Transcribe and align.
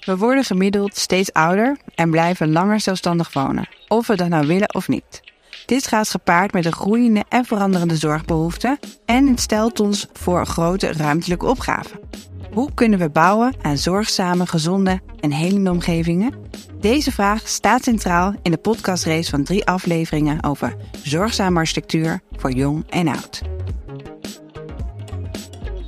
We 0.00 0.16
worden 0.16 0.44
gemiddeld 0.44 0.96
steeds 0.96 1.32
ouder 1.32 1.76
en 1.94 2.10
blijven 2.10 2.52
langer 2.52 2.80
zelfstandig 2.80 3.32
wonen, 3.32 3.68
of 3.88 4.06
we 4.06 4.16
dat 4.16 4.28
nou 4.28 4.46
willen 4.46 4.74
of 4.74 4.88
niet. 4.88 5.20
Dit 5.66 5.86
gaat 5.86 6.08
gepaard 6.08 6.52
met 6.52 6.64
een 6.64 6.72
groeiende 6.72 7.24
en 7.28 7.44
veranderende 7.44 7.96
zorgbehoeften 7.96 8.78
en 9.04 9.26
het 9.26 9.40
stelt 9.40 9.80
ons 9.80 10.08
voor 10.12 10.46
grote 10.46 10.92
ruimtelijke 10.92 11.46
opgaven. 11.46 12.00
Hoe 12.52 12.74
kunnen 12.74 12.98
we 12.98 13.10
bouwen 13.10 13.54
aan 13.62 13.76
zorgzame, 13.76 14.46
gezonde 14.46 15.00
en 15.20 15.32
helende 15.32 15.70
omgevingen? 15.70 16.34
Deze 16.80 17.12
vraag 17.12 17.48
staat 17.48 17.84
centraal 17.84 18.34
in 18.42 18.50
de 18.50 18.56
podcastrace 18.56 19.30
van 19.30 19.44
drie 19.44 19.66
afleveringen 19.66 20.44
over 20.44 20.76
zorgzame 21.02 21.58
architectuur 21.58 22.20
voor 22.36 22.52
jong 22.52 22.84
en 22.88 23.08
oud. 23.08 23.42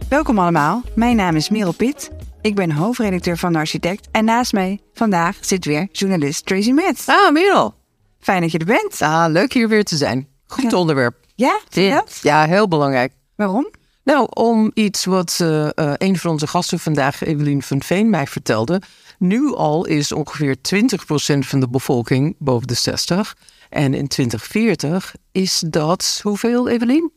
Welkom 0.08 0.38
allemaal, 0.38 0.82
mijn 0.94 1.16
naam 1.16 1.36
is 1.36 1.48
Merel 1.48 1.72
Pitt. 1.72 2.10
Ik 2.42 2.54
ben 2.54 2.70
hoofdredacteur 2.72 3.38
van 3.38 3.52
de 3.52 3.58
Architect 3.58 4.08
en 4.10 4.24
naast 4.24 4.52
mij 4.52 4.80
vandaag 4.92 5.36
zit 5.40 5.64
weer 5.64 5.88
journalist 5.92 6.46
Tracy 6.46 6.70
Metz. 6.70 7.08
Ah, 7.08 7.32
Merel. 7.32 7.74
Fijn 8.20 8.40
dat 8.40 8.52
je 8.52 8.58
er 8.58 8.64
bent. 8.64 9.02
Ah, 9.02 9.24
leuk 9.28 9.52
hier 9.52 9.68
weer 9.68 9.84
te 9.84 9.96
zijn. 9.96 10.28
Goed 10.46 10.70
Ja. 10.70 10.76
onderwerp. 10.78 11.14
Ja? 11.34 11.60
Ja. 11.68 12.04
ja, 12.22 12.44
heel 12.46 12.68
belangrijk. 12.68 13.12
Waarom? 13.36 13.70
Nou, 14.04 14.26
om 14.30 14.70
iets 14.74 15.04
wat 15.04 15.38
eh, 15.40 15.68
een 15.96 16.18
van 16.18 16.30
onze 16.30 16.46
gasten 16.46 16.78
vandaag, 16.78 17.22
Evelien 17.22 17.62
van 17.62 17.82
Veen, 17.82 18.10
mij 18.10 18.26
vertelde. 18.26 18.82
Nu 19.18 19.54
al 19.54 19.84
is 19.84 20.12
ongeveer 20.12 20.56
20% 20.56 21.38
van 21.38 21.60
de 21.60 21.68
bevolking 21.68 22.34
boven 22.38 22.66
de 22.66 22.74
60. 22.74 23.36
En 23.68 23.94
in 23.94 24.08
2040 24.08 25.14
is 25.32 25.62
dat 25.66 26.20
hoeveel, 26.22 26.68
Evelien? 26.68 27.12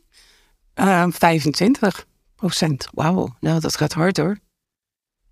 25 1.10 2.06
procent. 2.36 2.88
Wauw, 2.94 3.36
nou 3.40 3.60
dat 3.60 3.76
gaat 3.76 3.92
hard 3.92 4.16
hoor. 4.16 4.38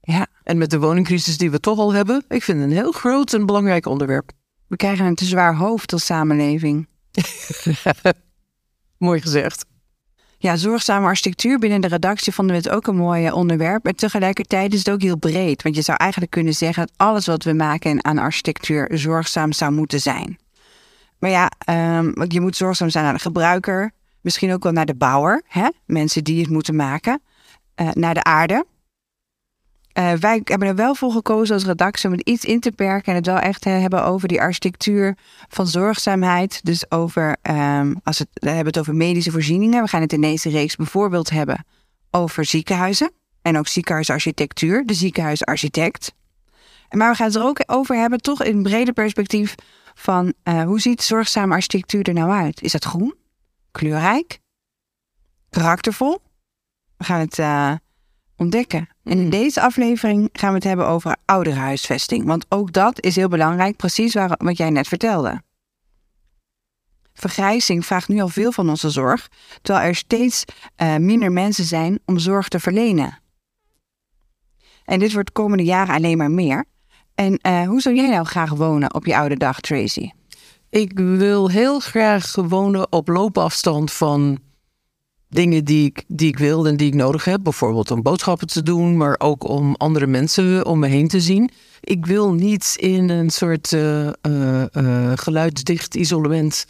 Ja, 0.07 0.27
En 0.43 0.59
met 0.59 0.71
de 0.71 0.79
woningcrisis 0.79 1.39
die 1.39 1.51
we 1.51 1.61
toch 1.61 1.79
al 1.79 1.93
hebben, 1.95 2.25
ik 2.29 2.43
vind 2.43 2.61
het 2.61 2.71
een 2.71 2.77
heel 2.77 2.93
groot 2.93 3.33
en 3.33 3.47
belangrijk 3.47 3.87
onderwerp. 3.87 4.31
we 4.67 4.77
krijgen 4.77 5.07
een 5.07 5.15
te 5.15 5.25
zwaar 5.25 5.57
hoofd 5.57 5.93
als 5.93 6.05
samenleving. 6.05 6.89
Mooi 8.99 9.21
gezegd. 9.21 9.65
Ja, 10.39 10.57
zorgzame 10.57 11.07
architectuur 11.07 11.59
binnen 11.59 11.81
de 11.81 11.89
redactie 11.89 12.33
vonden 12.33 12.57
we 12.57 12.63
het 12.63 12.71
ook 12.71 12.87
een 12.87 12.97
mooi 12.97 13.31
onderwerp. 13.31 13.87
En 13.87 13.97
tegelijkertijd 13.97 14.73
is 14.73 14.79
het 14.79 14.91
ook 14.91 15.03
heel 15.03 15.17
breed. 15.17 15.63
Want 15.63 15.77
je 15.77 15.83
zou 15.83 15.99
eigenlijk 15.99 16.31
kunnen 16.31 16.55
zeggen 16.55 16.87
dat 16.87 16.97
alles 16.97 17.27
wat 17.27 17.43
we 17.45 17.53
maken 17.53 18.05
aan 18.05 18.19
architectuur 18.19 18.91
zorgzaam 18.93 19.53
zou 19.53 19.73
moeten 19.73 20.01
zijn. 20.01 20.39
Maar 21.19 21.31
ja, 21.31 21.51
ehm, 21.59 22.13
want 22.13 22.33
je 22.33 22.41
moet 22.41 22.57
zorgzaam 22.57 22.89
zijn 22.91 23.05
naar 23.05 23.13
de 23.15 23.19
gebruiker. 23.21 23.93
Misschien 24.21 24.53
ook 24.53 24.63
wel 24.63 24.73
naar 24.73 24.87
de 24.87 24.95
bouwer. 24.95 25.43
Hè? 25.47 25.69
Mensen 25.87 26.25
die 26.25 26.41
het 26.41 26.51
moeten 26.51 26.77
maken. 26.77 27.23
eh, 27.75 27.91
naar 27.93 28.15
de 28.15 28.23
aarde. 28.25 28.67
Eh, 29.95 30.13
wij 30.13 30.41
hebben 30.45 30.69
er 30.69 30.75
wel 30.75 30.95
voor 30.95 31.13
gekozen 31.13 31.55
als 31.55 31.65
redactie 31.65 32.09
om 32.09 32.17
het 32.17 32.29
iets 32.29 32.45
in 32.45 32.61
te 32.61 32.73
perken. 32.73 33.13
En 33.13 33.15
het 33.15 33.27
wel 33.27 33.39
echt 33.39 33.65
hebben 33.65 34.05
over 34.05 34.29
die 34.29 34.41
architectuur 34.41 35.17
van 35.49 35.67
zorgzaamheid. 35.67 36.61
Dus 36.65 36.91
over, 36.91 37.37
ehm, 37.43 37.95
als 38.03 38.19
het, 38.19 38.29
we 38.33 38.49
hebben 38.49 38.67
het 38.67 38.79
over 38.79 38.95
medische 38.95 39.31
voorzieningen. 39.31 39.83
We 39.83 39.89
gaan 39.89 40.01
het 40.01 40.13
in 40.13 40.21
deze 40.21 40.51
reeks 40.51 40.77
bijvoorbeeld 40.77 41.31
hebben 41.31 41.65
over 42.11 42.45
ziekenhuizen. 42.45 43.13
En 43.43 43.59
ook 43.59 43.67
ziekenhuisarchitectuur, 43.67 44.87
de 44.87 44.95
ziekenhuisarchitect. 44.95 46.15
Maar 46.91 47.11
we 47.11 47.17
gaan 47.17 47.27
het 47.27 47.37
er 47.37 47.43
ook 47.43 47.63
over 47.67 47.97
hebben, 47.97 48.21
toch 48.21 48.43
in 48.43 48.57
een 48.57 48.63
breder 48.63 48.95
perspectief, 48.95 49.55
van 49.95 50.33
eh, 50.43 50.63
hoe 50.63 50.81
ziet 50.81 51.03
zorgzame 51.03 51.55
architectuur 51.55 52.09
er 52.09 52.15
nou 52.15 52.31
uit? 52.31 52.63
Is 52.63 52.73
dat 52.73 52.85
groen? 52.85 53.15
Kleurrijk? 53.71 54.39
Karaktervol? 55.51 56.19
We 56.97 57.05
gaan 57.05 57.21
het 57.21 57.39
eh, 57.39 57.73
ontdekken. 58.37 58.94
En 59.05 59.19
in 59.19 59.31
deze 59.31 59.61
aflevering 59.61 60.29
gaan 60.33 60.49
we 60.49 60.55
het 60.55 60.65
hebben 60.65 60.87
over 60.87 61.17
ouderhuisvesting. 61.25 62.25
Want 62.25 62.47
ook 62.49 62.73
dat 62.73 63.03
is 63.03 63.17
heel 63.17 63.29
belangrijk, 63.29 63.77
precies 63.77 64.15
waar, 64.15 64.35
wat 64.37 64.57
jij 64.57 64.71
net 64.71 64.89
vertelde. 64.89 65.43
Vergrijzing 67.15 67.87
vraagt 67.87 68.09
nu 68.09 68.21
al 68.21 68.29
veel 68.29 68.53
van 68.53 68.69
onze 68.69 68.91
zorg, 68.91 69.29
terwijl 69.63 69.87
er 69.87 69.95
steeds 69.95 70.45
eh, 70.77 70.97
minder 70.97 71.33
mensen 71.33 71.65
zijn 71.65 71.99
om 72.05 72.19
zorg 72.19 72.49
te 72.49 72.61
verlenen. 72.61 73.19
En 74.85 74.99
dit 74.99 75.13
wordt 75.13 75.27
de 75.27 75.33
komende 75.33 75.65
jaren 75.65 75.95
alleen 75.95 76.19
maar 76.19 76.31
meer. 76.31 76.65
En 77.15 77.37
eh, 77.37 77.67
hoe 77.67 77.81
zou 77.81 77.95
jij 77.95 78.09
nou 78.09 78.25
graag 78.25 78.51
wonen 78.51 78.95
op 78.95 79.07
je 79.07 79.17
oude 79.17 79.37
dag, 79.37 79.61
Tracy? 79.61 80.11
Ik 80.71 80.99
wil 80.99 81.51
heel 81.51 81.81
graag 81.81 82.35
wonen 82.35 82.93
op 82.93 83.09
loopafstand 83.09 83.93
van 83.93 84.39
dingen 85.35 85.65
die 85.65 85.87
ik, 85.87 86.05
die 86.07 86.29
ik 86.29 86.39
wil 86.39 86.67
en 86.67 86.77
die 86.77 86.87
ik 86.87 86.95
nodig 86.95 87.25
heb. 87.25 87.41
Bijvoorbeeld 87.43 87.91
om 87.91 88.03
boodschappen 88.03 88.47
te 88.47 88.63
doen, 88.63 88.97
maar 88.97 89.15
ook 89.19 89.49
om 89.49 89.75
andere 89.75 90.07
mensen 90.07 90.67
om 90.67 90.79
me 90.79 90.87
heen 90.87 91.09
te 91.09 91.21
zien. 91.21 91.51
Ik 91.81 92.07
wil 92.07 92.33
niet 92.33 92.75
in 92.77 93.09
een 93.09 93.31
soort 93.31 93.73
eh, 93.73 94.07
eh, 94.07 94.77
eh, 94.77 95.13
geluidsdicht 95.15 95.95
isolement 95.95 96.67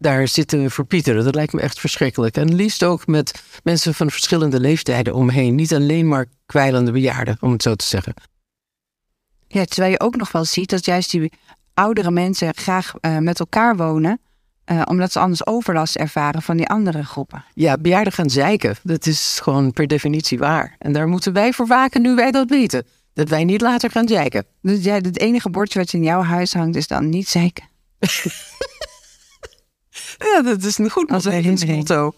daar 0.00 0.28
zitten 0.28 0.70
verpieteren. 0.70 1.24
Dat 1.24 1.34
lijkt 1.34 1.52
me 1.52 1.60
echt 1.60 1.80
verschrikkelijk. 1.80 2.36
En 2.36 2.54
liefst 2.54 2.84
ook 2.84 3.06
met 3.06 3.42
mensen 3.62 3.94
van 3.94 4.10
verschillende 4.10 4.60
leeftijden 4.60 5.14
om 5.14 5.26
me 5.26 5.32
heen. 5.32 5.54
Niet 5.54 5.74
alleen 5.74 6.08
maar 6.08 6.26
kwijlende 6.46 6.92
bejaarden, 6.92 7.36
om 7.40 7.52
het 7.52 7.62
zo 7.62 7.74
te 7.74 7.84
zeggen. 7.84 8.14
Ja, 9.48 9.64
terwijl 9.64 9.92
je 9.92 10.00
ook 10.00 10.16
nog 10.16 10.32
wel 10.32 10.44
ziet 10.44 10.70
dat 10.70 10.84
juist 10.84 11.10
die 11.10 11.32
oudere 11.74 12.10
mensen 12.10 12.54
graag 12.54 12.92
met 13.20 13.40
elkaar 13.40 13.76
wonen, 13.76 14.20
eh, 14.68 14.82
omdat 14.84 15.12
ze 15.12 15.18
anders 15.18 15.46
overlast 15.46 15.96
ervaren 15.96 16.42
van 16.42 16.56
die 16.56 16.68
andere 16.68 17.04
groepen. 17.04 17.44
Ja, 17.54 17.76
bejaarden 17.76 18.12
gaan 18.12 18.30
zeiken. 18.30 18.76
Dat 18.82 19.06
is 19.06 19.38
gewoon 19.42 19.72
per 19.72 19.86
definitie 19.86 20.38
waar. 20.38 20.76
En 20.78 20.92
daar 20.92 21.08
moeten 21.08 21.32
wij 21.32 21.52
voor 21.52 21.66
waken 21.66 22.02
nu 22.02 22.14
wij 22.14 22.30
dat 22.30 22.48
weten. 22.48 22.86
Dat 23.12 23.28
wij 23.28 23.44
niet 23.44 23.60
later 23.60 23.90
gaan 23.90 24.08
zeiken. 24.08 24.44
Dus 24.62 24.84
ja, 24.84 24.94
het 24.94 25.18
enige 25.18 25.50
bordje 25.50 25.78
wat 25.78 25.92
in 25.92 26.02
jouw 26.02 26.22
huis 26.22 26.54
hangt 26.54 26.76
is 26.76 26.86
dan 26.86 27.08
niet 27.08 27.28
zeker. 27.28 27.64
Ja, 30.18 30.42
dat 30.42 30.62
is 30.64 30.78
een 30.78 30.90
goed 30.90 31.10
motto. 31.10 32.12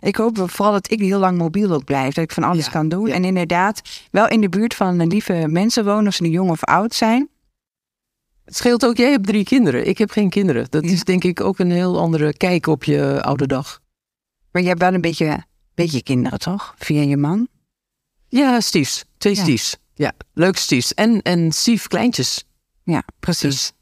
Ik 0.00 0.16
hoop 0.16 0.50
vooral 0.50 0.72
dat 0.72 0.90
ik 0.90 1.00
heel 1.00 1.18
lang 1.18 1.38
mobiel 1.38 1.72
ook 1.72 1.84
blijf. 1.84 2.14
Dat 2.14 2.24
ik 2.24 2.32
van 2.32 2.42
alles 2.42 2.64
Ja, 2.64 2.70
kan 2.70 2.88
doen. 2.88 3.06
ja. 3.06 3.14
En 3.14 3.24
inderdaad, 3.24 3.82
wel 4.10 4.28
in 4.28 4.40
de 4.40 4.48
buurt 4.48 4.74
van 4.74 5.06
lieve 5.06 5.44
mensen 5.48 5.84
wonen, 5.84 6.06
of 6.06 6.14
ze 6.14 6.22
nu 6.22 6.28
jong 6.28 6.50
of 6.50 6.64
oud 6.64 6.94
zijn. 6.94 7.28
Het 8.44 8.56
scheelt 8.56 8.84
ook, 8.86 8.96
jij 8.96 9.10
hebt 9.10 9.26
drie 9.26 9.44
kinderen. 9.44 9.86
Ik 9.88 9.98
heb 9.98 10.10
geen 10.10 10.30
kinderen. 10.30 10.66
Dat 10.70 10.84
Ja. 10.84 10.90
is 10.90 11.04
denk 11.04 11.24
ik 11.24 11.40
ook 11.40 11.58
een 11.58 11.70
heel 11.70 11.98
andere 11.98 12.32
kijk 12.36 12.66
op 12.66 12.84
je 12.84 13.22
oude 13.22 13.46
dag. 13.46 13.80
Maar 14.52 14.62
je 14.62 14.68
hebt 14.68 14.80
wel 14.80 14.94
een 14.94 15.00
beetje, 15.00 15.44
beetje 15.74 16.02
kinderen, 16.02 16.38
toch? 16.38 16.74
Via 16.78 17.02
je 17.02 17.16
man. 17.16 17.48
Ja, 18.28 18.60
stiefs. 18.60 19.04
Twee 19.18 19.34
Ja. 19.34 19.42
stiefs. 19.42 19.76
Ja, 19.94 20.12
leuk 20.34 20.56
stiefs. 20.56 20.94
En, 20.94 21.22
en 21.22 21.52
stief 21.52 21.86
kleintjes. 21.86 22.44
Ja, 22.84 23.02
precies. 23.20 23.42
Dus, 23.50 23.72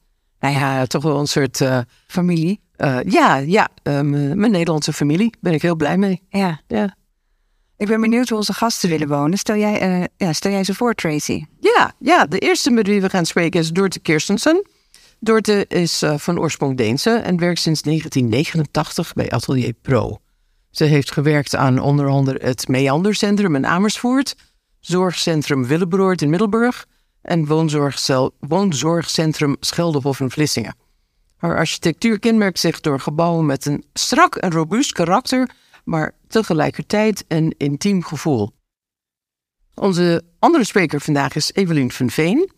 nou 0.41 0.55
ja, 0.55 0.87
toch 0.87 1.03
wel 1.03 1.19
een 1.19 1.27
soort... 1.27 1.61
eh, 1.61 1.79
Familie. 2.07 2.61
eh, 2.77 2.99
ja, 3.07 3.37
ja 3.37 3.69
eh, 3.83 4.01
mijn 4.01 4.39
mijn 4.39 4.51
Nederlandse 4.53 4.93
familie. 4.93 5.35
Ben 5.41 5.53
ik 5.53 5.63
heel 5.63 5.77
blij 5.77 5.97
mee. 5.99 6.23
Ja. 6.29 6.61
Ja. 6.67 6.97
Ik 7.81 7.87
ben 7.87 8.01
benieuwd 8.01 8.29
hoe 8.29 8.39
onze 8.39 8.53
gasten 8.53 8.89
willen 8.89 9.09
wonen. 9.09 9.39
Stel 9.39 9.57
jij, 9.57 9.81
eh, 9.81 10.05
ja, 10.17 10.33
stel 10.33 10.51
jij 10.51 10.65
ze 10.65 10.75
voor, 10.75 10.95
Tracy. 10.95 11.45
Ja, 11.61 11.93
ja, 11.99 12.27
de 12.27 12.39
eerste 12.39 12.71
met 12.71 12.87
wie 12.87 13.01
we 13.01 13.11
gaan 13.11 13.27
spreken 13.27 13.61
is 13.61 13.71
Dorte 13.71 14.01
Kirstensen. 14.01 14.67
Dorte 15.21 15.65
is 15.69 16.03
eh, 16.03 16.19
van 16.19 16.39
oorsprong 16.39 16.77
Deense 16.77 17.11
en 17.11 17.39
werkt 17.39 17.61
sinds 17.61 17.83
1989 17.83 19.13
bij 19.13 19.31
Atelier 19.31 19.73
Pro. 19.73 20.19
Ze 20.71 20.85
heeft 20.85 21.13
gewerkt 21.13 21.57
aan 21.57 21.79
onder 21.79 22.09
andere 22.09 22.39
het 22.47 22.69
Meandercentrum 22.69 23.55
in 23.55 23.67
Amersfoort, 23.67 24.37
Zorgcentrum 24.81 25.67
Willebroord 25.67 26.23
in 26.23 26.31
Middelburg 26.31 26.87
en 27.23 27.47
woonzorgcel- 27.47 28.35
Woonzorgcentrum 28.41 29.57
Scheldehof 29.61 30.21
in 30.21 30.31
Vlissingen. 30.31 30.77
Haar 31.37 31.57
architectuur 31.57 32.19
kenmerkt 32.19 32.59
zich 32.59 32.81
door 32.81 33.01
gebouwen 33.01 33.47
met 33.47 33.67
een 33.67 33.85
strak 33.93 34.37
en 34.37 34.51
robuust 34.51 34.93
karakter, 34.93 35.51
maar 35.91 36.15
tegelijkertijd 36.29 37.25
een 37.29 37.55
intiem 37.57 38.03
gevoel. 38.03 38.51
Onze 39.75 40.23
andere 40.39 40.65
spreker 40.65 41.01
vandaag 41.01 41.35
is 41.35 41.53
Evelien 41.53 41.91
van 41.91 42.11
Veen. 42.11 42.51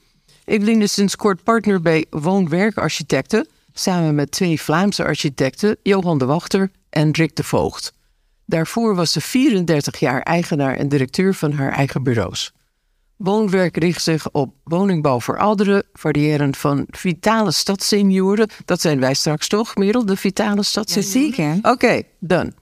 Evelien 0.45 0.83
is 0.83 0.93
sinds 0.93 1.17
kort 1.17 1.43
partner 1.43 1.81
bij 1.81 2.07
Woonwerkarchitecten, 2.11 3.49
samen 3.73 4.15
met 4.15 4.31
twee 4.31 4.61
Vlaamse 4.61 5.05
architecten, 5.05 5.77
Johan 5.83 6.19
de 6.19 6.25
Wachter 6.25 6.71
en 6.91 7.11
Rick 7.11 7.37
de 7.37 7.45
Voogd. 7.45 7.93
Daarvoor 8.47 8.95
was 8.95 9.13
ze 9.13 9.21
34 9.21 9.99
jaar 9.99 10.23
eigenaar 10.23 10.77
en 10.77 10.89
directeur 10.89 11.35
van 11.35 11.53
haar 11.53 11.73
eigen 11.73 12.03
bureaus. 12.03 12.53
Woonwerk 13.17 13.77
richt 13.77 14.03
zich 14.03 14.31
op 14.31 14.55
woningbouw 14.65 15.21
voor 15.21 15.39
ouderen, 15.39 15.85
variërend 15.93 16.57
van 16.57 16.87
vitale 16.91 17.53
stadssenioren. 17.53 18.49
Dat 18.65 18.81
zijn 18.81 19.01
wij 19.01 19.15
straks 19.15 19.49
toch, 19.49 19.77
Merel, 19.77 20.07
de 20.07 20.17
vitale 20.17 20.63
stadssenioren? 20.63 21.35
Zeker. 21.35 21.71
Oké, 21.73 22.03
done. 22.19 22.53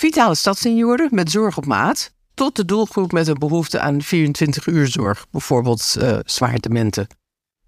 Vitale 0.00 0.34
stadssenioren 0.34 1.08
met 1.10 1.30
zorg 1.30 1.56
op 1.56 1.66
maat. 1.66 2.12
Tot 2.34 2.56
de 2.56 2.64
doelgroep 2.64 3.12
met 3.12 3.28
een 3.28 3.38
behoefte 3.38 3.80
aan 3.80 4.02
24 4.02 4.66
uur 4.66 4.86
zorg, 4.86 5.26
bijvoorbeeld 5.30 5.96
eh 5.98 6.18
zwaar 6.24 6.58
dementen. 6.60 7.06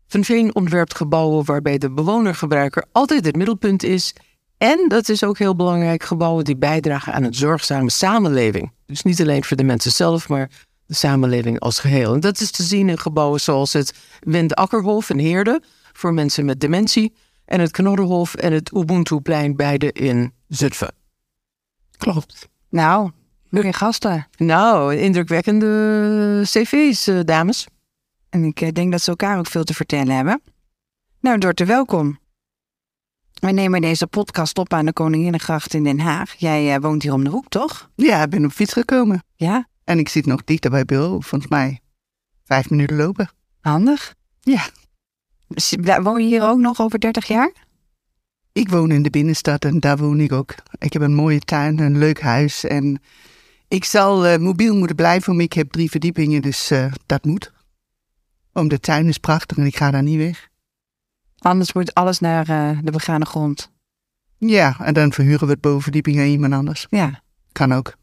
Van 0.08 0.24
Veen 0.24 0.54
ontwerpt 0.54 0.94
gebouwen 0.94 1.44
waarbij 1.44 1.78
de 1.78 1.90
bewonergebruiker 1.90 2.84
altijd 2.92 3.24
het 3.24 3.36
middelpunt 3.36 3.82
is. 3.82 4.14
En 4.58 4.88
dat 4.88 5.08
is 5.08 5.24
ook 5.24 5.38
heel 5.38 5.56
belangrijk, 5.56 6.02
gebouwen 6.02 6.44
die 6.44 6.56
bijdragen 6.56 7.12
aan 7.12 7.22
een 7.22 7.34
zorgzame 7.34 7.90
samenleving. 7.90 8.72
Dus 8.86 9.02
niet 9.02 9.20
alleen 9.20 9.44
voor 9.44 9.56
de 9.56 9.64
mensen 9.64 9.92
zelf, 9.92 10.28
maar 10.28 10.50
de 10.86 10.94
samenleving 10.94 11.60
als 11.60 11.78
geheel. 11.78 12.14
En 12.14 12.20
dat 12.20 12.40
is 12.40 12.50
te 12.50 12.62
zien 12.62 12.88
in 12.88 12.98
gebouwen 12.98 13.40
zoals 13.40 13.72
het 13.72 13.94
Wendakkerhof 14.20 15.10
in 15.10 15.18
Heerde 15.18 15.62
voor 15.92 16.14
mensen 16.14 16.44
met 16.44 16.60
dementie 16.60 17.14
en 17.44 17.60
het 17.60 17.70
Knorrenhof 17.70 18.34
en 18.34 18.52
het 18.52 18.70
Ubuntuplein, 18.74 19.56
beide 19.56 19.92
in 19.92 20.32
Zutphen. 20.48 21.01
Klopt. 22.02 22.48
Nou, 22.68 23.10
mooie 23.48 23.72
gasten. 23.72 24.26
Nou, 24.36 24.96
indrukwekkende 24.96 26.40
cv's, 26.44 27.06
eh, 27.06 27.20
dames. 27.24 27.66
En 28.28 28.44
ik 28.44 28.60
eh, 28.60 28.72
denk 28.72 28.90
dat 28.90 29.00
ze 29.02 29.10
elkaar 29.10 29.38
ook 29.38 29.46
veel 29.46 29.64
te 29.64 29.74
vertellen 29.74 30.16
hebben. 30.16 30.42
Nou, 31.20 31.38
Dorte, 31.38 31.64
welkom. 31.64 32.18
Wij 33.40 33.52
nemen 33.52 33.80
deze 33.80 34.06
podcast 34.06 34.58
op 34.58 34.72
aan 34.72 34.84
de 34.84 34.92
Koninginnegracht 34.92 35.74
in 35.74 35.84
Den 35.84 36.00
Haag. 36.00 36.34
Jij 36.34 36.74
eh, 36.74 36.80
woont 36.80 37.02
hier 37.02 37.12
om 37.12 37.24
de 37.24 37.30
hoek, 37.30 37.48
toch? 37.48 37.90
Ja, 37.96 38.22
ik 38.22 38.30
ben 38.30 38.44
op 38.44 38.52
fiets 38.52 38.72
gekomen. 38.72 39.24
Ja, 39.36 39.68
En 39.84 39.98
ik 39.98 40.08
zit 40.08 40.26
nog 40.26 40.44
dichter 40.44 40.70
bij 40.70 40.84
bureau. 40.84 41.22
Volgens 41.22 41.50
mij 41.50 41.80
vijf 42.44 42.70
minuten 42.70 42.96
lopen. 42.96 43.30
handig. 43.60 44.14
Ja. 44.40 44.62
Woon 46.02 46.20
je 46.22 46.26
hier 46.26 46.42
ook 46.42 46.58
nog 46.58 46.80
over 46.80 46.98
30 46.98 47.26
jaar? 47.26 47.52
Ik 48.52 48.68
woon 48.68 48.90
in 48.90 49.02
de 49.02 49.10
binnenstad 49.10 49.64
en 49.64 49.80
daar 49.80 49.96
woon 49.96 50.20
ik 50.20 50.32
ook. 50.32 50.54
Ik 50.78 50.92
heb 50.92 51.02
een 51.02 51.14
mooie 51.14 51.40
tuin, 51.40 51.78
een 51.78 51.98
leuk 51.98 52.20
huis. 52.20 52.64
En 52.64 53.02
ik 53.68 53.84
zal 53.84 54.26
eh, 54.26 54.38
mobiel 54.38 54.76
moeten 54.76 54.96
blijven, 54.96 55.28
want 55.28 55.42
ik 55.44 55.52
heb 55.52 55.70
drie 55.70 55.90
verdiepingen, 55.90 56.42
dus 56.42 56.70
eh, 56.70 56.92
dat 57.06 57.24
moet. 57.24 57.52
Om 58.52 58.68
de 58.68 58.80
tuin 58.80 59.06
is 59.06 59.18
prachtig 59.18 59.56
en 59.56 59.66
ik 59.66 59.76
ga 59.76 59.90
daar 59.90 60.02
niet 60.02 60.16
weg. 60.16 60.48
Anders 61.38 61.72
moet 61.72 61.94
alles 61.94 62.18
naar 62.18 62.48
eh, 62.48 62.78
de 62.82 62.90
begane 62.90 63.24
grond. 63.24 63.70
Ja, 64.38 64.76
en 64.78 64.94
dan 64.94 65.12
verhuren 65.12 65.46
we 65.46 65.52
het 65.52 65.60
bovenverdieping 65.60 66.18
aan 66.18 66.26
iemand 66.26 66.52
anders. 66.52 66.86
Ja, 66.90 67.22
Kan 67.52 67.72
ook. 67.72 67.94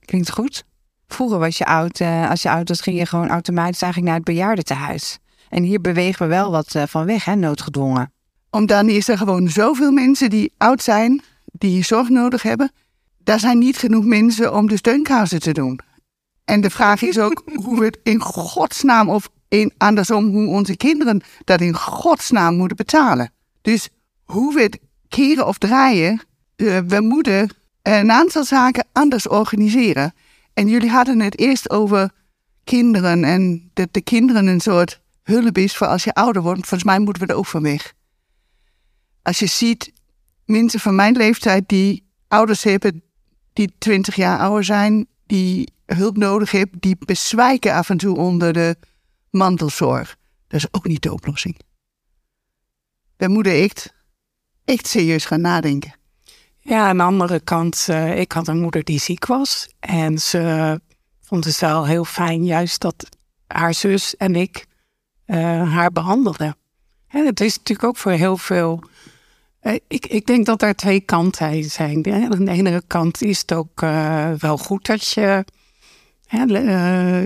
klinkt 0.00 0.30
goed. 0.30 0.64
Vroeger 1.06 1.38
was 1.38 1.58
je 1.58 1.66
oud, 1.66 2.00
als 2.00 2.42
je 2.42 2.50
oud 2.50 2.68
was, 2.68 2.80
ging 2.80 2.98
je 2.98 3.06
gewoon 3.06 3.28
automatisch 3.28 3.82
eigenlijk 3.82 4.12
naar 4.12 4.22
het 4.22 4.34
bejaardentehuis. 4.34 5.18
En 5.48 5.62
hier 5.62 5.80
bewegen 5.80 6.22
we 6.22 6.34
wel 6.34 6.50
wat 6.50 6.74
van 6.86 7.04
weg, 7.04 7.24
hè, 7.24 7.34
noodgedwongen. 7.34 8.12
Om 8.56 8.66
dan 8.66 8.88
is 8.88 9.08
er 9.08 9.18
gewoon 9.18 9.48
zoveel 9.48 9.90
mensen 9.90 10.30
die 10.30 10.52
oud 10.56 10.82
zijn, 10.82 11.22
die 11.44 11.84
zorg 11.84 12.08
nodig 12.08 12.42
hebben. 12.42 12.72
Daar 13.18 13.38
zijn 13.38 13.58
niet 13.58 13.76
genoeg 13.76 14.04
mensen 14.04 14.54
om 14.54 14.68
de 14.68 14.76
steunkousen 14.76 15.40
te 15.40 15.52
doen. 15.52 15.80
En 16.44 16.60
de 16.60 16.70
vraag 16.70 17.02
is 17.02 17.18
ook 17.18 17.42
hoe 17.64 17.78
we 17.78 17.84
het 17.84 17.98
in 18.02 18.20
godsnaam, 18.20 19.08
of 19.08 19.28
in, 19.48 19.72
andersom, 19.76 20.28
hoe 20.28 20.48
onze 20.48 20.76
kinderen 20.76 21.22
dat 21.44 21.60
in 21.60 21.76
godsnaam 21.76 22.56
moeten 22.56 22.76
betalen. 22.76 23.32
Dus 23.62 23.88
hoe 24.24 24.54
we 24.54 24.62
het 24.62 24.78
keren 25.08 25.46
of 25.46 25.58
draaien, 25.58 26.20
eh, 26.56 26.78
we 26.86 27.00
moeten 27.00 27.50
een 27.82 28.10
aantal 28.10 28.44
zaken 28.44 28.86
anders 28.92 29.28
organiseren. 29.28 30.14
En 30.54 30.68
jullie 30.68 30.90
hadden 30.90 31.20
het 31.20 31.38
eerst 31.38 31.70
over 31.70 32.10
kinderen 32.64 33.24
en 33.24 33.70
dat 33.72 33.88
de 33.90 34.02
kinderen 34.02 34.46
een 34.46 34.60
soort 34.60 35.00
hulp 35.22 35.58
is 35.58 35.76
voor 35.76 35.86
als 35.86 36.04
je 36.04 36.14
ouder 36.14 36.42
wordt. 36.42 36.60
Volgens 36.60 36.84
mij 36.84 36.98
moeten 36.98 37.26
we 37.26 37.32
er 37.32 37.38
ook 37.38 37.46
van 37.46 37.62
weg 37.62 37.94
als 39.26 39.38
je 39.38 39.46
ziet 39.46 39.92
mensen 40.44 40.80
van 40.80 40.94
mijn 40.94 41.16
leeftijd 41.16 41.68
die 41.68 42.06
ouders 42.28 42.62
hebben 42.62 43.02
die 43.52 43.74
20 43.78 44.14
jaar 44.14 44.38
ouder 44.38 44.64
zijn, 44.64 45.06
die 45.26 45.72
hulp 45.86 46.16
nodig 46.16 46.50
hebben, 46.50 46.80
die 46.80 46.96
bezwijken 46.98 47.72
af 47.72 47.90
en 47.90 47.96
toe 47.96 48.16
onder 48.16 48.52
de 48.52 48.76
mantelzorg. 49.30 50.16
Dat 50.48 50.60
is 50.60 50.66
ook 50.70 50.86
niet 50.86 51.02
de 51.02 51.12
oplossing. 51.12 51.56
We 53.16 53.28
moeten 53.28 53.52
echt, 53.52 53.94
echt 54.64 54.86
serieus 54.86 55.24
gaan 55.24 55.40
nadenken. 55.40 55.94
Ja, 56.58 56.88
aan 56.88 56.96
de 56.96 57.02
andere 57.02 57.40
kant, 57.40 57.86
eh, 57.88 58.20
ik 58.20 58.32
had 58.32 58.48
een 58.48 58.60
moeder 58.60 58.84
die 58.84 59.00
ziek 59.00 59.26
was. 59.26 59.68
En 59.80 60.18
ze 60.18 60.80
vond 61.20 61.44
het 61.44 61.60
wel 61.60 61.86
heel 61.86 62.04
fijn, 62.04 62.44
juist 62.44 62.80
dat 62.80 63.08
haar 63.46 63.74
zus 63.74 64.16
en 64.16 64.34
ik 64.36 64.66
eh, 65.24 65.72
haar 65.72 65.92
behandelden. 65.92 66.56
Hè, 67.06 67.24
het 67.24 67.40
is 67.40 67.56
natuurlijk 67.56 67.88
ook 67.88 67.96
voor 67.96 68.12
heel 68.12 68.36
veel. 68.36 68.82
Eh, 69.66 69.74
ik, 69.88 70.06
ik 70.06 70.26
denk 70.26 70.46
dat 70.46 70.62
er 70.62 70.74
twee 70.74 71.00
kanten 71.00 71.64
zijn. 71.64 72.12
Aan 72.12 72.44
de 72.44 72.50
ene 72.50 72.82
kant 72.86 73.22
is 73.22 73.38
het 73.40 73.52
ook 73.52 73.82
eh, 73.82 74.30
wel 74.32 74.58
goed 74.58 74.86
dat 74.86 75.08
je 75.08 75.44
eh, 76.26 77.22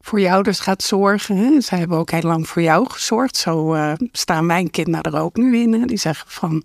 voor 0.00 0.20
je 0.20 0.30
ouders 0.30 0.60
gaat 0.60 0.82
zorgen. 0.82 1.36
Hè. 1.36 1.60
Zij 1.60 1.78
hebben 1.78 1.98
ook 1.98 2.10
heel 2.10 2.22
lang 2.22 2.48
voor 2.48 2.62
jou 2.62 2.90
gezorgd. 2.90 3.36
Zo 3.36 3.76
staan 4.12 4.46
mijn 4.46 4.70
kinderen 4.70 5.12
er 5.12 5.20
ook 5.20 5.36
nu 5.36 5.56
in. 5.56 5.86
Die 5.86 5.96
zeggen 5.96 6.30
van, 6.30 6.64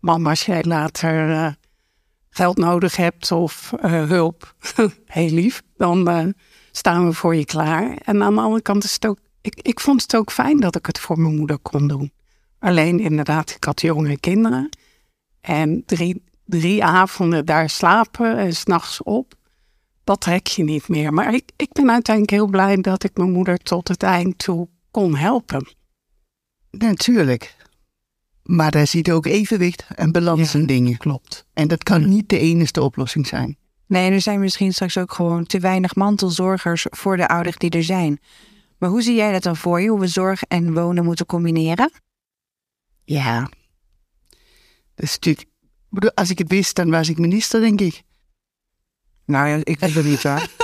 mam, 0.00 0.26
als 0.26 0.44
jij 0.44 0.62
later 0.62 1.56
geld 2.30 2.56
nodig 2.56 2.96
hebt 2.96 3.32
of 3.32 3.72
hulp, 3.80 4.54
heel 5.06 5.30
lief, 5.30 5.62
dan 5.76 6.34
staan 6.72 7.06
we 7.06 7.12
voor 7.12 7.34
je 7.34 7.44
klaar. 7.44 7.96
En 8.04 8.22
aan 8.22 8.34
de 8.34 8.40
andere 8.40 8.62
kant 8.62 8.84
is 8.84 8.92
het 8.92 9.06
ook, 9.06 9.18
ik, 9.40 9.60
ik 9.62 9.80
vond 9.80 10.02
het 10.02 10.16
ook 10.16 10.32
fijn 10.32 10.60
dat 10.60 10.76
ik 10.76 10.86
het 10.86 10.98
voor 10.98 11.18
mijn 11.18 11.36
moeder 11.36 11.58
kon 11.58 11.88
doen. 11.88 12.12
Alleen 12.58 13.00
inderdaad, 13.00 13.50
ik 13.50 13.64
had 13.64 13.80
jonge 13.80 14.18
kinderen. 14.20 14.68
En 15.40 15.82
drie, 15.86 16.22
drie 16.44 16.84
avonden 16.84 17.46
daar 17.46 17.70
slapen 17.70 18.36
en 18.38 18.52
s'nachts 18.52 19.02
op, 19.02 19.34
dat 20.04 20.20
trek 20.20 20.46
je 20.46 20.64
niet 20.64 20.88
meer. 20.88 21.12
Maar 21.12 21.34
ik, 21.34 21.50
ik 21.56 21.72
ben 21.72 21.90
uiteindelijk 21.90 22.36
heel 22.36 22.46
blij 22.46 22.76
dat 22.76 23.04
ik 23.04 23.16
mijn 23.16 23.32
moeder 23.32 23.58
tot 23.58 23.88
het 23.88 24.02
eind 24.02 24.38
toe 24.38 24.68
kon 24.90 25.16
helpen. 25.16 25.66
Natuurlijk. 26.70 27.56
Maar 28.42 28.70
daar 28.70 28.86
zit 28.86 29.10
ook 29.10 29.26
evenwicht 29.26 29.86
en 29.94 30.12
balans 30.12 30.52
Ja. 30.52 30.58
in 30.58 30.66
dingen. 30.66 30.96
Klopt. 30.96 31.46
En 31.52 31.68
dat 31.68 31.82
kan 31.82 32.08
niet 32.08 32.28
de 32.28 32.38
enige 32.38 32.82
oplossing 32.82 33.26
zijn. 33.26 33.56
Nee, 33.86 34.10
er 34.10 34.20
zijn 34.20 34.40
misschien 34.40 34.72
straks 34.72 34.98
ook 34.98 35.12
gewoon 35.12 35.44
te 35.46 35.58
weinig 35.58 35.94
mantelzorgers 35.94 36.86
voor 36.90 37.16
de 37.16 37.28
ouderen 37.28 37.58
die 37.58 37.70
er 37.70 37.84
zijn. 37.84 38.20
Maar 38.78 38.88
hoe 38.90 39.02
zie 39.02 39.14
jij 39.14 39.32
dat 39.32 39.42
dan 39.42 39.56
voor 39.56 39.80
je, 39.80 39.88
hoe 39.88 40.00
we 40.00 40.06
zorg 40.06 40.42
en 40.42 40.74
wonen 40.74 41.04
moeten 41.04 41.26
combineren? 41.26 41.90
Ja. 43.08 43.40
Dat 44.94 45.04
is 45.06 45.12
natuurlijk. 45.12 45.46
Als 46.14 46.30
ik 46.30 46.38
het 46.38 46.48
wist, 46.48 46.74
dan 46.76 46.90
was 46.90 47.08
ik 47.08 47.18
minister, 47.18 47.60
denk 47.60 47.80
ik. 47.80 48.02
Nou 49.24 49.48
ja, 49.48 49.60
ik 49.64 49.78
weet 49.78 49.94
het 49.94 50.04
niet 50.04 50.22
hoor. 50.22 50.46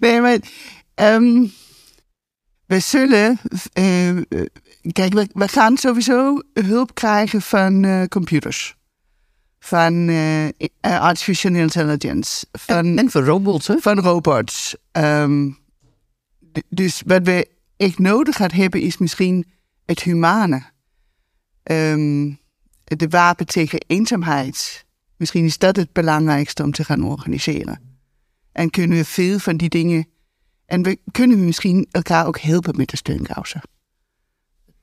Nee, 0.00 0.20
maar 0.20 0.38
ehm, 0.94 1.46
we 2.66 2.80
zullen. 2.80 3.38
eh, 3.72 4.16
kijk, 4.92 5.12
we, 5.12 5.28
we 5.32 5.48
gaan 5.48 5.76
sowieso 5.76 6.40
hulp 6.52 6.94
krijgen 6.94 7.42
van 7.42 7.84
eh, 7.84 8.04
computers. 8.04 8.76
Van 9.58 10.08
eh, 10.08 10.48
artificial 10.80 11.54
intelligence. 11.54 12.46
Van, 12.52 12.98
En 12.98 13.10
voor 13.10 13.24
robots, 13.24 13.66
hè? 13.66 13.78
van 13.78 13.98
robots. 14.00 14.76
Ehm, 14.92 15.50
dus 16.68 17.02
wat 17.06 17.22
we 17.22 17.48
echt 17.76 17.98
nodig 17.98 18.36
gaan 18.36 18.50
hebben, 18.52 18.80
is 18.80 18.98
misschien 18.98 19.46
het 19.84 20.02
humane. 20.02 20.76
Ehm, 21.68 22.32
de 22.84 23.08
wapen 23.08 23.46
tegen 23.46 23.84
eenzaamheid. 23.86 24.86
Misschien 25.16 25.44
is 25.44 25.58
dat 25.58 25.76
het 25.76 25.92
belangrijkste 25.92 26.62
om 26.62 26.72
te 26.72 26.84
gaan 26.84 27.02
organiseren. 27.02 28.00
En 28.52 28.70
kunnen 28.70 28.98
we 28.98 29.04
veel 29.04 29.38
van 29.38 29.56
die 29.56 29.68
dingen. 29.68 30.08
En 30.66 30.82
we 30.82 30.98
kunnen 31.10 31.38
we 31.38 31.44
misschien 31.44 31.86
elkaar 31.90 32.26
ook 32.26 32.38
helpen 32.38 32.76
met 32.76 32.88
de 32.88 32.96
steunkousen. 32.96 33.60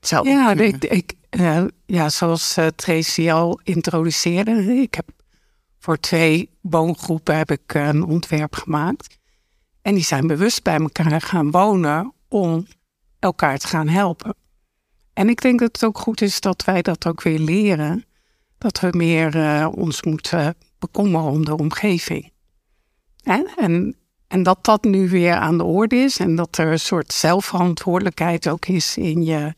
Zou 0.00 0.28
Ja, 0.28 0.52
ik, 0.52 0.84
ik, 0.84 1.12
eh, 1.30 1.64
ja 1.86 2.08
zoals 2.08 2.56
eh, 2.56 2.66
Tracy 2.66 3.30
al 3.30 3.60
introduceerde. 3.62 4.80
Ik 4.80 4.94
heb 4.94 5.08
voor 5.78 6.00
twee 6.00 6.50
woongroepen 6.60 7.36
heb 7.36 7.50
ik 7.50 7.74
een 7.74 8.04
ontwerp 8.04 8.54
gemaakt. 8.54 9.18
En 9.82 9.94
die 9.94 10.04
zijn 10.04 10.26
bewust 10.26 10.62
bij 10.62 10.78
elkaar 10.78 11.20
gaan 11.20 11.50
wonen 11.50 12.12
om 12.28 12.66
elkaar 13.18 13.58
te 13.58 13.66
gaan 13.66 13.88
helpen. 13.88 14.34
En 15.16 15.28
ik 15.28 15.40
denk 15.40 15.58
dat 15.58 15.72
het 15.72 15.84
ook 15.84 15.98
goed 15.98 16.20
is 16.20 16.40
dat 16.40 16.64
wij 16.64 16.82
dat 16.82 17.06
ook 17.06 17.22
weer 17.22 17.38
leren. 17.38 18.04
Dat 18.58 18.80
we 18.80 18.88
meer 18.90 19.36
eh, 19.36 19.68
ons 19.74 20.02
moeten 20.02 20.54
bekommeren 20.78 21.30
om 21.30 21.44
de 21.44 21.56
omgeving. 21.56 22.32
Hè? 23.22 23.42
En, 23.56 23.96
en 24.26 24.42
dat 24.42 24.64
dat 24.64 24.84
nu 24.84 25.08
weer 25.08 25.34
aan 25.34 25.58
de 25.58 25.64
orde 25.64 25.96
is. 25.96 26.18
En 26.18 26.36
dat 26.36 26.58
er 26.58 26.72
een 26.72 26.80
soort 26.80 27.12
zelfverantwoordelijkheid 27.12 28.48
ook 28.48 28.66
is 28.66 28.96
in 28.96 29.24
je 29.24 29.54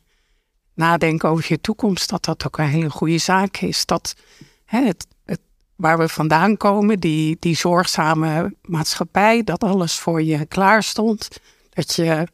nadenken 0.74 1.28
over 1.28 1.44
je 1.48 1.60
toekomst, 1.60 2.10
dat 2.10 2.24
dat 2.24 2.46
ook 2.46 2.58
een 2.58 2.64
hele 2.64 2.90
goede 2.90 3.18
zaak 3.18 3.56
is. 3.56 3.86
Dat 3.86 4.14
hè, 4.64 4.84
het, 4.84 5.06
het, 5.24 5.40
waar 5.76 5.98
we 5.98 6.08
vandaan 6.08 6.56
komen, 6.56 7.00
die, 7.00 7.36
die 7.38 7.56
zorgzame 7.56 8.54
maatschappij, 8.62 9.42
dat 9.42 9.62
alles 9.62 9.98
voor 9.98 10.22
je 10.22 10.46
klaar 10.46 10.82
stond. 10.82 11.28
Dat 11.70 11.94
je 11.94 12.26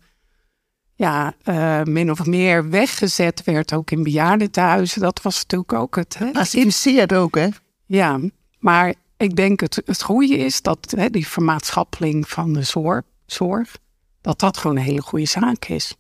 ja, 0.95 1.35
eh, 1.43 1.83
min 1.83 2.11
of 2.11 2.27
meer 2.27 2.71
weggezet 2.71 3.45
werd, 3.45 3.73
ook 3.73 3.91
in 3.91 4.03
bejaardentehuizen. 4.03 5.01
Dat 5.01 5.23
was 5.23 5.35
natuurlijk 5.43 5.73
ook 5.73 5.97
het. 5.97 6.19
Hè, 6.19 6.31
Pacificeert 6.31 7.15
ook, 7.15 7.35
hè? 7.35 7.49
ja, 7.87 8.21
maar 8.59 8.95
ik 9.17 9.37
denk 9.37 9.61
het, 9.61 9.83
het 9.85 10.03
goede 10.03 10.37
is 10.37 10.63
dat 10.63 10.95
hè, 10.97 11.11
die 11.11 11.27
vermaatschappeling 11.27 12.29
van 12.29 12.53
de 12.53 12.63
zorg, 12.63 13.03
zorg, 13.27 13.77
dat 14.21 14.39
dat 14.39 14.57
gewoon 14.57 14.77
een 14.77 14.83
hele 14.83 15.03
goede 15.03 15.27
zaak 15.27 15.65
is. 15.65 15.97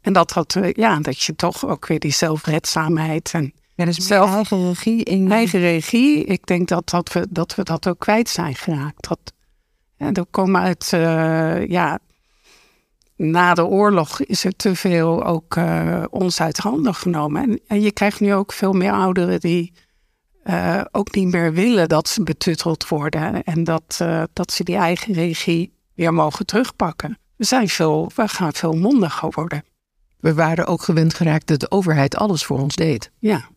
En 0.00 0.12
dat, 0.12 0.32
dat, 0.32 0.56
eh, 0.56 0.72
ja, 0.72 0.98
dat 1.00 1.22
je 1.22 1.36
toch 1.36 1.66
ook 1.66 1.86
weer 1.86 1.98
die 1.98 2.12
zelfredzaamheid 2.12 3.30
en 3.32 3.52
Ja, 3.74 3.84
dus 3.84 3.96
Zelf- 3.96 4.34
eigen 4.34 4.68
regie 4.68 5.04
in 5.04 5.32
eigen 5.32 5.60
regie, 5.60 6.24
ik 6.24 6.46
denk 6.46 6.68
dat, 6.68 6.88
dat, 6.90 7.12
we, 7.12 7.26
dat 7.30 7.54
we 7.54 7.62
dat 7.62 7.88
ook 7.88 7.98
kwijt 7.98 8.28
zijn 8.28 8.54
geraakt. 8.54 9.08
Dat, 9.08 9.32
En 9.96 10.14
er 10.14 10.26
komen 10.30 10.60
uit, 10.60 10.90
uh, 10.94 11.66
ja, 11.66 11.98
na 13.16 13.54
de 13.54 13.64
oorlog 13.64 14.20
is 14.20 14.44
er 14.44 14.56
te 14.56 14.74
veel 14.74 15.24
ook 15.24 15.56
uh, 15.56 16.04
ons 16.10 16.40
uit 16.40 16.58
handen 16.58 16.94
genomen. 16.94 17.42
En, 17.42 17.60
en, 17.66 17.80
je 17.80 17.92
krijgt 17.92 18.20
nu 18.20 18.34
ook 18.34 18.52
veel 18.52 18.72
meer 18.72 18.92
ouderen 18.92 19.40
die 19.40 19.72
uh, 20.44 20.80
ook 20.92 21.14
niet 21.14 21.32
meer 21.32 21.52
willen 21.52 21.88
dat 21.88 22.08
ze 22.08 22.22
betutteld 22.22 22.88
worden. 22.88 23.42
En 23.42 23.64
dat, 23.64 24.04
dat 24.32 24.52
ze 24.52 24.64
die 24.64 24.76
eigen 24.76 25.14
regie 25.14 25.72
weer 25.94 26.14
mogen 26.14 26.46
terugpakken. 26.46 27.18
We, 27.36 27.44
zijn 27.44 27.68
veel, 27.68 28.10
we 28.14 28.28
gaan 28.28 28.52
veel 28.52 28.72
mondiger 28.72 29.30
worden. 29.30 29.64
We 30.20 30.34
waren 30.34 30.66
ook 30.66 30.82
gewend 30.82 31.14
geraakt 31.14 31.46
dat 31.46 31.60
de 31.60 31.70
overheid 31.70 32.16
alles 32.16 32.44
voor 32.44 32.60
ons 32.60 32.74
deed. 32.74 33.10
Ja. 33.18 33.48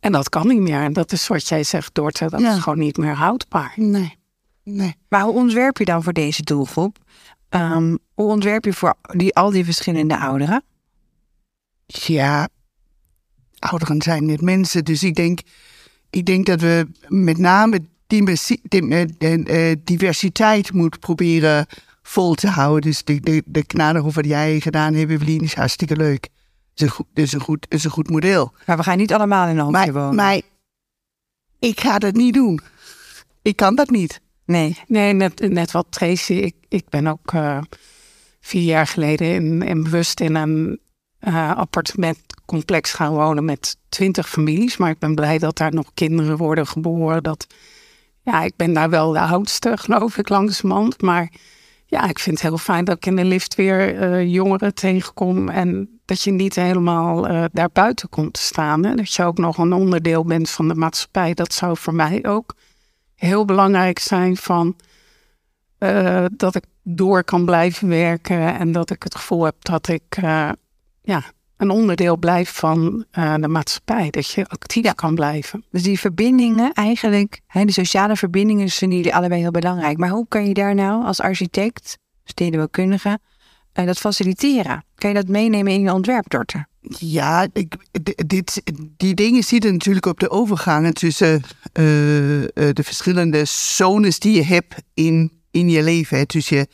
En 0.00 0.12
dat 0.12 0.28
kan 0.28 0.46
niet 0.46 0.60
meer. 0.60 0.82
En 0.82 0.92
dat 0.92 1.12
is 1.12 1.26
wat 1.26 1.48
jij 1.48 1.62
zegt, 1.62 1.94
Dorte, 1.94 2.28
dat 2.28 2.40
is 2.40 2.58
gewoon 2.58 2.78
niet 2.78 2.96
meer 2.96 3.14
houdbaar. 3.14 3.72
Nee. 3.76 4.18
nee. 4.62 4.96
Maar 5.08 5.22
hoe 5.22 5.34
ontwerp 5.34 5.78
je 5.78 5.84
dan 5.84 6.02
voor 6.02 6.12
deze 6.12 6.42
doelgroep? 6.42 6.98
Um, 7.56 7.98
hoe 8.14 8.28
ontwerp 8.28 8.64
je 8.64 8.72
voor 8.72 8.94
die, 9.02 9.34
al 9.34 9.50
die 9.50 9.64
verschillende 9.64 10.18
ouderen? 10.18 10.64
Ja, 11.86 12.48
ouderen 13.58 14.02
zijn 14.02 14.26
net 14.26 14.40
mensen. 14.40 14.84
Dus 14.84 15.02
ik 15.02 15.14
denk, 15.14 15.40
ik 16.10 16.26
denk 16.26 16.46
dat 16.46 16.60
we 16.60 16.86
met 17.08 17.38
name 17.38 17.84
die, 18.06 18.38
diversiteit 19.84 20.72
moeten 20.72 21.00
proberen 21.00 21.66
vol 22.02 22.34
te 22.34 22.48
houden. 22.48 22.80
Dus 22.80 23.04
de, 23.04 23.20
de, 23.20 23.42
de 23.46 24.02
wat 24.02 24.24
jij 24.24 24.60
gedaan 24.60 24.94
hebt, 24.94 25.10
Evelien, 25.10 25.40
is 25.40 25.54
hartstikke 25.54 25.96
leuk. 25.96 26.28
Het 26.74 26.82
is 26.82 26.82
een 26.82 26.90
goed, 26.90 27.06
is 27.14 27.32
een 27.32 27.40
goed, 27.40 27.66
is 27.68 27.84
een 27.84 27.90
goed 27.90 28.10
model. 28.10 28.52
Maar 28.66 28.76
we 28.76 28.82
gaan 28.82 28.98
niet 28.98 29.12
allemaal 29.12 29.48
in 29.48 29.58
een 29.58 29.64
hokje 29.64 29.92
wonen. 29.92 30.14
Maar 30.14 30.40
ik 31.58 31.80
ga 31.80 31.98
dat 31.98 32.14
niet 32.14 32.34
doen. 32.34 32.60
Ik 33.42 33.56
kan 33.56 33.74
dat 33.74 33.90
niet. 33.90 34.20
Nee, 34.44 34.78
nee 34.86 35.12
net, 35.12 35.70
wat 35.70 35.86
Tracy. 35.90 36.32
Ik, 36.32 36.54
ik 36.68 36.88
ben 36.88 37.06
ook 37.06 37.32
uh, 37.32 37.58
vier 38.40 38.62
jaar 38.62 38.86
geleden 38.86 39.34
in, 39.34 39.62
in 39.62 39.82
bewust 39.82 40.20
in 40.20 40.34
een 40.34 40.80
uh, 41.20 41.56
appartementcomplex 41.56 42.92
gaan 42.92 43.12
wonen 43.12 43.44
met 43.44 43.76
twintig 43.88 44.28
families. 44.28 44.76
Maar 44.76 44.90
ik 44.90 44.98
ben 44.98 45.14
blij 45.14 45.38
dat 45.38 45.56
daar 45.56 45.74
nog 45.74 45.90
kinderen 45.94 46.36
worden 46.36 46.66
geboren. 46.66 47.22
Dat, 47.22 47.46
ja, 48.22 48.42
ik 48.42 48.56
ben 48.56 48.72
daar 48.72 48.90
wel 48.90 49.12
de 49.12 49.20
oudste, 49.20 49.76
geloof 49.76 50.18
ik, 50.18 50.28
langzamerhand. 50.28 51.02
Maar 51.02 51.32
ja, 51.86 52.08
ik 52.08 52.18
vind 52.18 52.40
het 52.40 52.48
heel 52.48 52.58
fijn 52.58 52.84
dat 52.84 52.96
ik 52.96 53.06
in 53.06 53.16
de 53.16 53.24
lift 53.24 53.54
weer 53.54 54.02
uh, 54.02 54.32
jongeren 54.32 54.74
tegenkom. 54.74 55.48
En 55.48 55.88
dat 56.04 56.22
je 56.22 56.30
niet 56.30 56.54
helemaal 56.54 57.30
uh, 57.30 57.44
daar 57.52 57.70
buiten 57.72 58.08
komt 58.08 58.32
te 58.32 58.40
staan. 58.40 58.84
Hè? 58.84 58.94
Dat 58.94 59.12
je 59.12 59.22
ook 59.22 59.38
nog 59.38 59.58
een 59.58 59.72
onderdeel 59.72 60.24
bent 60.24 60.50
van 60.50 60.68
de 60.68 60.74
maatschappij. 60.74 61.34
Dat 61.34 61.52
zou 61.52 61.76
voor 61.76 61.94
mij 61.94 62.24
ook 62.24 62.54
heel 63.16 63.44
belangrijk 63.44 63.98
zijn 63.98 64.36
van 64.36 64.76
uh, 65.78 66.24
dat 66.32 66.54
ik 66.54 66.64
door 66.82 67.24
kan 67.24 67.44
blijven 67.44 67.88
werken. 67.88 68.58
En 68.58 68.72
dat 68.72 68.90
ik 68.90 69.02
het 69.02 69.14
gevoel 69.14 69.44
heb 69.44 69.54
dat 69.58 69.88
ik 69.88 70.16
ja, 71.02 71.22
een 71.56 71.70
onderdeel 71.70 72.16
blijft 72.16 72.52
van 72.52 73.04
uh, 73.18 73.34
de 73.34 73.48
maatschappij. 73.48 74.10
Dat 74.10 74.26
je 74.30 74.46
actief 74.46 74.94
kan 74.94 75.14
blijven. 75.14 75.64
Dus 75.70 75.82
die 75.82 75.98
verbindingen 75.98 76.72
eigenlijk, 76.72 77.40
hè, 77.46 77.64
de 77.64 77.72
sociale 77.72 78.16
verbindingen 78.16 78.68
vinden 78.68 78.98
jullie 78.98 79.14
allebei 79.14 79.40
heel 79.40 79.50
belangrijk. 79.50 79.98
Maar 79.98 80.08
hoe 80.08 80.26
kan 80.28 80.46
je 80.46 80.54
daar 80.54 80.74
nou 80.74 81.04
als 81.04 81.20
architect, 81.20 81.98
stedenbouwkundige, 82.24 83.18
dat 83.72 83.98
faciliteren? 83.98 84.84
Kan 84.94 85.10
je 85.10 85.16
dat 85.16 85.28
meenemen 85.28 85.72
in 85.72 85.80
je 85.80 85.92
ontwerp, 85.92 86.30
Dorte? 86.30 86.66
Ja, 86.88 87.48
dit, 88.26 88.62
die 88.96 89.14
dingen 89.14 89.42
zitten 89.42 89.72
natuurlijk 89.72 90.06
op 90.06 90.20
de 90.20 90.30
overgangen 90.30 90.94
tussen 90.94 91.34
uh, 91.34 91.42
de 91.72 92.82
verschillende 92.82 93.44
zones 93.44 94.18
die 94.18 94.36
je 94.36 94.44
hebt 94.44 94.74
in, 94.94 95.32
in 95.50 95.68
je 95.68 95.82
leven. 95.82 96.24
Dus 96.26 96.48
je, 96.48 96.66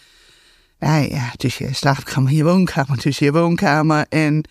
ja, 0.78 1.32
tussen 1.36 1.66
je 1.66 1.74
slaapkamer, 1.74 2.32
je 2.32 2.44
woonkamer, 2.44 2.98
tussen 2.98 3.26
je 3.26 3.32
woonkamer 3.32 4.06
en 4.08 4.44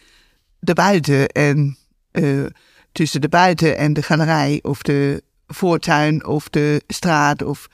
de 0.60 0.74
buiten 0.74 1.28
en 1.28 1.78
uh, 2.12 2.46
tussen 2.92 3.22
de 3.22 3.30
buiten 3.30 3.78
en 3.78 3.94
de 3.94 4.02
galerij 4.02 4.60
of 4.62 4.82
de 4.82 5.24
voortuin 5.48 6.26
of 6.26 6.50
de 6.50 6.84
straat 6.88 7.44
of 7.44 7.68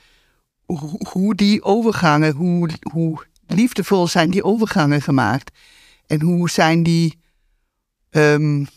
hoe 1.10 1.36
die 1.36 1.64
overgangen, 1.64 2.34
hoe, 2.34 2.70
hoe 2.92 3.26
liefdevol 3.48 4.08
zijn 4.08 4.30
die 4.30 4.44
overgangen 4.44 5.02
gemaakt 5.02 5.52
en 6.08 6.22
hoe 6.22 6.50
zijn 6.50 6.84
die 6.84 7.24
um, 8.16 8.68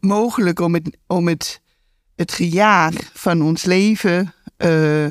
mogelijk 0.00 0.60
om 0.60 0.74
het, 0.74 0.96
om 1.06 1.28
het, 1.28 1.60
het 2.16 2.32
gejaag 2.32 2.94
van 3.12 3.42
ons 3.42 3.64
leven 3.64 4.34
uh, 4.58 5.06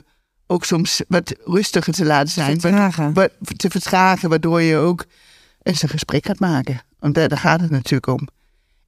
ook 0.48 0.66
soms 0.66 1.02
wat 1.08 1.36
rustiger 1.44 1.94
te 1.94 2.06
laten 2.06 2.32
zijn. 2.32 2.60
Vertragen. 2.60 3.14
Wat, 3.14 3.32
wat, 3.40 3.58
te 3.60 3.70
vertragen, 3.70 4.30
waardoor 4.30 4.62
je 4.62 4.78
ook 4.78 5.06
eens 5.62 5.82
een 5.82 5.90
gesprek 5.90 6.26
gaat 6.26 6.40
maken. 6.40 6.82
Want 7.00 7.16
daar, 7.16 7.38
gaat 7.38 7.62
het 7.62 7.70
natuurlijk 7.70 8.08
om. 8.08 8.28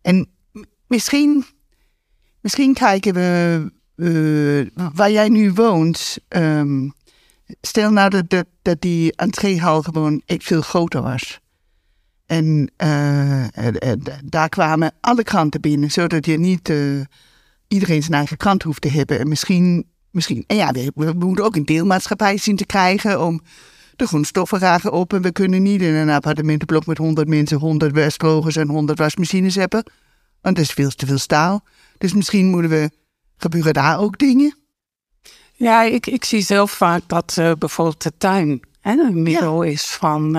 En 0.02 0.28
misschien, 0.88 1.46
misschien 2.42 2.74
kijken 2.74 3.14
we 3.14 3.72
uh, 3.96 4.90
waar 4.94 5.12
jij 5.12 5.30
nu 5.30 5.54
woont. 5.54 6.18
Um, 6.30 6.94
stel 7.62 7.92
nou 7.92 8.10
dat, 8.10 8.30
dat, 8.30 8.46
dat 8.62 8.82
die 8.82 9.16
entreehal 9.16 9.82
gewoon 9.82 10.22
echt 10.26 10.44
veel 10.44 10.62
groter 10.62 11.02
was. 11.02 11.40
En 12.26 12.72
uh, 12.84 13.46
daar 14.24 14.50
kwamen 14.50 14.92
alle 15.02 15.24
kranten 15.24 15.62
binnen, 15.62 15.92
zodat 15.92 16.26
je 16.26 16.38
niet 16.38 16.70
uh, 16.70 17.02
iedereen 17.68 18.02
zijn 18.02 18.14
eigen 18.14 18.38
krant 18.38 18.64
hoeft 18.64 18.82
te 18.82 18.90
hebben. 18.90 19.20
En 19.20 19.28
misschien, 19.28 19.86
misschien 20.12 20.44
en 20.48 20.56
ja, 20.56 20.72
we, 20.72 20.92
we 20.96 21.14
moeten 21.14 21.46
ook 21.46 21.56
een 21.56 21.66
deelmaatschappij 21.66 22.38
zien 22.38 22.56
te 22.56 22.66
krijgen 22.66 23.26
om 23.26 23.42
de 23.96 24.08
grondstoffen 24.08 24.60
raken 24.60 24.92
op 24.92 25.14
en 25.14 25.22
we 25.22 25.32
kunnen 25.32 25.64
niet 25.64 25.82
in 25.82 25.94
een 25.94 26.10
appartementenblok 26.10 26.86
met 26.86 26.98
100 26.98 27.28
mensen 27.28 27.58
100 27.58 27.96
wasdrogers 27.96 28.56
en 28.56 28.70
100 28.70 29.00
wasmachines 29.00 29.56
hebben. 29.56 29.84
Want 30.42 30.56
dat 30.56 30.66
is 30.66 30.72
veel 30.72 30.90
te 30.90 31.06
veel 31.06 31.18
staal. 31.18 31.64
Dus 31.98 32.14
misschien 32.14 32.50
moeten 32.50 32.70
we, 32.70 32.90
gebeuren 33.38 33.74
daar 33.74 34.00
ook 34.00 34.18
dingen? 34.18 34.58
Ja, 35.54 35.84
ik, 35.84 36.08
ik 36.08 36.24
zie 36.24 36.42
zelf 36.42 36.72
vaak 36.72 37.02
dat 37.08 37.36
uh, 37.40 37.52
bijvoorbeeld 37.60 38.04
de 38.04 38.12
tuin 38.18 38.60
hè, 38.82 38.92
een 38.92 39.24
middel 39.24 39.64
ja. 39.64 39.72
is 39.72 39.86
van 39.86 40.36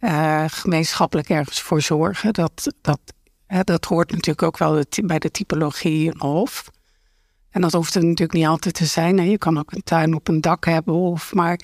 uh, 0.00 0.44
gemeenschappelijk 0.46 1.28
ergens 1.28 1.60
voor 1.60 1.82
zorgen. 1.82 2.32
Dat, 2.32 2.72
dat, 2.80 3.00
hè, 3.46 3.62
dat 3.62 3.84
hoort 3.84 4.10
natuurlijk 4.10 4.42
ook 4.42 4.58
wel 4.58 4.82
bij 5.04 5.18
de 5.18 5.30
typologie 5.30 6.12
hof. 6.18 6.70
En 7.50 7.60
dat 7.60 7.72
hoeft 7.72 7.94
er 7.94 8.02
natuurlijk 8.04 8.38
niet 8.38 8.46
altijd 8.46 8.74
te 8.74 8.86
zijn. 8.86 9.18
Hè. 9.18 9.24
Je 9.24 9.38
kan 9.38 9.58
ook 9.58 9.72
een 9.72 9.82
tuin 9.82 10.14
op 10.14 10.28
een 10.28 10.40
dak 10.40 10.64
hebben. 10.64 10.94
Of, 10.94 11.34
maar 11.34 11.60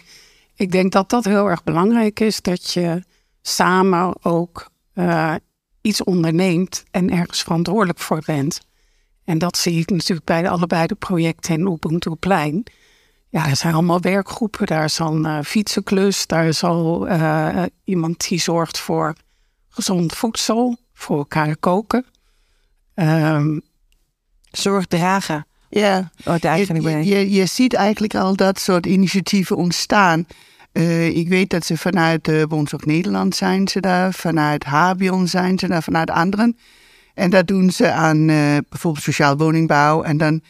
ik 0.55 0.73
denk 0.73 0.93
dat 0.93 1.11
dat 1.11 1.25
heel 1.25 1.51
erg 1.51 1.63
belangrijk 1.63 2.21
is. 2.21 2.41
Dat 2.41 2.73
je 2.73 3.03
samen 3.43 4.25
ook 4.25 4.71
uh, 4.95 5.35
iets 5.81 6.05
onderneemt 6.05 6.85
en 6.91 7.11
ergens 7.11 7.43
verantwoordelijk 7.43 7.99
voor 7.99 8.23
bent. 8.27 8.61
En 9.25 9.39
dat 9.39 9.57
zie 9.57 9.81
ik 9.81 9.91
natuurlijk 9.91 10.27
bij 10.27 10.49
allebei 10.49 10.87
de 10.87 10.95
projecten 10.95 11.55
in 11.55 11.67
Ubuntu-plein. 11.67 12.63
Ja, 13.35 13.49
er 13.49 13.57
zijn 13.57 13.75
allemaal 13.75 14.01
werkgroepen. 14.01 14.67
Daar 14.67 14.85
is 14.85 15.01
al 15.01 15.15
een 15.15 15.27
uh, 15.27 15.39
fietsenklus. 15.45 16.27
Daar 16.27 16.47
is 16.47 16.65
al 16.65 17.09
uh, 17.09 17.63
iemand 17.85 18.29
die 18.29 18.41
zorgt 18.41 18.79
voor 18.79 19.15
gezond 19.69 20.13
voedsel. 20.13 20.77
Voor 20.93 21.17
elkaar 21.17 21.57
koken. 21.57 22.05
Um, 22.95 23.63
Zorg 24.51 24.87
dragen. 24.87 25.47
Ja, 25.69 26.11
oh, 26.25 26.37
je, 26.39 27.05
je, 27.05 27.31
je, 27.31 27.47
ziet 27.47 27.75
eigenlijk 27.75 28.15
al 28.15 28.37
dat 28.37 28.61
soort 28.61 28.87
initiatieven 28.87 29.57
ontstaan. 29.57 30.27
Uh, 30.73 31.07
ik 31.07 31.29
weet 31.29 31.51
dat 31.51 31.65
ze 31.65 31.77
vanuit 31.77 32.29
uh, 32.29 32.43
Woensdag 32.49 32.85
Nederland 32.85 33.37
zijn 33.37 33.69
ze 33.69 33.81
daar, 33.81 34.13
vanuit 34.13 34.65
Habion 34.65 35.29
zijn 35.29 35.59
ze 35.59 35.69
daar, 35.69 35.83
vanuit 35.83 36.11
anderen. 36.11 36.59
En 37.15 37.31
dat 37.31 37.47
doen 37.47 37.71
ze 37.71 37.93
aan 37.93 38.29
uh, 38.29 38.57
bijvoorbeeld 38.69 39.05
sociaal 39.05 39.37
woningbouw. 39.37 40.03
En 40.03 40.17
dan 40.17 40.41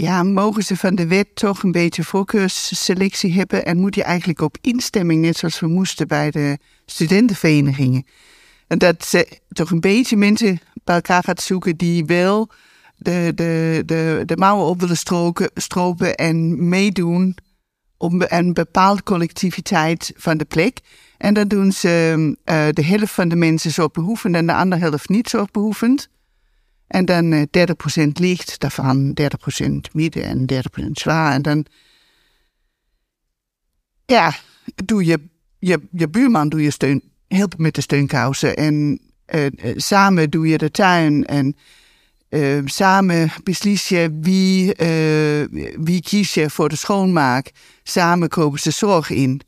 ja, 0.00 0.22
mogen 0.22 0.62
ze 0.62 0.76
van 0.76 0.94
de 0.94 1.06
wet 1.06 1.34
toch 1.34 1.62
een 1.62 1.72
beetje 1.72 2.04
voorkeursselectie 2.04 3.32
hebben. 3.32 3.64
En 3.64 3.78
moet 3.78 3.94
je 3.94 4.02
eigenlijk 4.02 4.40
op 4.40 4.56
instemming, 4.60 5.22
net 5.22 5.36
zoals 5.36 5.60
we 5.60 5.66
moesten 5.66 6.08
bij 6.08 6.30
de 6.30 6.58
studentenverenigingen. 6.86 8.06
En 8.66 8.78
dat 8.78 9.04
ze 9.04 9.38
toch 9.48 9.70
een 9.70 9.80
beetje 9.80 10.16
mensen 10.16 10.60
bij 10.84 10.94
elkaar 10.94 11.22
gaat 11.22 11.40
zoeken 11.40 11.76
die 11.76 12.04
wel 12.04 12.50
de, 12.96 13.32
de, 13.34 13.82
de, 13.86 14.22
de 14.26 14.36
mouwen 14.36 14.66
op 14.66 14.80
willen 14.80 14.96
stroken, 14.96 15.50
stropen 15.54 16.14
en 16.14 16.68
meedoen 16.68 17.36
om 17.96 18.22
een 18.26 18.52
bepaalde 18.52 19.02
collectiviteit 19.02 20.12
van 20.16 20.36
de 20.36 20.44
plek. 20.44 20.80
En 21.16 21.34
dan 21.34 21.48
doen 21.48 21.72
ze 21.72 22.14
uh, 22.44 22.66
de 22.70 22.84
helft 22.84 23.12
van 23.12 23.28
de 23.28 23.36
mensen 23.36 23.70
zorgbehoevend 23.70 24.34
en 24.34 24.46
de 24.46 24.54
andere 24.54 24.80
helft 24.80 25.08
niet 25.08 25.28
zorgbehoevend. 25.28 26.08
En 26.88 27.04
dan 27.04 27.32
uh, 27.32 27.42
30% 27.42 28.08
licht, 28.12 28.60
daarvan 28.60 29.16
30% 29.20 29.24
midden 29.92 30.24
en 30.24 30.64
30% 30.86 30.90
zwaar. 30.92 31.32
En 31.32 31.42
dan, 31.42 31.64
ja, 34.06 34.36
doe 34.84 35.04
je, 35.04 35.28
je, 35.58 35.88
je 35.90 36.08
buurman 36.08 36.48
doe 36.48 36.62
je 36.62 36.70
steun, 36.70 37.02
helpen 37.28 37.62
met 37.62 37.74
de 37.74 37.80
steunkousen. 37.80 38.56
En 38.56 39.00
uh, 39.34 39.46
samen 39.76 40.30
doe 40.30 40.48
je 40.48 40.58
de 40.58 40.70
tuin. 40.70 41.24
En 41.24 41.56
eh, 42.28 42.58
samen 42.64 43.30
beslist 43.42 43.88
je 43.88 44.18
wie, 44.20 44.74
eh, 44.74 45.60
wie 45.80 46.02
kies 46.02 46.34
je 46.34 46.50
voor 46.50 46.68
de 46.68 46.76
schoonmaak. 46.76 47.50
Samen 47.82 48.28
kopen 48.28 48.58
ze 48.58 48.70
zorg 48.70 49.10
in. 49.10 49.40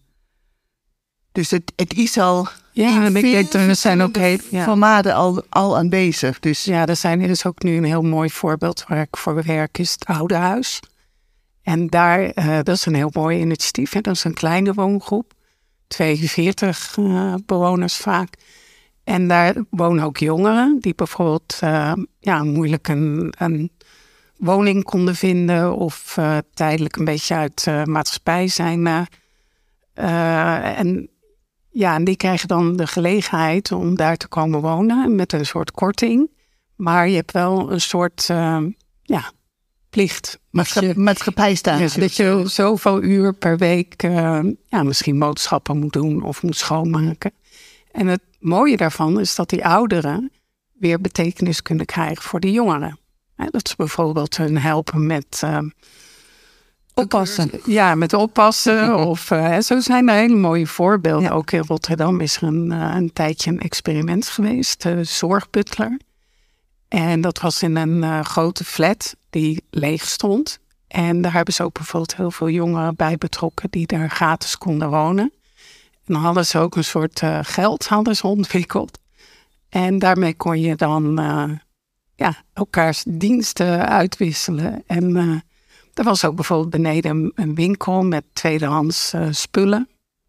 Dus 1.32 1.50
het, 1.50 1.72
het 1.76 1.94
is 1.94 2.18
al 2.18 2.48
Ja, 2.80 3.04
en 3.04 3.16
ik 3.16 3.22
veel 3.22 3.32
denk 3.32 3.68
er 3.68 3.76
zijn 3.76 4.00
ook 4.00 4.16
heel, 4.16 4.38
ja. 4.50 4.64
formaten 4.64 5.14
al, 5.14 5.42
al 5.48 5.76
aanwezig. 5.76 6.40
Dus 6.40 6.64
Ja, 6.64 6.86
er, 6.86 6.96
zijn, 6.96 7.22
er 7.22 7.30
is 7.30 7.46
ook 7.46 7.62
nu 7.62 7.76
een 7.76 7.84
heel 7.84 8.02
mooi 8.02 8.30
voorbeeld 8.30 8.84
waar 8.88 9.00
ik 9.00 9.16
voor 9.16 9.42
werk, 9.42 9.78
is 9.78 9.92
het 9.92 10.04
Oude 10.04 10.34
Huis. 10.34 10.80
En 11.62 11.86
daar, 11.86 12.24
eh, 12.24 12.56
dat 12.62 12.76
is 12.76 12.86
een 12.86 12.94
heel 12.94 13.10
mooi 13.12 13.40
initiatief. 13.40 13.92
Hè? 13.92 14.00
Dat 14.00 14.14
is 14.14 14.24
een 14.24 14.34
kleine 14.34 14.74
woongroep, 14.74 15.32
42 15.86 16.96
eh, 16.98 17.34
bewoners 17.46 17.96
vaak. 17.96 18.34
En 19.04 19.28
daar 19.28 19.54
wonen 19.70 20.04
ook 20.04 20.18
jongeren 20.18 20.76
die 20.80 20.94
bijvoorbeeld 20.94 21.58
eh, 21.60 21.92
ja, 22.20 22.42
moeilijk 22.42 22.88
een, 22.88 23.34
een 23.38 23.70
woning 24.36 24.84
konden 24.84 25.14
vinden 25.14 25.76
of 25.76 26.18
tijdelijk 26.54 26.96
een 26.96 27.04
beetje 27.04 27.34
uit 27.34 27.66
maatschappij 27.84 28.48
zijn. 28.48 29.08
en 29.94 31.10
ja, 31.70 31.94
en 31.94 32.04
die 32.04 32.16
krijgen 32.16 32.48
dan 32.48 32.76
de 32.76 32.86
gelegenheid 32.86 33.72
om 33.72 33.94
daar 33.96 34.16
te 34.16 34.28
komen 34.28 34.60
wonen 34.60 35.14
met 35.14 35.32
een 35.32 35.46
soort 35.46 35.70
korting. 35.70 36.30
Maar 36.76 37.08
je 37.08 37.16
hebt 37.16 37.32
wel 37.32 37.72
een 37.72 37.80
soort 37.80 38.26
eh, 38.30 38.62
ja, 39.02 39.32
plicht. 39.90 40.38
maatscha- 40.50 40.80
Dat 40.80 40.94
je- 40.94 41.00
maatschappij 41.00 41.54
staan. 41.54 41.78
dat 41.80 42.16
je 42.16 42.42
zoveel 42.46 43.02
uur 43.02 43.34
per 43.34 43.58
week 43.58 44.02
eh, 44.02 44.40
ja, 44.66 44.82
misschien 44.82 45.18
boodschappen 45.18 45.78
moet 45.78 45.92
doen 45.92 46.22
of 46.22 46.42
moet 46.42 46.56
schoonmaken. 46.56 47.32
En 47.92 48.06
het 48.06 48.22
mooie 48.38 48.76
daarvan 48.76 49.20
is 49.20 49.34
dat 49.34 49.48
die 49.50 49.64
ouderen 49.66 50.30
weer 50.72 51.00
betekenis 51.00 51.62
kunnen 51.62 51.86
krijgen 51.86 52.22
voor 52.22 52.40
de 52.40 52.50
jongeren. 52.52 52.98
Dat 53.50 53.68
ze 53.68 53.74
bijvoorbeeld 53.76 54.36
hun 54.36 54.58
helpen 54.58 55.06
met 55.06 55.40
eh, 55.44 55.58
Oppassen. 57.00 57.50
ja, 57.64 57.94
met 57.94 58.12
oppassen. 58.12 58.96
Of 59.08 59.30
eh, 59.30 59.58
zo 59.58 59.80
zijn 59.80 60.08
er 60.08 60.14
hele 60.14 60.36
mooie 60.36 60.66
voorbeelden. 60.66 61.28
Ja. 61.28 61.30
Ook 61.30 61.50
in 61.50 61.64
Rotterdam 61.66 62.20
is 62.20 62.36
er 62.36 62.42
een, 62.42 62.72
eh, 62.72 62.94
een 62.94 63.12
tijdje 63.12 63.50
een 63.50 63.60
experiment 63.60 64.28
geweest, 64.28 64.82
de 64.82 65.04
zorgbutler. 65.04 65.98
En 66.88 67.20
dat 67.20 67.40
was 67.40 67.62
in 67.62 67.76
een 67.76 68.24
grote 68.24 68.64
flat 68.64 69.16
die 69.30 69.64
leeg 69.70 70.06
stond. 70.06 70.58
En 70.88 71.22
daar 71.22 71.32
hebben 71.32 71.54
ze 71.54 71.62
ook 71.62 71.72
bijvoorbeeld 71.72 72.16
heel 72.16 72.30
veel 72.30 72.48
jongeren 72.48 72.96
bij 72.96 73.16
betrokken 73.18 73.70
die 73.70 73.86
daar 73.86 74.10
gratis 74.10 74.58
konden 74.58 74.90
wonen. 74.90 75.32
En 76.06 76.14
dan 76.14 76.22
hadden 76.22 76.46
ze 76.46 76.58
ook 76.58 76.76
een 76.76 76.84
soort 76.84 77.22
geld 77.42 77.86
hadden 77.86 78.16
ze 78.16 78.26
ontwikkeld. 78.26 78.98
En 79.68 79.98
daarmee 79.98 80.34
kon 80.34 80.60
je 80.60 80.76
dan 80.76 81.20
ja, 82.14 82.34
elkaars 82.52 83.04
diensten 83.06 83.88
uitwisselen. 83.88 84.82
En 84.86 85.42
er 86.00 86.06
was 86.06 86.24
ook 86.24 86.34
bijvoorbeeld 86.34 86.70
beneden 86.70 87.32
een, 87.34 87.54
winkel 87.54 88.02
met 88.02 88.24
tweedehands 88.32 89.12
eh, 89.12 89.26
spullen. 89.30 89.88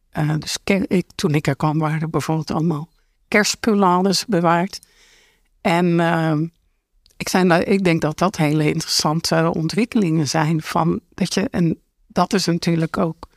Eh, 0.10 0.34
dus 0.40 0.58
ik, 0.88 1.06
toen 1.16 1.34
ik 1.34 1.48
er 1.48 1.56
kwam 1.56 1.80
waren 1.80 2.02
er 2.02 2.10
bijvoorbeeld 2.10 2.52
allemaal 2.52 2.90
kerstspullen 3.28 4.16
bewaard. 4.28 4.80
En 5.62 6.00
eh, 6.00 6.38
ik, 7.18 7.32
nou, 7.32 7.62
ik 7.62 7.84
denk 7.84 8.02
dat 8.02 8.18
dat 8.18 8.38
hele 8.38 8.68
interessante 8.68 9.52
ontwikkelingen 9.54 10.28
zijn. 10.28 10.62
Van 10.62 11.00
dat 11.14 11.34
je, 11.34 11.48
en 11.52 11.80
dat 12.08 12.34
is 12.34 12.46
natuurlijk 12.46 12.98
ook, 12.98 13.28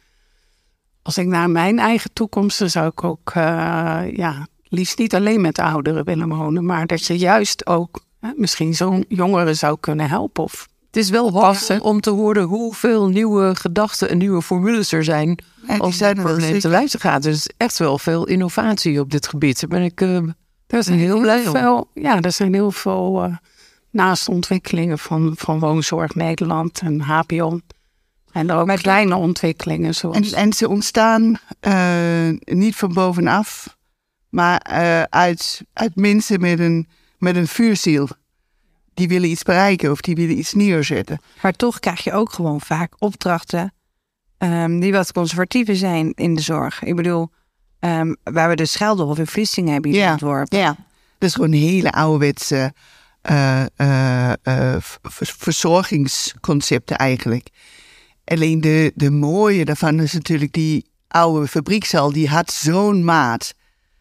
als 1.03 1.19
ik 1.19 1.27
naar 1.27 1.51
mijn 1.51 1.79
eigen 1.79 2.13
toekomst, 2.13 2.63
zou 2.65 2.87
ik 2.87 3.05
ook 3.05 3.31
eh, 3.35 4.03
ja, 4.13 4.47
liefst 4.63 4.99
niet 4.99 5.15
alleen 5.15 5.41
met 5.41 5.59
ouderen 5.59 6.05
willen 6.05 6.29
wonen. 6.29 6.65
Maar 6.65 6.87
dat 6.87 7.05
je 7.05 7.19
juist 7.19 7.67
ook 7.67 8.05
misschien 8.37 8.75
zo'n 8.75 9.05
jongeren 9.09 9.57
zou 9.57 9.77
kunnen 9.81 10.09
helpen. 10.09 10.45
Of 10.45 10.69
Het 10.95 11.03
is 11.03 11.11
wel 11.11 11.31
hoopvol 11.31 11.81
om 11.81 12.01
te 12.01 12.11
horen 12.11 12.43
hoeveel 12.43 13.09
nieuwe 13.09 13.55
gedachten 13.55 14.09
en 14.09 14.19
nieuwe 14.19 14.43
formules 14.43 14.93
er 14.93 15.05
zijn 15.05 15.39
zijn 15.93 16.17
het 16.17 16.19
er 16.19 16.23
probleem 16.25 16.59
te 16.59 16.69
wijzen 16.69 17.01
gaat. 17.01 17.23
Dus 17.23 17.43
het 17.43 17.45
is 17.49 17.55
echt 17.57 17.79
wel 17.79 17.99
veel 17.99 18.27
innovatie 18.27 19.01
op 19.01 19.11
dit 19.11 19.29
gebied. 19.29 19.61
Daar 19.61 19.69
ben 19.69 19.83
ik 19.83 20.01
eh, 20.01 20.17
Er 20.67 20.85
zijn 20.85 20.99
heel 20.99 21.43
veel, 21.43 21.91
ja, 21.95 22.21
er 22.21 22.33
zijn 22.33 22.55
heel 22.55 22.71
veel 22.71 23.23
eh, 23.23 23.37
naast 23.91 24.29
ontwikkelingen 24.29 24.99
van, 24.99 25.33
van 25.37 25.59
Woonzorg 25.59 26.15
Nederland 26.15 26.81
en 26.81 27.01
HBO. 27.01 27.61
En 28.33 28.51
er 28.51 28.57
ook 28.57 28.77
kleine 28.77 29.17
ontwikkelingen 29.17 29.95
zoals... 29.95 30.33
En, 30.33 30.39
en 30.39 30.53
ze 30.53 30.69
ontstaan 30.69 31.39
eh, 31.61 32.29
niet 32.45 32.77
van 32.77 32.93
bovenaf, 32.93 33.77
maar 34.29 34.63
uit, 35.11 35.63
uit 35.73 35.97
mensen 35.97 36.41
met 36.41 36.59
een, 36.59 36.89
met 37.19 37.37
een 37.37 37.49
vuurziel. 37.49 38.09
Die 38.95 39.09
willen 39.09 39.29
iets 39.31 39.43
bereiken 39.43 39.91
of 39.91 40.01
die 40.01 40.15
willen 40.15 40.39
iets 40.39 40.53
neerzetten. 40.53 41.21
Maar 41.43 41.53
toch 41.53 41.81
krijg 41.81 42.05
je 42.05 42.13
ook 42.13 42.33
gewoon 42.33 42.61
vaak 42.61 42.93
opdrachten 42.99 43.73
ehm, 44.39 44.81
die 44.81 44.93
wat 44.93 45.13
conservatiever 45.13 45.77
zijn 45.77 46.13
in 46.15 46.35
de 46.35 46.41
zorg. 46.43 46.83
Ik 46.83 46.97
bedoel, 46.97 47.31
ehm, 47.79 48.15
waar 48.23 48.49
we 48.49 48.57
de 48.57 48.67
Scheldhof 48.67 49.19
in 49.19 49.27
Vlissingen 49.27 49.73
hebben 49.73 49.91
hier 49.91 50.01
Ja. 50.01 50.11
ontworpen. 50.13 50.59
Ja. 50.59 50.77
Dat 51.19 51.29
is 51.29 51.35
gewoon 51.35 51.53
een 51.53 51.59
hele 51.59 51.93
ouderwetse 51.93 52.73
v- 55.03 55.29
verzorgingsconcepten 55.39 56.97
eigenlijk. 56.97 57.49
Alleen 58.25 58.61
de, 58.61 58.93
de 58.95 59.11
mooie 59.11 59.65
daarvan 59.65 60.01
is 60.01 60.13
natuurlijk 60.13 60.53
die 60.53 60.87
oude 61.09 61.47
fabriekshal, 61.49 62.13
die 62.13 62.29
had 62.29 62.53
zo'n 62.53 63.05
maat. 63.05 63.55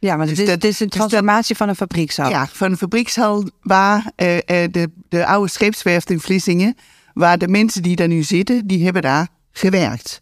Ja, 0.03 0.15
maar 0.15 0.27
Dus 0.27 0.37
het 0.37 0.47
is, 0.47 0.53
dat- 0.53 0.61
het 0.63 0.71
is 0.71 0.79
een 0.79 0.87
dus 0.87 0.97
dat- 0.97 1.07
transformatie 1.09 1.55
van 1.55 1.69
een 1.69 1.75
fabriekshal. 1.75 2.29
Ja, 2.29 2.47
van 2.51 2.71
een 2.71 2.77
fabriekshal 2.77 3.49
waar 3.61 4.11
eh, 4.15 4.37
eh, 4.37 4.71
de, 4.71 4.89
de 5.09 5.25
oude 5.25 5.49
scheepswerft 5.51 6.09
in 6.09 6.19
Vlissingen, 6.19 6.75
waar 7.13 7.37
de 7.37 7.47
mensen 7.47 7.81
die 7.83 7.95
daar 7.95 8.07
nu 8.07 8.23
zitten, 8.23 8.67
die 8.67 8.83
hebben 8.83 9.01
daar 9.01 9.27
gewerkt. 9.51 10.21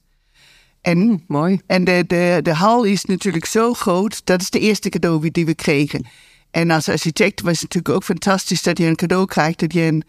En, 0.81 1.23
mooi. 1.27 1.61
en 1.67 1.83
de, 1.83 2.03
de, 2.07 2.39
de 2.41 2.53
hal 2.53 2.83
is 2.83 3.05
natuurlijk 3.05 3.45
zo 3.45 3.73
groot, 3.73 4.21
dat 4.25 4.41
is 4.41 4.49
de 4.49 4.59
eerste 4.59 4.89
cadeau 4.89 5.31
die 5.31 5.45
we 5.45 5.53
kregen. 5.55 6.05
En 6.51 6.71
als 6.71 6.89
architect 6.89 7.41
was 7.41 7.51
het 7.53 7.61
natuurlijk 7.61 7.95
ook 7.95 8.03
fantastisch 8.03 8.61
dat 8.63 8.77
je 8.77 8.85
een 8.85 8.95
cadeau 8.95 9.25
krijgt, 9.25 9.59
dat 9.59 9.73
je 9.73 9.81
een, 9.81 10.03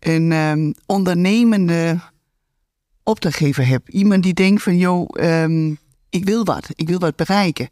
een 0.00 0.32
ehm, 0.32 0.72
ondernemende 0.86 2.00
opdrachtgever 3.02 3.66
hebt. 3.66 3.88
Iemand 3.88 4.22
die 4.22 4.34
denkt 4.34 4.62
van, 4.62 4.76
joh, 4.76 5.08
ehm, 5.12 5.70
ik 6.10 6.24
wil 6.24 6.44
wat, 6.44 6.68
ik 6.74 6.88
wil 6.88 6.98
wat 6.98 7.16
bereiken. 7.16 7.68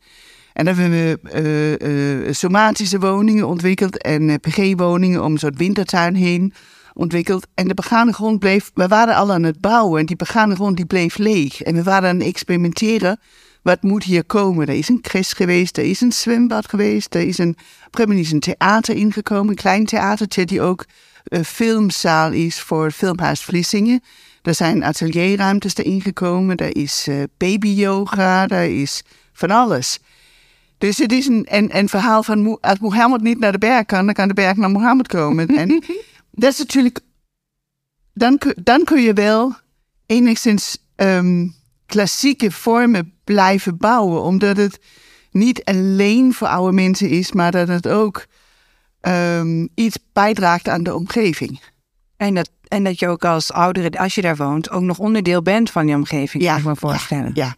En 0.55 0.64
dan 0.64 0.75
hebben 0.75 1.19
we 1.23 1.31
eh, 1.31 2.27
eh, 2.29 2.35
somatische 2.35 2.99
woningen 2.99 3.47
ontwikkeld 3.47 4.03
en 4.03 4.31
eh, 4.31 4.35
PG-woningen 4.40 5.25
om 5.25 5.33
een 5.33 5.38
soort 5.38 5.57
wintertuin 5.57 6.14
heen 6.14 6.53
ontwikkeld. 6.93 7.47
En 7.55 7.69
de 7.69 7.75
begane 7.75 8.12
grond 8.12 8.38
bleef, 8.38 8.71
we 8.75 8.88
waren 8.88 9.14
al 9.14 9.33
aan 9.33 9.43
het 9.43 9.61
bouwen 9.61 10.01
en 10.01 10.07
die 10.07 10.17
begane 10.17 10.55
grond 10.55 10.77
die 10.77 10.87
bleef 10.87 11.19
leeg. 11.19 11.62
En 11.62 11.75
we 11.75 11.83
waren 11.83 12.09
aan 12.09 12.19
het 12.19 12.27
experimenteren, 12.27 13.21
wat 13.62 13.83
moet 13.83 14.05
hier 14.05 14.25
komen? 14.25 14.67
Er 14.67 14.75
is 14.75 14.88
een 14.88 15.01
cres 15.01 15.33
geweest, 15.33 15.79
er 15.79 15.85
is 15.85 16.01
een 16.01 16.12
zwembad 16.12 16.69
geweest, 16.69 17.14
er 17.14 17.23
is 17.23 17.38
een, 17.38 17.57
op 17.87 17.99
een 17.99 18.19
is 18.19 18.33
een 18.33 18.40
theater 18.40 18.97
ingekomen, 18.97 19.49
een 19.49 19.55
klein 19.55 19.85
theatertje 19.85 20.45
die 20.45 20.61
ook 20.61 20.85
een 21.25 21.45
filmzaal 21.45 22.33
is 22.33 22.61
voor 22.61 22.90
Filmhuis 22.90 23.43
Vlissingen. 23.43 24.03
Er 24.43 24.55
zijn 24.55 24.85
atelierruimtes 24.85 25.77
erin 25.77 26.01
gekomen, 26.01 26.57
er 26.57 26.77
is 26.77 27.07
eh, 27.09 27.23
baby-yoga, 27.37 28.49
er 28.49 28.81
is 28.81 29.03
van 29.33 29.51
alles. 29.51 30.01
Dus 30.79 30.99
het 30.99 31.13
is 31.13 31.27
een, 31.27 31.47
een, 31.51 31.77
een 31.77 31.89
verhaal 31.89 32.23
van 32.23 32.61
als 32.61 32.79
Mohammed 32.79 33.21
niet 33.21 33.39
naar 33.39 33.53
de 33.53 33.59
berg 33.59 33.87
kan, 33.87 34.05
dan 34.05 34.15
kan 34.15 34.29
de 34.29 34.35
berg 34.35 34.57
naar 34.57 34.71
Mohammed 34.71 35.09
komen. 35.09 35.47
En 35.49 35.69
dat 36.31 36.53
is 36.53 36.59
natuurlijk. 36.59 37.01
Dan, 38.15 38.39
kun- 38.39 38.57
dan 38.63 38.85
kun 38.85 39.03
je 39.03 39.13
wel 39.13 39.55
enigszins 40.07 40.79
ehm, 40.97 41.47
klassieke 41.87 42.51
vormen 42.51 43.13
blijven 43.25 43.77
bouwen, 43.77 44.23
omdat 44.23 44.57
het 44.57 44.79
niet 45.31 45.65
alleen 45.65 46.35
voor 46.35 46.49
oude 46.49 46.73
mensen 46.73 47.09
is, 47.09 47.33
maar 47.33 47.51
dat 47.51 47.69
het 47.69 47.89
ook 47.89 48.27
ehm, 49.01 49.67
iets 49.75 49.97
bijdraagt 50.13 50.69
aan 50.69 50.83
de 50.83 50.95
omgeving. 50.95 51.61
En, 52.17 52.35
dat, 52.35 52.51
en 52.69 52.85
dat 52.85 52.99
je 52.99 53.09
ook 53.09 53.25
als 53.25 53.53
oudere, 53.53 53.99
als 53.99 54.15
je 54.15 54.23
daar 54.23 54.37
woont, 54.37 54.71
ook 54.71 54.83
nog 54.83 54.99
onderdeel 54.99 55.43
bent 55.43 55.71
van 55.71 55.87
die 55.87 55.95
omgeving. 55.95 56.43
Ja, 56.43 56.51
kan 56.51 56.61
ik 56.61 56.67
me 56.67 56.77
voorstellen. 56.77 57.31
Ja, 57.35 57.45
Ja, 57.45 57.57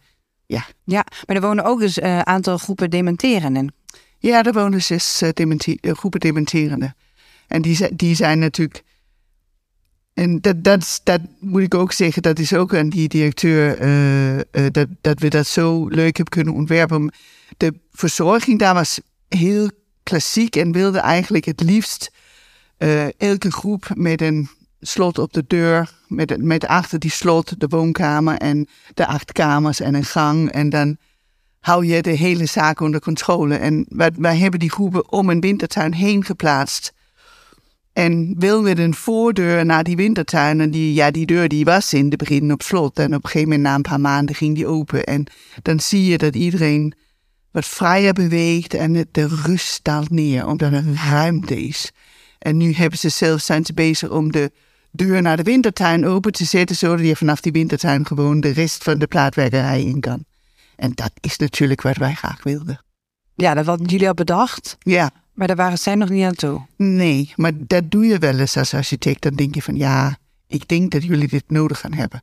maar 1.25 1.37
er 1.37 1.41
wonen 1.41 1.65
ook 1.65 1.81
dus 1.81 2.03
een 2.03 2.27
aantal 2.27 2.59
groepen 2.59 2.91
dementerenden. 2.91 3.75
Ja, 4.19 4.43
er 4.43 4.53
wonen 4.53 4.83
zes 4.83 5.23
eh, 5.23 5.29
dementi- 5.33 5.79
eh, 5.81 5.93
groepen 5.93 6.21
dementerenden. 6.21 6.97
En 7.47 7.63
die, 7.63 7.97
die 7.97 8.15
zijn 8.15 8.39
natuurlijk. 8.39 8.85
En 10.15 10.41
dat, 10.41 10.65
dat, 10.65 11.01
dat 11.05 11.21
moet 11.41 11.63
ik 11.63 11.75
ook 11.75 11.93
zeggen, 11.93 12.23
dat 12.23 12.39
is 12.39 12.55
ook 12.55 12.75
aan 12.75 12.89
die 12.89 13.09
directeur 13.09 13.79
eh, 13.79 14.39
eh, 14.39 14.45
dat, 14.71 14.89
dat 15.01 15.21
we 15.21 15.29
dat 15.29 15.47
zo 15.47 15.89
leuk 15.89 16.17
hebben 16.17 16.35
kunnen 16.35 16.55
ontwerpen. 16.55 17.13
De 17.57 17.75
verzorging 17.91 18.59
daar 18.59 18.75
was 18.75 19.01
heel 19.29 19.71
klassiek 20.03 20.57
en 20.57 20.73
wilde 20.73 20.99
eigenlijk 20.99 21.45
het 21.45 21.61
liefst 21.61 22.11
eh, 22.77 23.21
elke 23.21 23.53
groep 23.53 23.89
met 23.95 24.21
een 24.21 24.49
slot 24.87 25.19
op 25.19 25.33
de 25.33 25.45
deur, 25.47 25.93
met, 26.07 26.43
met 26.43 26.67
achter 26.67 26.99
die 26.99 27.11
slot 27.11 27.61
de 27.61 27.67
woonkamer 27.69 28.37
en 28.37 28.69
de 28.95 29.07
acht 29.07 29.33
kamers 29.33 29.81
en 29.81 29.95
een 29.95 30.05
gang. 30.05 30.51
En 30.51 30.71
dan 30.71 30.97
hou 31.61 31.87
je 31.87 32.03
de 32.03 32.11
hele 32.11 32.47
zaak 32.47 32.81
onder 32.81 33.01
controle. 33.01 33.55
En 33.55 33.87
wij, 33.89 34.11
wij 34.17 34.37
hebben 34.37 34.61
die 34.61 34.71
groepen 34.71 35.13
om 35.13 35.31
een 35.31 35.41
wintertuin 35.41 35.95
heen 35.95 36.25
geplaatst. 36.25 36.93
En 37.93 38.35
wil 38.39 38.63
met 38.63 38.79
een 38.79 38.95
voordeur 38.95 39.65
naar 39.65 39.85
die 39.85 39.97
wintertuin. 39.97 40.61
En 40.61 40.71
die, 40.71 40.95
ja, 40.95 41.11
die 41.11 41.27
deur 41.27 41.49
die 41.49 41.65
was 41.65 41.93
in 41.93 42.09
het 42.09 42.17
begin 42.17 42.53
op 42.53 42.63
slot. 42.63 42.99
En 42.99 43.15
op 43.15 43.25
een 43.25 43.31
gegeven 43.31 43.49
moment 43.49 43.69
na 43.69 43.75
een 43.75 43.83
paar 43.83 44.01
maanden 44.01 44.35
ging 44.35 44.55
die 44.55 44.67
open. 44.67 45.05
En 45.05 45.27
dan 45.63 45.81
zie 45.81 46.05
je 46.05 46.19
dat 46.19 46.35
iedereen 46.35 46.95
wat 47.51 47.67
vrijer 47.67 48.13
beweegt 48.13 48.75
en 48.75 49.07
de 49.11 49.27
rust 49.27 49.85
daalt 49.85 50.11
neer, 50.11 50.47
omdat 50.47 50.73
er 50.73 50.85
ruimte 51.11 51.63
is. 51.63 51.93
En 52.39 52.57
nu 52.57 52.73
hebben 52.73 52.99
ze 52.99 53.09
zelfs 53.09 53.47
zijn 53.47 53.65
ze 53.65 53.73
bezig 53.73 54.11
om 54.11 54.33
de 54.33 54.53
deur 54.97 55.23
naar 55.23 55.37
de 55.37 55.43
wintertuin 55.43 56.07
open 56.07 56.33
te 56.33 56.45
zetten, 56.45 56.77
zodat 56.77 57.07
je 57.07 57.17
vanaf 57.17 57.41
die 57.41 57.53
wintertuin 57.53 58.07
gewoon 58.07 58.41
de 58.41 58.51
rest 58.51 58.83
van 58.83 58.99
de 58.99 59.07
plaatwerkerij 59.07 59.83
in 59.83 60.01
kan. 60.01 60.25
En 60.77 60.93
dat 60.95 61.11
is 61.21 61.37
natuurlijk 61.37 61.83
wat 61.83 61.97
wij 61.97 62.15
graag 62.15 62.43
wilden. 62.43 62.81
Ja, 63.35 63.55
dat 63.55 63.67
hadden 63.67 63.87
jullie 63.87 64.09
al 64.09 64.15
bedacht, 64.15 64.77
Ja, 64.81 65.11
maar 65.33 65.47
daar 65.47 65.57
waren 65.57 65.79
zij 65.79 65.95
nog 65.95 66.09
niet 66.09 66.25
aan 66.25 66.35
toe. 66.35 66.61
nee, 66.77 67.33
maar 67.37 67.53
dat 67.57 67.91
doe 67.91 68.07
je 68.07 68.19
wel 68.19 68.39
eens 68.39 68.57
als 68.57 68.75
architect. 68.75 69.23
Dan 69.23 69.35
denk 69.35 69.55
je 69.55 69.63
van 69.63 69.77
ja, 69.77 70.17
ik 70.47 70.69
denk 70.69 70.91
dat 70.91 71.03
jullie 71.05 71.29
dit 71.29 71.45
nodig 71.47 71.81
gaan 71.81 71.93
hebben. 71.95 72.23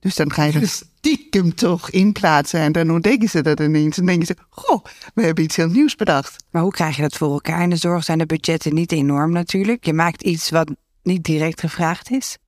Dus 0.00 0.14
dan 0.14 0.32
ga 0.32 0.44
je 0.44 0.60
er 0.60 0.68
stiekem 0.68 1.54
toch 1.54 1.90
in 1.90 2.12
plaatsen 2.12 2.60
en 2.60 2.72
dan 2.72 2.90
ontdekken 2.90 3.28
ze 3.28 3.42
dat 3.42 3.60
ineens. 3.60 3.98
En 3.98 4.06
denken 4.06 4.26
ze, 4.26 4.36
goh, 4.50 4.84
we 5.14 5.22
hebben 5.22 5.44
iets 5.44 5.56
heel 5.56 5.68
nieuws 5.68 5.96
bedacht. 5.96 6.44
Maar 6.50 6.62
hoe 6.62 6.70
krijg 6.72 6.96
je 6.96 7.02
dat 7.02 7.16
voor 7.16 7.32
elkaar? 7.32 7.62
In 7.62 7.70
de 7.70 7.76
zorg 7.76 8.04
zijn 8.04 8.18
de 8.18 8.26
budgetten 8.26 8.74
niet 8.74 8.92
enorm 8.92 9.32
natuurlijk. 9.32 9.84
Je 9.84 9.92
maakt 9.92 10.22
iets 10.22 10.50
wat 10.50 10.70
niet 11.02 11.24
direct 11.24 11.60
gevraagd 11.60 12.10
is. 12.10 12.38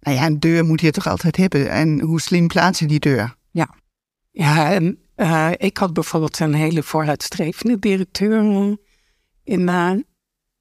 Nou 0.00 0.16
ja, 0.16 0.26
een 0.26 0.40
deur 0.40 0.64
moet 0.64 0.80
je 0.80 0.90
toch 0.90 1.06
altijd 1.06 1.36
hebben. 1.36 1.70
En 1.70 2.00
hoe 2.00 2.20
slim 2.20 2.46
plaats 2.46 2.78
je 2.78 2.86
die 2.86 3.00
deur? 3.00 3.36
Ja, 4.36 4.72
en 4.72 4.98
eh, 5.14 5.50
ik 5.56 5.76
had 5.76 5.92
bijvoorbeeld 5.92 6.38
een 6.38 6.54
hele 6.54 6.82
vooruitstrevende 6.82 7.78
directeur 7.78 8.38
eh, 8.38 8.72
in, 9.44 9.68
eh, 9.68 9.92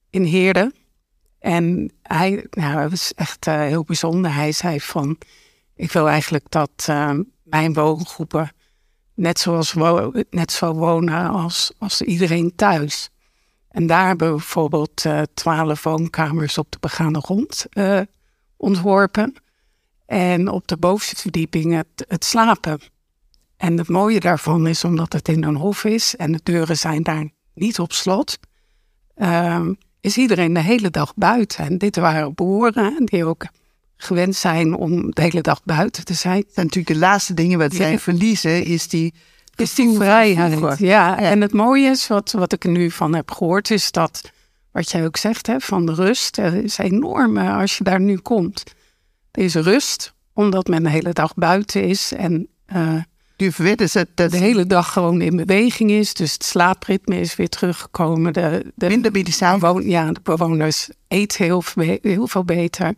in 0.10 0.24
Heerde. 0.24 0.74
En 1.40 1.94
hij, 2.02 2.48
nou, 2.50 2.82
dat 2.82 2.90
was 2.90 3.14
echt 3.14 3.46
heel 3.46 3.84
bijzonder. 3.84 4.34
Hij 4.34 4.52
zei 4.52 4.82
van, 4.82 5.18
ik 5.76 5.92
wil 5.92 6.10
eigenlijk 6.10 6.46
dat 6.50 6.88
mijn 7.44 7.74
woongroepen 7.74 8.52
net, 9.14 9.40
zoals 9.40 9.74
wo 9.74 10.12
net 10.30 10.52
zo 10.52 10.74
wonen 10.74 11.30
als, 11.30 11.72
als 11.78 12.02
iedereen 12.02 12.56
thuis. 12.56 13.10
En 13.74 13.88
daar 13.88 14.08
hebben 14.08 14.28
we 14.28 14.36
bijvoorbeeld 14.36 15.06
eh, 15.06 15.22
twaalf 15.34 15.84
woonkamers 15.84 16.58
op 16.58 16.72
de 16.72 16.78
begane 16.80 17.22
grond 17.22 17.66
eh, 17.70 18.00
ontworpen. 18.58 19.34
En 20.06 20.48
op 20.48 20.68
de 20.68 20.78
bovenste 20.78 21.16
verdieping 21.16 21.74
het, 21.74 22.06
het 22.08 22.26
slapen. 22.26 22.80
En 23.58 23.78
het 23.78 23.88
mooie 23.90 24.20
daarvan 24.20 24.68
is, 24.68 24.84
omdat 24.84 25.14
het 25.14 25.28
in 25.28 25.44
een 25.44 25.56
hof 25.56 25.84
is 25.84 26.16
en 26.16 26.32
de 26.32 26.40
deuren 26.44 26.78
zijn 26.78 27.04
daar 27.04 27.30
niet 27.54 27.80
op 27.80 27.94
slot, 27.94 28.38
ehm, 29.16 29.74
is 30.02 30.18
iedereen 30.18 30.54
de 30.54 30.60
hele 30.62 30.90
dag 30.90 31.14
buiten. 31.16 31.66
En 31.66 31.78
dit 31.78 31.96
waren 31.96 32.34
boeren 32.34 33.06
die 33.06 33.26
ook 33.26 33.46
gewend 33.98 34.36
zijn 34.36 34.76
om 34.76 35.12
de 35.12 35.22
hele 35.22 35.42
dag 35.42 35.64
buiten 35.64 36.06
te 36.06 36.14
zijn. 36.14 36.44
Zijn 36.54 36.66
natuurlijk 36.66 36.94
de 36.94 37.06
laatste 37.06 37.34
dingen 37.34 37.60
wat 37.60 37.74
zij 37.74 37.92
Ja. 37.92 38.00
verliezen, 38.00 38.66
is 38.66 38.88
die... 38.88 39.14
Is 39.56 39.76
die 39.76 39.96
vrijheid. 39.96 40.54
vroeger. 40.54 40.86
Ja, 40.86 41.20
en 41.20 41.42
het 41.42 41.54
mooie 41.54 41.90
is, 41.90 42.08
wat, 42.08 42.32
wat 42.32 42.54
ik 42.54 42.64
er 42.64 42.70
nu 42.70 42.92
van 42.92 43.16
heb 43.16 43.32
gehoord, 43.32 43.72
is 43.72 43.92
dat, 43.92 44.32
wat 44.72 44.92
jij 44.92 45.06
ook 45.06 45.18
zegt, 45.18 45.48
hè, 45.48 45.60
van 45.60 45.86
de 45.86 45.94
rust. 45.94 46.38
Er 46.38 46.54
is 46.56 46.78
enorm 46.78 47.38
als 47.38 47.78
je 47.78 47.84
daar 47.84 48.00
nu 48.00 48.18
komt. 48.18 48.64
Er 49.32 49.44
is 49.44 49.56
rust, 49.56 50.14
omdat 50.34 50.68
men 50.68 50.84
de 50.84 50.90
hele 50.90 51.14
dag 51.14 51.34
buiten 51.34 51.84
is 51.84 52.14
en 52.14 52.48
dat 54.16 54.32
de 54.32 54.38
hele 54.38 54.66
dag 54.66 54.94
gewoon 54.94 55.22
in 55.22 55.36
beweging 55.36 55.92
is. 55.92 56.14
Dus 56.14 56.34
het 56.34 56.44
slaapritme 56.44 57.20
is 57.20 57.36
weer 57.36 57.50
teruggekomen. 57.50 58.34
De, 58.34 58.72
de, 58.76 58.88
minder 58.88 59.12
bewoon- 59.60 59.90
ja, 59.90 60.12
de 60.12 60.20
bewoners 60.24 60.90
eten 61.08 61.46
heel 62.02 62.28
veel 62.28 62.44
beter. 62.44 62.94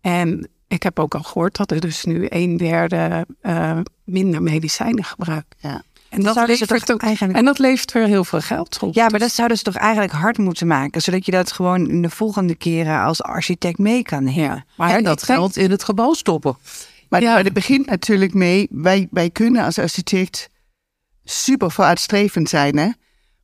En 0.00 0.48
ik 0.68 0.82
heb 0.82 0.98
ook 0.98 1.14
al 1.14 1.22
gehoord 1.22 1.56
dat 1.56 1.70
er 1.70 1.80
dus 1.80 2.04
nu 2.04 2.26
een 2.28 2.56
derde 2.56 3.26
eh, 3.40 3.78
minder 4.04 4.42
medicijnen 4.42 5.04
gebruikt. 5.04 5.54
Ja. 5.58 5.82
En 6.08 6.22
dat, 6.22 6.46
levert 6.46 6.86
toch 6.86 6.94
ook, 6.96 7.02
eigenlijk- 7.02 7.38
en 7.38 7.44
dat 7.44 7.58
levert 7.58 7.92
weer 7.92 8.06
heel 8.06 8.24
veel 8.24 8.40
geld 8.40 8.78
op. 8.82 8.94
Ja, 8.94 9.08
maar 9.08 9.18
dat 9.20 9.32
zouden 9.32 9.56
ze 9.56 9.62
toch 9.62 9.74
eigenlijk 9.76 10.12
hard 10.12 10.38
moeten 10.38 10.66
maken, 10.66 11.02
zodat 11.02 11.26
je 11.26 11.32
dat 11.32 11.52
gewoon 11.52 11.88
in 11.88 12.02
de 12.02 12.10
volgende 12.10 12.54
keren 12.54 13.00
als 13.02 13.22
architect 13.22 13.78
mee 13.78 14.02
kan 14.02 14.24
nemen. 14.24 14.42
Ja, 14.42 14.64
maar 14.76 14.90
En 14.96 15.04
dat 15.04 15.24
denk- 15.26 15.38
geld 15.38 15.56
in 15.56 15.70
het 15.70 15.84
gebouw 15.84 16.12
stoppen. 16.12 16.56
Maar, 17.08 17.22
Ja. 17.22 17.34
maar 17.34 17.44
het 17.44 17.52
begint 17.52 17.86
natuurlijk 17.86 18.34
mee, 18.34 18.68
wij, 18.70 19.08
wij 19.10 19.30
kunnen 19.30 19.64
als 19.64 19.78
architect 19.78 20.48
super 21.24 21.70
vooruitstrevend 21.70 22.48
zijn, 22.48 22.76
hè. 22.76 22.88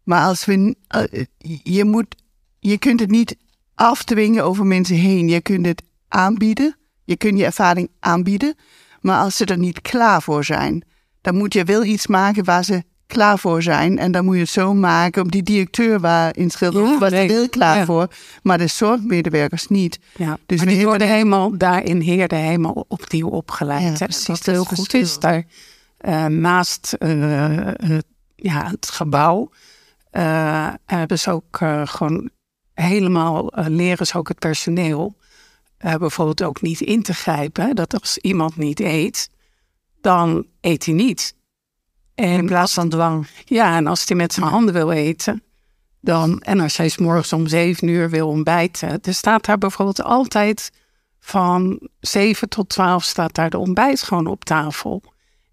Maar 0.05 0.25
als 0.25 0.45
we, 0.45 0.77
eh, 0.89 1.25
je 1.63 1.85
moet, 1.85 2.15
je 2.59 2.79
kunt 2.79 3.01
het 3.01 3.11
niet 3.11 3.37
afdwingen 3.75 4.45
over 4.45 4.67
mensen 4.67 4.97
heen. 4.97 5.29
Je 5.29 5.41
kunt 5.41 5.67
het 5.67 5.83
aanbieden, 6.09 6.77
je 7.11 7.17
kunt 7.17 7.39
je 7.39 7.45
ervaring 7.45 7.91
aanbieden. 8.01 8.55
Maar 9.01 9.19
als 9.21 9.37
ze 9.37 9.45
er 9.45 9.59
niet 9.59 9.81
klaar 9.81 10.23
voor 10.23 10.45
zijn, 10.45 10.85
dan 11.21 11.37
moet 11.37 11.53
je 11.53 11.65
wel 11.65 11.85
iets 11.85 12.07
maken 12.07 12.45
waar 12.45 12.65
ze 12.65 12.83
klaar 13.07 13.39
voor 13.39 13.63
zijn. 13.63 13.99
En 13.99 14.13
dan 14.13 14.25
moet 14.25 14.35
je 14.35 14.41
het 14.41 14.51
zo 14.51 14.75
maken, 14.75 15.23
op 15.23 15.33
die 15.33 15.43
directeur 15.43 16.01
waar 16.01 16.37
in 16.37 16.51
Schilder 16.51 16.83
Ja, 16.87 16.99
was 16.99 17.13
er 17.13 17.49
klaar 17.49 17.77
ja. 17.77 17.85
voor, 17.85 18.09
maar 18.43 18.59
de 18.59 18.67
zorgmedewerkers 18.67 19.69
niet. 19.69 19.99
Ja, 20.17 20.39
Dus 20.47 20.57
maar 20.57 20.67
die 20.67 20.77
hebben- 20.77 20.85
worden 20.85 21.09
helemaal 21.09 21.57
daar 21.59 21.85
in 21.85 22.01
Heerde 22.01 22.35
helemaal 22.35 22.85
opnieuw 22.89 23.29
opgeleid. 23.29 23.99
Ja, 23.99 24.05
precies, 24.05 24.25
dat 24.27 24.47
heel 24.47 24.65
goed 24.65 24.95
is 24.95 25.19
daar 25.19 25.45
eh, 25.97 26.25
naast 26.27 26.93
eh, 26.93 27.69
eh, 27.69 27.99
ja, 28.37 28.67
het 28.71 28.91
gebouw 28.91 29.51
hebben 30.87 31.19
ze 31.19 31.31
ook 31.31 31.59
gewoon 31.85 32.31
helemaal 32.75 33.53
leren 33.55 34.07
ze 34.07 34.19
ook 34.19 34.29
het 34.29 34.39
personeel 34.39 35.15
eh, 35.81 35.95
bijvoorbeeld 35.95 36.43
ook 36.43 36.61
niet 36.63 36.81
in 36.81 37.03
te 37.03 37.15
grijpen. 37.15 37.67
hè. 37.67 37.73
Dat 37.73 38.01
als 38.01 38.19
iemand 38.19 38.57
niet 38.57 38.81
eet, 38.81 39.31
dan 40.01 40.47
eet 40.61 40.85
hij 40.85 40.95
niet. 40.95 41.35
In 42.15 42.25
En 42.25 42.47
plaats 42.47 42.75
van 42.75 42.89
dwang. 42.89 43.27
ja, 43.45 43.77
en 43.77 43.87
als 43.87 44.05
hij 44.07 44.17
met 44.17 44.33
zijn 44.33 44.47
handen 44.47 44.75
wil 44.75 44.91
eten, 44.91 45.43
dan, 46.01 46.41
en 46.41 46.61
als 46.61 46.77
hij 46.77 46.89
's 46.89 46.99
morgens 46.99 47.33
om 47.33 47.47
zeven 47.47 47.89
uur 47.89 48.11
wil 48.11 48.29
ontbijten, 48.29 49.01
er 49.03 49.15
staat 49.15 49.45
daar 49.45 49.59
bijvoorbeeld 49.59 50.03
altijd 50.03 50.71
van 51.19 51.89
zeven 52.01 52.49
tot 52.49 52.69
twaalf 52.69 53.05
staat 53.05 53.35
daar 53.35 53.51
de 53.51 53.59
ontbijt 53.59 54.03
gewoon 54.03 54.27
op 54.27 54.45
tafel. 54.45 55.03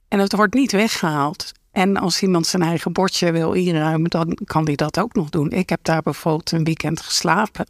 En 0.07 0.19
het 0.19 0.35
wordt 0.35 0.53
niet 0.53 0.71
weggehaald. 0.71 1.51
En 1.71 1.97
als 1.97 2.21
iemand 2.21 2.47
zijn 2.47 2.61
eigen 2.61 2.91
bordje 2.91 3.31
wil 3.31 3.53
inruimen, 3.53 4.09
dan 4.09 4.37
kan 4.43 4.65
hij 4.65 4.75
dat 4.75 4.99
ook 4.99 5.13
nog 5.13 5.29
doen. 5.29 5.49
Ik 5.51 5.69
heb 5.69 5.83
daar 5.83 6.01
bijvoorbeeld 6.01 6.51
een 6.51 6.63
weekend 6.63 7.01
geslapen. 7.01 7.65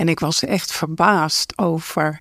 En 0.00 0.08
ik 0.08 0.20
was 0.20 0.44
echt 0.44 0.72
verbaasd 0.72 1.58
over, 1.58 2.20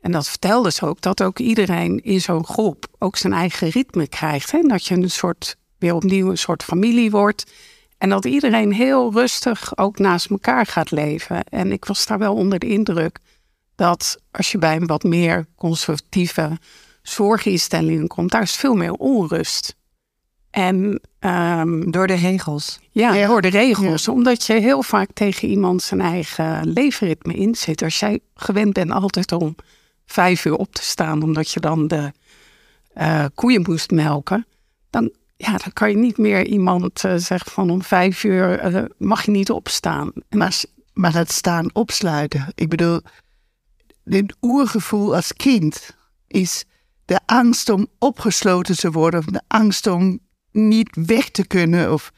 en 0.00 0.12
dat 0.12 0.28
vertelde 0.28 0.70
ze 0.70 0.86
ook, 0.86 1.00
dat 1.00 1.22
ook 1.22 1.38
iedereen 1.38 2.02
in 2.04 2.20
zo'n 2.20 2.44
groep 2.44 2.86
ook 2.98 3.16
zijn 3.16 3.32
eigen 3.32 3.68
ritme 3.68 4.08
krijgt. 4.08 4.50
Hè? 4.52 4.60
Dat 4.60 4.86
je 4.86 4.94
een 4.94 5.10
soort, 5.10 5.56
weer 5.78 5.94
opnieuw 5.94 6.30
een 6.30 6.38
soort 6.38 6.62
familie 6.62 7.10
wordt. 7.10 7.52
En 7.98 8.08
dat 8.08 8.24
iedereen 8.24 8.72
heel 8.72 9.12
rustig 9.12 9.76
ook 9.76 9.98
naast 9.98 10.30
elkaar 10.30 10.66
gaat 10.66 10.90
leven. 10.90 11.44
En 11.44 11.72
ik 11.72 11.84
was 11.84 12.06
daar 12.06 12.18
wel 12.18 12.34
onder 12.34 12.58
de 12.58 12.68
indruk 12.68 13.18
dat 13.74 14.18
als 14.30 14.52
je 14.52 14.58
bij 14.58 14.76
een 14.76 14.86
wat 14.86 15.02
meer 15.02 15.46
conservatieve 15.54 16.58
zorginstellingen 17.02 18.06
komt, 18.06 18.30
daar 18.30 18.42
is 18.42 18.56
veel 18.56 18.74
meer 18.74 18.92
onrust. 18.92 19.76
En 20.50 21.00
ehm, 21.26 21.90
Door 21.90 22.06
de 22.06 22.14
regels. 22.14 22.78
ja, 22.90 23.14
Ja. 23.14 23.26
door 23.26 23.42
de 23.42 23.48
regels. 23.48 24.08
Omdat 24.08 24.46
je 24.46 24.52
heel 24.52 24.82
vaak 24.82 25.08
tegen 25.14 25.48
iemand 25.48 25.82
zijn 25.82 26.00
eigen 26.00 26.68
leefritme 26.68 27.34
in 27.34 27.54
zit. 27.54 27.82
Als 27.82 27.98
jij 27.98 28.20
gewend 28.34 28.72
bent 28.72 28.90
altijd 28.90 29.32
om 29.32 29.54
vijf 30.06 30.44
uur 30.44 30.56
op 30.56 30.74
te 30.74 30.82
staan, 30.82 31.22
omdat 31.22 31.50
je 31.50 31.60
dan 31.60 31.88
de 31.88 32.12
eh, 32.92 33.24
koeien 33.34 33.62
moest 33.66 33.90
melken, 33.90 34.46
dan, 34.90 35.10
ja, 35.36 35.50
dan 35.50 35.72
kan 35.72 35.90
je 35.90 35.96
niet 35.96 36.18
meer 36.18 36.46
iemand 36.46 37.04
eh, 37.04 37.14
zeggen 37.16 37.50
van 37.50 37.70
om 37.70 37.82
vijf 37.82 38.24
uur 38.24 38.58
eh, 38.58 38.84
mag 38.98 39.24
je 39.24 39.30
niet 39.30 39.50
opstaan. 39.50 40.12
Maar, 40.28 40.62
maar 40.92 41.12
dat 41.12 41.32
staan 41.32 41.70
opsluiten. 41.74 42.46
Ik 42.54 42.68
bedoel, 42.68 43.00
dit 44.04 44.36
oergevoel 44.40 45.14
als 45.14 45.32
kind 45.32 45.90
is 46.26 46.64
de 47.04 47.20
angst 47.26 47.68
om 47.68 47.86
opgesloten 47.98 48.76
te 48.76 48.90
worden. 48.90 49.20
Of 49.20 49.26
de 49.26 49.42
angst 49.46 49.86
om 49.86 50.18
niet 50.56 50.90
weg 51.06 51.28
te 51.30 51.46
kunnen. 51.46 51.92
Of, 51.92 52.12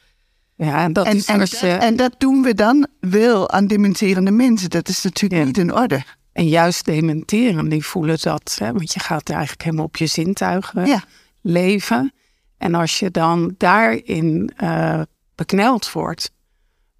ja, 0.55 0.83
en 0.83 0.93
dat 0.93 1.05
en, 1.05 1.15
is 1.15 1.25
en, 1.25 1.39
dat, 1.39 1.59
je, 1.59 1.67
en 1.67 1.95
dat 1.95 2.15
doen 2.17 2.41
we 2.41 2.53
dan 2.53 2.87
wel 2.99 3.49
aan 3.49 3.67
dementerende 3.67 4.31
mensen. 4.31 4.69
Dat 4.69 4.87
is 4.89 5.01
natuurlijk 5.03 5.41
Ja. 5.41 5.47
niet 5.47 5.57
in 5.57 5.73
orde. 5.73 6.03
en 6.31 6.47
juist 6.47 6.85
dementeren, 6.85 7.69
die 7.69 7.85
voelen 7.85 8.17
dat. 8.21 8.55
Hè, 8.59 8.71
want 8.73 8.93
je 8.93 8.99
gaat 8.99 9.29
eigenlijk 9.29 9.63
helemaal 9.63 9.85
op 9.85 9.97
je 9.97 10.05
zintuigen 10.05 10.85
Ja. 10.85 11.03
leven. 11.41 12.13
En 12.57 12.73
als 12.75 12.99
je 12.99 13.11
dan 13.11 13.55
daarin 13.57 14.51
eh 14.57 15.01
bekneld 15.35 15.91
wordt, 15.91 16.31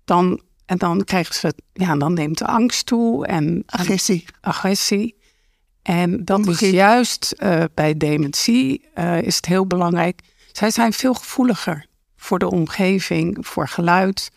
dan, 0.05 0.41
en 0.65 0.77
dan 0.77 1.03
krijgen 1.03 1.33
ze, 1.35 1.53
ja, 1.73 1.95
dan 1.95 2.13
neemt 2.13 2.37
de 2.37 2.45
angst 2.47 2.85
toe 2.85 3.27
en, 3.27 3.45
en 3.45 3.63
Agressie. 3.65 4.25
agressie. 4.41 5.15
En 5.81 6.25
dat 6.25 6.47
is 6.47 6.59
juist 6.59 7.31
eh, 7.31 7.63
bij 7.73 7.97
dementie 7.97 8.87
eh, 8.93 9.21
is 9.21 9.35
het 9.35 9.45
heel 9.45 9.67
belangrijk. 9.67 10.21
Zij 10.59 10.71
zijn 10.71 10.93
veel 10.93 11.13
gevoeliger 11.13 11.85
voor 12.15 12.39
de 12.39 12.49
omgeving, 12.49 13.47
voor 13.47 13.67
geluid. 13.67 14.31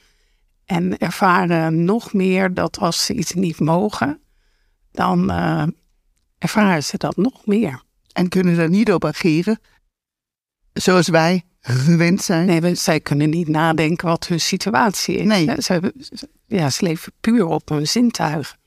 En 0.64 0.98
ervaren 0.98 1.84
nog 1.84 2.12
meer 2.12 2.54
dat 2.54 2.78
als 2.78 3.04
ze 3.04 3.14
iets 3.14 3.32
niet 3.32 3.60
mogen, 3.60 4.20
dan 4.90 5.30
uh, 5.30 5.66
ervaren 6.38 6.84
ze 6.84 6.98
dat 6.98 7.16
nog 7.16 7.46
meer. 7.46 7.82
En 8.12 8.28
kunnen 8.28 8.58
er 8.58 8.68
niet 8.68 8.92
op 8.92 9.04
ageren, 9.04 9.60
zoals 10.72 11.08
wij 11.08 11.44
gewend 11.60 12.22
zijn. 12.22 12.46
Nee, 12.46 12.74
zij 12.74 13.00
kunnen 13.00 13.30
niet 13.30 13.48
nadenken 13.48 14.08
wat 14.08 14.26
hun 14.26 14.40
situatie 14.40 15.16
is. 15.16 15.26
Nee. 15.26 15.62
Ze, 15.62 15.94
ja, 16.46 16.70
ze 16.70 16.84
leven 16.84 17.12
puur 17.20 17.46
op 17.46 17.68
hun 17.68 17.88
zintuigen. 17.88 18.58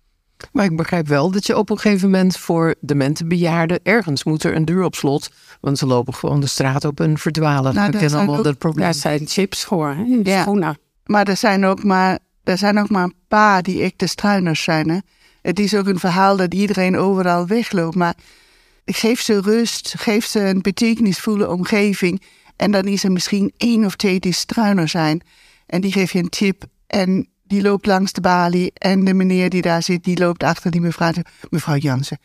Maar 0.52 0.66
ik 0.66 0.76
begrijp 0.78 1.08
wel 1.08 1.32
dat 1.32 1.46
je 1.46 1.58
op 1.58 1.70
een 1.70 1.80
gegeven 1.80 2.10
moment 2.10 2.38
voor 2.38 2.76
demente 2.80 3.26
bejaarden 3.26 3.80
ergens 3.84 4.24
moet 4.24 4.44
er 4.44 4.56
een 4.56 4.66
deur 4.66 4.84
op 4.84 4.96
slot. 4.96 5.30
Want 5.62 5.78
ze 5.78 5.86
lopen 5.86 6.14
gewoon 6.14 6.40
de 6.40 6.48
straat 6.48 6.86
op 6.86 7.00
en 7.00 7.18
verdwalen. 7.18 7.74
Nou, 7.74 8.14
allemaal 8.14 8.44
dat 8.44 8.58
probleem. 8.58 8.84
Daar 8.84 8.94
zijn 8.94 9.28
chips 9.28 9.64
voor, 9.64 9.88
hè? 9.88 10.04
in 10.04 10.22
Ja. 10.24 10.42
schoenen. 10.42 10.78
Maar 11.06 11.28
er 11.28 11.38
zijn 11.38 11.66
ook 11.66 11.84
maar, 11.84 12.20
er 12.44 12.58
zijn 12.58 12.80
ook 12.80 12.90
maar 12.90 13.04
een 13.04 13.16
paar 13.28 13.64
die 13.64 13.82
echte 13.82 14.08
struiners 14.08 14.64
zijn. 14.64 14.90
Hè? 14.90 14.98
Het 15.42 15.60
is 15.60 15.76
ook 15.76 15.88
een 15.88 16.00
verhaal 16.00 16.38
dat 16.38 16.54
iedereen 16.54 16.98
overal 16.98 17.48
wegloopt. 17.48 17.96
Maar 17.96 18.16
geef 18.86 19.22
ze 19.22 19.42
rust, 19.42 19.94
geef 19.98 20.26
ze 20.26 20.40
een 20.40 20.62
betekenisvolle 20.62 21.50
omgeving. 21.50 22.22
En 22.56 22.72
dan 22.72 22.84
is 22.84 23.04
er 23.04 23.12
misschien 23.12 23.54
één 23.58 23.86
of 23.86 23.96
twee 23.96 24.20
die 24.20 24.34
struiner 24.34 24.88
zijn. 24.90 25.22
En 25.66 25.82
die 25.82 25.92
geef 25.92 26.12
je 26.12 26.20
een 26.20 26.30
tip. 26.30 26.64
En 26.88 27.28
die 27.48 27.62
loopt 27.62 27.86
langs 27.86 28.12
de 28.12 28.22
balie. 28.22 28.72
En 28.74 29.04
de 29.06 29.14
meneer 29.14 29.50
die 29.50 29.62
daar 29.62 29.84
zit, 29.84 30.04
die 30.04 30.18
loopt 30.18 30.44
achter 30.44 30.72
die 30.72 30.82
mevrouw. 30.82 31.12
Mevrouw 31.50 31.76
Jansen, 31.78 32.20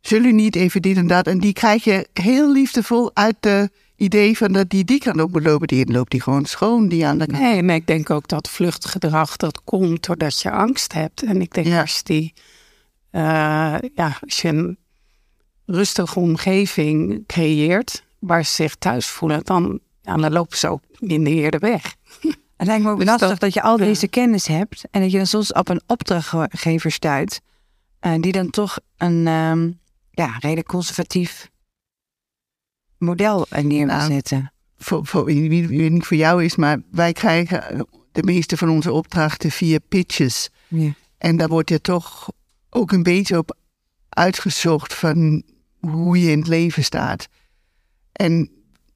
zullen 0.00 0.28
u 0.28 0.32
niet 0.32 0.56
even 0.56 0.82
dit 0.82 0.96
en 0.96 1.06
dat? 1.06 1.26
En 1.26 1.38
die 1.38 1.52
krijg 1.52 1.84
je 1.84 2.08
heel 2.12 2.52
liefdevol 2.52 3.10
uit 3.14 3.36
de 3.40 3.70
idee 3.96 4.36
van 4.36 4.52
dat 4.52 4.70
die 4.70 4.84
die 4.84 5.02
moet 5.14 5.44
lopen. 5.44 5.66
Die 5.66 5.92
loopt 5.92 6.10
die 6.10 6.20
gewoon 6.22 6.44
schoon, 6.44 6.88
die 6.88 7.06
aan 7.06 7.18
de 7.18 7.26
kant. 7.26 7.38
Nee, 7.38 7.62
maar 7.62 7.74
ik 7.74 7.86
denk 7.86 8.10
ook 8.10 8.28
dat 8.28 8.48
vluchtgedrag 8.50 9.36
dat 9.36 9.60
komt 9.64 10.06
doordat 10.06 10.40
je 10.40 10.50
angst 10.50 10.92
hebt. 10.92 11.22
En 11.22 11.40
ik 11.40 11.54
denk 11.54 11.66
Ja. 11.66 11.80
als 11.80 12.02
die, 12.02 12.32
eh, 13.10 13.76
ja, 13.94 14.18
als 14.20 14.40
je 14.42 14.48
een 14.48 14.78
rustige 15.66 16.18
omgeving 16.18 17.26
creëert 17.26 18.04
waar 18.18 18.44
ze 18.44 18.52
zich 18.52 18.74
thuis 18.74 19.06
voelen, 19.06 19.44
dan, 19.44 19.80
ja, 20.02 20.16
dan 20.16 20.32
lopen 20.32 20.58
ze 20.58 20.68
ook 20.68 20.82
minder 20.98 21.32
eerder 21.32 21.60
weg. 21.60 21.94
Het 22.56 22.66
lijkt 22.66 22.84
me 22.84 22.90
ook 22.90 22.98
Dus 22.98 23.06
lastig 23.06 23.28
dat- 23.28 23.40
dat, 23.40 23.54
je 23.54 23.62
al 23.62 23.78
ja. 23.78 23.84
deze 23.84 24.08
kennis 24.08 24.46
hebt 24.46 24.84
en 24.90 25.00
dat 25.00 25.10
je 25.10 25.16
dan 25.16 25.26
soms 25.26 25.52
op 25.52 25.68
een 25.68 25.82
opdrachtgever 25.86 26.90
stuit, 26.92 27.40
eh, 28.00 28.14
die 28.20 28.32
dan 28.32 28.50
toch 28.50 28.78
een 28.96 29.26
ehm, 29.26 29.70
ja, 30.10 30.36
redelijk 30.38 30.66
conservatief 30.66 31.50
model 32.98 33.46
neer 33.50 33.86
wil 33.86 33.96
Nou, 33.96 34.12
zetten. 34.12 34.52
voor, 34.76 35.06
voor, 35.06 35.30
ik 35.30 35.48
weet 35.68 35.90
niet 35.90 36.06
voor 36.06 36.16
jou 36.16 36.44
is, 36.44 36.56
maar 36.56 36.82
wij 36.90 37.12
krijgen 37.12 37.86
de 38.12 38.22
meeste 38.22 38.56
van 38.56 38.68
onze 38.68 38.92
opdrachten 38.92 39.50
via 39.50 39.78
pitches. 39.88 40.50
Ja. 40.68 40.92
En 41.18 41.36
daar 41.36 41.48
wordt 41.48 41.68
je 41.68 41.80
toch 41.80 42.28
ook 42.70 42.92
een 42.92 43.02
beetje 43.02 43.38
op 43.38 43.56
uitgezocht 44.08 44.94
van 44.94 45.42
hoe 45.80 46.20
je 46.20 46.30
in 46.30 46.38
het 46.38 46.48
leven 46.48 46.84
staat. 46.84 47.28
En 48.12 48.50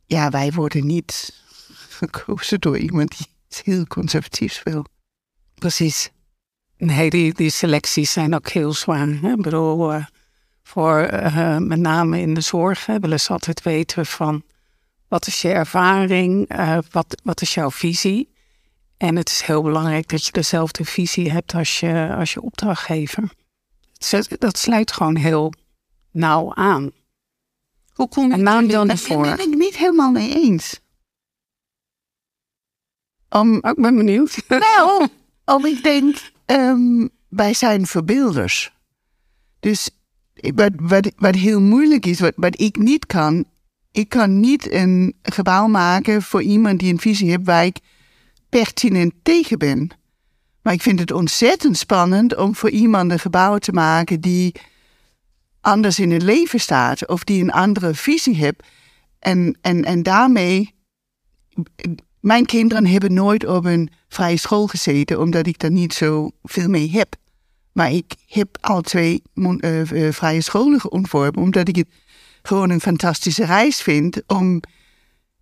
ja, 0.06 0.30
wij 0.30 0.52
worden 0.52 0.86
niet 0.86 1.42
gekozen 2.00 2.60
door 2.60 2.78
iemand 2.78 3.16
die 3.18 3.26
iets 3.48 3.62
heel 3.62 3.86
conservatiefs 3.86 4.62
wil. 4.62 4.84
Precies. 5.54 6.10
Nee, 6.76 7.10
die, 7.10 7.34
die 7.34 7.50
selecties 7.50 8.12
zijn 8.12 8.34
ook 8.34 8.48
heel 8.48 8.72
zwaar. 8.72 9.06
Hè? 9.08 9.32
Ik 9.32 9.42
bedoel, 9.42 9.92
eh, 9.92 10.04
voor 10.62 10.98
eh, 10.98 11.56
met 11.58 11.78
name 11.78 12.20
in 12.20 12.34
de 12.34 12.40
zorg 12.40 12.86
hè, 12.86 12.98
willen 12.98 13.20
ze 13.20 13.32
altijd 13.32 13.62
weten 13.62 14.06
van 14.06 14.42
wat 15.08 15.26
is 15.26 15.42
je 15.42 15.48
ervaring, 15.52 16.48
eh, 16.48 16.78
wat, 16.90 17.20
wat 17.24 17.40
is 17.40 17.54
jouw 17.54 17.70
visie. 17.70 18.36
En 18.96 19.16
het 19.16 19.28
is 19.30 19.40
heel 19.42 19.62
belangrijk 19.62 20.08
dat 20.08 20.26
je 20.26 20.32
dezelfde 20.32 20.84
visie 20.84 21.30
hebt 21.30 21.54
als 21.54 21.80
je, 21.80 22.14
als 22.18 22.32
je 22.32 22.40
opdrachtgever. 22.42 23.30
Zet- 23.92 24.36
Dat 24.38 24.58
sluit 24.58 24.92
gewoon 24.92 25.16
heel 25.16 25.52
nauw 26.10 26.54
aan. 26.54 26.90
Hoe 27.92 28.08
kom 28.08 28.32
En 28.32 28.42
naam 28.42 28.68
dan 28.68 28.86
Daar 28.86 28.96
ervoor. 28.96 29.22
ben 29.22 29.40
ik 29.52 29.54
niet 29.58 29.76
helemaal 29.76 30.10
mee 30.12 30.34
eens. 30.34 30.80
Om, 33.30 33.54
ik 33.54 33.74
ben 33.76 33.96
benieuwd. 33.96 34.42
Nou, 34.48 35.08
om 35.44 35.66
ik 35.66 35.82
denk, 35.82 36.16
ehm, 36.44 37.06
wij 37.28 37.54
zijn 37.54 37.86
verbeelders. 37.86 38.72
Dus 39.60 39.90
wat, 40.54 40.72
wat, 40.76 41.12
wat 41.16 41.34
heel 41.34 41.60
moeilijk 41.60 42.06
is, 42.06 42.20
wat, 42.20 42.32
wat 42.36 42.60
ik 42.60 42.76
niet 42.76 43.06
kan, 43.06 43.44
ik 43.92 44.08
kan 44.08 44.40
niet 44.40 44.72
een 44.72 45.14
gebouw 45.22 45.66
maken 45.66 46.22
voor 46.22 46.42
iemand 46.42 46.80
die 46.80 46.92
een 46.92 47.00
visie 47.00 47.28
heeft 47.28 47.44
waar 47.44 47.64
ik 47.64 47.78
pertinent 48.48 49.12
tegen 49.22 49.58
ben. 49.58 49.90
Maar 50.62 50.72
ik 50.72 50.82
vind 50.82 51.00
het 51.00 51.10
ontzettend 51.10 51.76
spannend 51.76 52.36
om 52.36 52.54
voor 52.54 52.70
iemand 52.70 53.10
een 53.10 53.18
gebouw 53.18 53.58
te 53.58 53.72
maken 53.72 54.20
die 54.20 54.54
anders 55.60 55.98
in 55.98 56.10
het 56.10 56.22
leven 56.22 56.60
staat 56.60 57.08
of 57.08 57.24
die 57.24 57.42
een 57.42 57.50
andere 57.50 57.94
visie 57.94 58.34
heeft. 58.34 58.62
En, 59.18 59.58
en, 59.60 59.84
en 59.84 60.02
daarmee 60.02 60.74
mijn 62.28 62.46
kinderen 62.46 62.86
hebben 62.86 63.12
nooit 63.14 63.46
op 63.46 63.64
een 63.64 63.90
vrije 64.08 64.36
school 64.36 64.66
gezeten, 64.66 65.20
omdat 65.20 65.46
ik 65.46 65.58
daar 65.58 65.70
niet 65.70 65.94
zo 65.94 66.30
veel 66.42 66.68
mee 66.68 66.90
heb. 66.90 67.14
Maar 67.72 67.92
ik 67.92 68.14
heb 68.26 68.48
al 68.60 68.80
twee 68.80 69.22
eh, 69.34 69.80
eh, 70.06 70.12
vrije 70.14 70.40
scholen 70.40 70.90
ontworpen, 70.92 71.42
omdat 71.42 71.68
ik 71.68 71.76
het 71.76 71.88
gewoon 72.42 72.70
een 72.70 72.80
fantastische 72.80 73.44
reis 73.44 73.82
vind. 73.82 74.22
Om, 74.26 74.60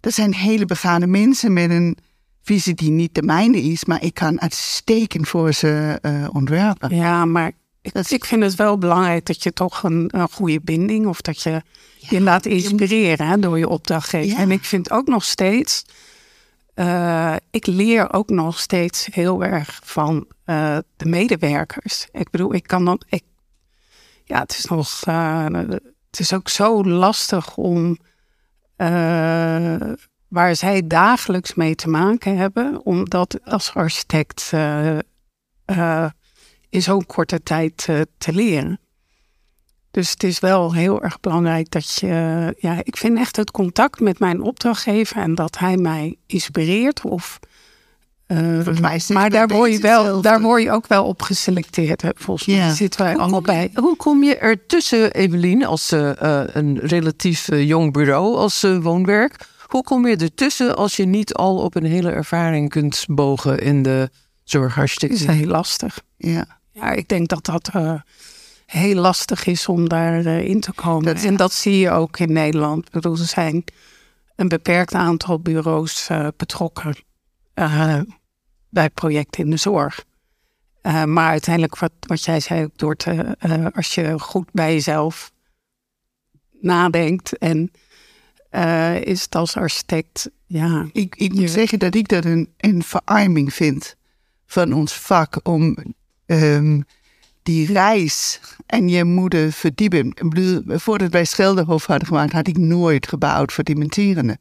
dat 0.01 0.13
zijn 0.13 0.35
hele 0.35 0.65
begane 0.65 1.07
mensen 1.07 1.53
met 1.53 1.71
een 1.71 1.97
visie 2.43 2.75
die 2.75 2.91
niet 2.91 3.15
de 3.15 3.23
mijne 3.23 3.63
is, 3.63 3.85
maar 3.85 4.03
ik 4.03 4.15
kan 4.15 4.41
uitstekend 4.41 5.29
voor 5.29 5.53
ze 5.53 5.99
eh, 6.03 6.27
ontwerpen. 6.33 6.95
Ja, 6.97 7.25
maar 7.25 7.53
ik, 7.83 7.93
Dat 7.93 8.05
is- 8.05 8.13
ik 8.13 8.25
vind 8.25 8.43
het 8.43 8.55
wel 8.55 8.79
belangrijk 8.79 9.27
dat 9.27 9.43
je 9.43 9.53
toch 9.53 9.83
een, 9.83 10.09
een 10.15 10.29
goede 10.31 10.61
binding 10.63 11.07
of 11.07 11.21
dat 11.21 11.43
je 11.43 11.63
je 11.99 12.21
laat 12.21 12.47
inspireren 12.47 13.27
hè, 13.27 13.39
door 13.39 13.59
je 13.59 13.69
opdrachtgever. 13.69 14.29
Ja. 14.29 14.39
En 14.39 14.51
ik 14.51 14.65
vind 14.65 14.91
ook 14.91 15.07
nog 15.07 15.25
steeds, 15.25 15.85
eh, 16.77 17.37
ik 17.51 17.67
leer 17.67 18.13
ook 18.13 18.29
nog 18.29 18.59
steeds 18.59 19.09
heel 19.13 19.45
erg 19.45 19.81
van 19.85 20.27
eh, 20.45 20.79
de 20.97 21.07
medewerkers. 21.07 22.09
Ik 22.13 22.31
bedoel, 22.31 22.55
ik 22.55 22.67
kan 22.67 22.85
dan, 22.85 23.01
ik, 23.09 23.23
ja, 24.25 24.41
het 24.41 24.59
is 24.59 24.65
nog, 24.65 25.03
eh, 25.05 25.47
het 26.11 26.19
is 26.19 26.33
ook 26.33 26.49
zo 26.49 26.85
lastig 26.85 27.57
om 27.57 27.99
waar 30.29 30.57
zij 30.57 30.87
dagelijks 30.87 31.55
mee 31.55 31.75
te 31.75 31.89
maken 31.89 32.37
hebben, 32.37 32.81
om 32.85 33.09
dat 33.09 33.39
als 33.45 33.75
architect 33.75 34.53
in 36.69 36.83
zo'n 36.83 37.07
korte 37.07 37.43
tijd 37.43 37.77
te 38.19 38.33
leren. 38.33 38.81
Dus 39.97 40.11
het 40.11 40.23
is 40.23 40.39
wel 40.39 40.73
heel 40.75 41.03
erg 41.03 41.21
belangrijk 41.21 41.71
dat 41.71 41.95
je, 41.95 42.55
ja, 42.59 42.81
ik 42.83 42.97
vind 42.97 43.19
echt 43.19 43.37
het 43.37 43.51
contact 43.51 44.01
met 44.01 44.19
mijn 44.19 44.41
opdrachtgever 44.43 45.17
en 45.17 45.35
dat 45.35 45.59
hij 45.59 45.77
mij 45.77 46.17
inspireert 46.27 47.03
of. 47.05 47.39
eh, 48.27 48.39
Volgens 48.55 48.81
mij 48.81 48.95
is 48.95 49.09
maar 49.09 49.31
daar 49.31 49.47
bij 49.47 49.57
word, 49.57 49.73
je 49.73 49.79
wel, 49.79 49.97
hetzelfde. 49.99 50.29
daar 50.29 50.41
word 50.41 50.63
je 50.63 50.71
ook 50.71 50.87
wel 50.87 51.05
op 51.05 51.23
geselecteerd. 51.23 52.03
Hè? 52.03 52.11
Volgens 52.15 52.47
mij 52.47 52.57
Ja. 52.57 52.75
zitten 52.75 53.05
wij 53.05 53.17
allebei. 53.17 53.71
Hoe 53.75 53.97
kom 53.97 54.23
je 54.23 54.37
ertussen, 54.37 55.13
Evelien, 55.13 55.65
als 55.67 55.93
eh, 55.93 56.11
een 56.47 56.79
relatief 56.79 57.49
eh, 57.49 57.67
jong 57.69 57.93
bureau 57.93 58.37
als 58.37 58.63
woonwerk? 58.81 59.49
Hoe 59.67 59.83
kom 59.83 60.07
je 60.07 60.17
ertussen 60.17 60.77
als 60.77 60.97
je 60.97 61.05
niet 61.05 61.35
al 61.35 61.57
op 61.59 61.75
een 61.75 61.85
hele 61.87 62.11
ervaring 62.11 62.69
kunt 62.71 63.05
bogen 63.09 63.59
in 63.59 63.83
de 63.83 63.91
Het 63.91 64.11
is 64.45 64.51
zorgarchitectuur? 64.53 65.31
heel 65.31 65.47
lastig. 65.47 65.99
Ja. 66.17 66.47
Ja, 66.73 66.91
ik 66.91 67.09
denk 67.09 67.29
dat 67.29 67.45
dat 67.45 67.71
heel 68.67 68.95
lastig 68.95 69.47
is 69.47 69.69
om 69.69 69.89
daarin 69.89 70.45
in 70.45 70.61
te 70.61 70.73
komen. 70.73 71.15
Dat- 71.15 71.25
en 71.25 71.37
dat 71.37 71.53
zie 71.53 71.79
je 71.79 71.91
ook 71.91 72.19
in 72.19 72.33
Nederland. 72.33 72.87
Ik 72.87 72.93
bedoel, 72.93 73.19
er 73.19 73.25
zijn 73.25 73.65
een 74.37 74.49
beperkt 74.49 74.95
aantal 74.95 75.41
bureaus 75.41 76.09
eh, 76.09 76.29
betrokken 76.37 76.97
eh, 77.55 78.01
bij 78.69 78.91
projecten 78.91 79.45
in 79.45 79.51
de 79.51 79.57
zorg. 79.57 80.05
Eh, 80.81 81.05
maar 81.05 81.29
uiteindelijk, 81.31 81.79
wat, 81.79 81.93
wat 82.01 82.25
jij 82.25 82.41
zei, 82.41 82.65
ook 82.65 82.79
door 82.79 82.97
te, 82.97 83.37
eh, 83.39 83.67
als 83.75 83.95
je 83.95 84.19
goed 84.19 84.49
bij 84.53 84.73
jezelf 84.73 85.33
nadenkt 86.61 87.39
en 87.39 87.71
eh, 88.51 89.01
is 89.01 89.23
het 89.23 89.35
als 89.35 89.57
architect, 89.57 90.31
ja, 90.47 90.87
Ik, 90.93 91.17
ik 91.17 91.31
moet 91.33 91.41
Je- 91.41 91.49
zeggen 91.49 91.79
dat 91.79 91.95
ik 91.95 92.09
dat 92.09 92.25
een, 92.25 92.53
een 92.57 92.83
verarming 92.83 93.55
vind 93.55 93.97
van 94.47 94.73
ons 94.73 94.95
vak 94.95 95.41
om 95.43 95.77
ehm, 96.27 96.81
die 97.47 97.73
reis 97.73 98.41
en 98.67 98.89
je 98.89 99.05
moeten 99.05 99.53
verdiepen. 99.53 100.07
Ik 100.07 100.29
bedoel, 100.29 100.63
voordat 100.79 101.11
wij 101.11 101.25
Schelderhof 101.25 101.87
hadden 101.87 102.07
gemaakt, 102.09 102.33
had 102.33 102.47
ik 102.49 102.59
nooit 102.59 103.09
gebouwd 103.09 103.53
voor 103.53 103.65
dementerenden. 103.65 104.39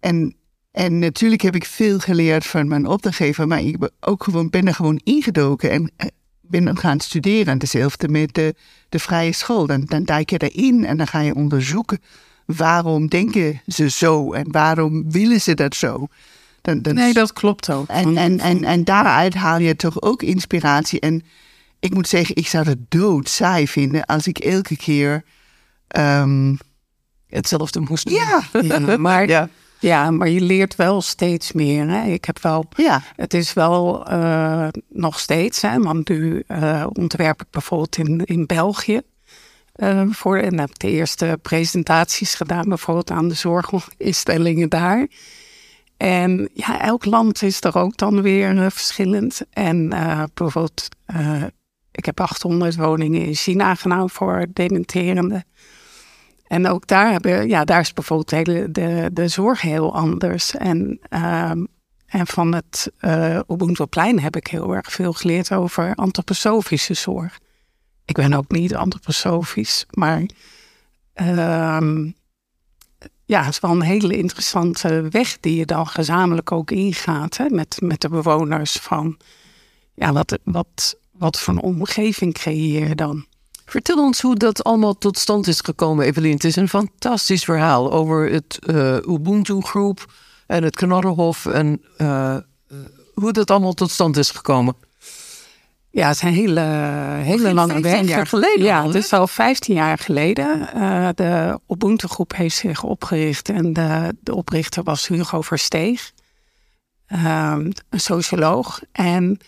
En, 0.00 0.34
en 0.70 0.98
natuurlijk 0.98 1.42
heb 1.42 1.54
ik 1.54 1.64
veel 1.64 1.98
geleerd 1.98 2.46
van 2.46 2.68
mijn 2.68 2.86
opdrachtgever, 2.86 3.46
maar 3.46 3.60
ik 3.62 3.78
ben 3.78 3.90
ook 4.00 4.24
gewoon, 4.24 4.50
ben 4.50 4.66
er 4.66 4.74
gewoon 4.74 5.00
ingedoken 5.04 5.70
en 5.70 5.90
eh, 5.96 6.06
ben 6.40 6.78
gaan 6.78 7.00
studeren. 7.00 7.46
En 7.52 7.58
hetzelfde 7.58 8.08
met 8.08 8.34
de, 8.34 8.54
de 8.88 8.98
vrije 8.98 9.32
school. 9.32 9.66
Dan, 9.66 9.82
dan 9.84 10.04
duik 10.04 10.30
je 10.30 10.38
erin 10.50 10.84
en 10.84 10.96
dan 10.96 11.06
ga 11.06 11.20
je 11.20 11.34
onderzoeken 11.34 11.98
waarom 12.46 13.08
denken 13.08 13.60
ze 13.66 13.90
zo 13.90 14.32
en 14.32 14.52
waarom 14.52 15.10
willen 15.10 15.40
ze 15.40 15.54
dat 15.54 15.74
zo. 15.74 16.06
Dan, 16.62 16.82
dan- 16.82 16.94
Nee, 16.94 17.12
dat 17.12 17.32
klopt 17.32 17.70
ook. 17.70 17.88
en, 17.88 18.16
en, 18.16 18.40
en, 18.40 18.64
en 18.64 18.84
daaruit 18.84 19.34
haal 19.34 19.58
je 19.58 19.76
toch 19.76 20.02
ook 20.02 20.22
inspiratie. 20.22 21.00
En 21.00 21.22
ik 21.80 21.94
moet 21.94 22.08
zeggen, 22.08 22.36
ik 22.36 22.46
zou 22.46 22.68
het 22.68 22.78
doodsaai 22.90 23.68
vinden 23.68 24.04
als 24.04 24.26
ik 24.26 24.38
elke 24.38 24.76
keer... 24.76 25.24
ehm, 25.88 26.54
Hetzelfde 27.26 27.80
moest 27.80 28.04
doen. 28.08 28.14
ja, 28.14 28.42
Ja, 28.62 28.96
maar, 28.96 29.28
Ja. 29.28 29.48
ja, 29.80 30.10
maar 30.10 30.28
je 30.28 30.40
leert 30.40 30.76
wel 30.76 31.02
steeds 31.02 31.52
meer. 31.52 31.88
Hè? 31.88 32.06
Ik 32.06 32.24
heb 32.24 32.38
wel 32.42 32.68
ja. 32.76 33.02
Het 33.16 33.34
is 33.34 33.52
wel 33.52 34.06
eh, 34.06 34.68
nog 34.88 35.20
steeds, 35.20 35.62
hè, 35.62 35.78
want 35.78 36.08
nu 36.08 36.42
eh, 36.46 36.86
ontwerp 36.92 37.40
ik 37.42 37.50
bijvoorbeeld 37.50 37.96
in, 37.96 38.24
in 38.24 38.46
België. 38.46 39.00
eh, 39.72 40.02
voor, 40.10 40.38
en 40.38 40.58
heb 40.58 40.78
de 40.78 40.90
eerste 40.90 41.38
presentaties 41.42 42.34
gedaan, 42.34 42.68
bijvoorbeeld 42.68 43.10
aan 43.10 43.28
de 43.28 43.34
zorginstellingen 43.34 44.68
daar. 44.68 45.06
En 45.96 46.48
ja, 46.54 46.80
elk 46.80 47.04
land 47.04 47.42
is 47.42 47.60
er 47.64 47.76
ook 47.78 47.96
dan 47.96 48.22
weer 48.22 48.70
verschillend. 48.72 49.40
En 49.50 49.88
bijvoorbeeld, 50.34 50.88
ik 51.96 52.04
heb 52.04 52.20
800 52.20 52.76
woningen 52.76 53.24
in 53.24 53.34
China 53.34 53.74
gedaan 53.74 54.10
voor 54.10 54.46
dementerende. 54.52 55.44
En 56.46 56.68
ook 56.68 56.86
daar, 56.86 57.10
hebben, 57.10 57.48
ja, 57.48 57.64
daar 57.64 57.80
is 57.80 57.92
bijvoorbeeld 57.92 58.46
de, 58.46 58.68
de, 58.70 59.10
de 59.12 59.28
zorg 59.28 59.60
heel 59.60 59.94
anders. 59.94 60.54
En 60.54 60.98
ehm, 61.08 61.64
en 62.06 62.26
van 62.26 62.54
het 62.54 62.92
eh 62.98 63.40
Ubuntuplein 63.48 64.20
heb 64.20 64.36
ik 64.36 64.46
heel 64.46 64.74
erg 64.74 64.92
veel 64.92 65.12
geleerd 65.12 65.52
over 65.52 65.94
antroposofische 65.94 66.94
zorg. 66.94 67.38
Ik 68.04 68.14
ben 68.14 68.32
ook 68.32 68.50
niet 68.50 68.74
antroposofisch, 68.74 69.86
maar 69.90 70.22
ehm, 71.12 72.10
ja, 73.24 73.42
het 73.42 73.52
is 73.52 73.60
wel 73.60 73.70
een 73.70 73.82
hele 73.82 74.16
interessante 74.16 75.06
weg 75.10 75.40
die 75.40 75.56
je 75.56 75.66
dan 75.66 75.86
gezamenlijk 75.86 76.52
ook 76.52 76.70
ingaat 76.70 77.36
hè, 77.36 77.48
met, 77.48 77.78
met 77.80 78.00
de 78.00 78.08
bewoners 78.08 78.72
van 78.72 79.16
ja, 79.94 80.12
wat, 80.12 80.38
wat, 80.44 80.98
wat 81.18 81.40
voor 81.40 81.54
een 81.54 81.62
omgeving 81.62 82.34
creëer 82.34 82.88
je 82.88 82.94
dan? 82.94 83.26
Vertel 83.66 83.98
ons 83.98 84.20
hoe 84.20 84.36
dat 84.36 84.64
allemaal 84.64 84.98
tot 84.98 85.18
stand 85.18 85.46
is 85.46 85.60
gekomen, 85.60 86.04
Evelien. 86.04 86.32
Het 86.32 86.44
is 86.44 86.56
een 86.56 86.68
fantastisch 86.68 87.44
verhaal 87.44 87.92
over 87.92 88.30
het 88.30 88.58
eh, 88.66 88.96
Ubuntu-groep 88.96 90.12
en 90.46 90.62
het 90.62 90.76
Knarrenhof 90.76 91.46
en 91.46 91.82
eh, 91.96 92.34
eh, 92.34 92.42
hoe 93.14 93.32
dat 93.32 93.50
allemaal 93.50 93.72
tot 93.72 93.90
stand 93.90 94.16
is 94.16 94.30
gekomen. 94.30 94.74
Ja, 95.90 96.08
het 96.08 96.16
is 96.16 96.22
een 96.22 96.32
hele, 96.32 96.60
hele 97.22 97.54
lange 97.54 97.72
15 97.72 97.92
weg. 97.92 98.08
jaar 98.08 98.26
geleden 98.26 98.64
Ja, 98.64 98.80
al, 98.80 98.86
het 98.86 98.94
is 98.94 99.12
al 99.12 99.26
15 99.26 99.74
jaar 99.74 99.98
geleden. 99.98 100.68
De 101.14 101.60
Ubuntu-groep 101.68 102.36
heeft 102.36 102.56
zich 102.56 102.82
opgericht 102.82 103.48
en 103.48 103.72
de, 103.72 104.16
de 104.20 104.34
oprichter 104.34 104.82
was 104.82 105.08
Hugo 105.08 105.40
Versteeg, 105.40 106.12
ehm, 107.06 107.70
een 107.90 108.00
socioloog. 108.00 108.80
En 108.92 109.38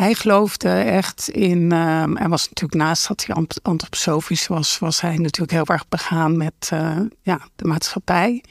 hij 0.00 0.14
geloofde 0.14 0.68
echt 0.68 1.28
in, 1.28 1.72
ehm 1.72 2.16
en 2.16 2.30
was 2.30 2.48
natuurlijk 2.48 2.82
naast 2.82 3.08
dat 3.08 3.26
hij 3.26 3.34
ant- 3.34 3.62
antroposofisch 3.62 4.46
was, 4.46 4.78
was 4.78 5.00
hij 5.00 5.16
natuurlijk 5.16 5.50
heel 5.50 5.66
erg 5.66 5.88
begaan 5.88 6.36
met 6.36 6.68
eh, 6.70 6.98
ja, 7.22 7.40
de 7.56 7.64
maatschappij. 7.64 8.44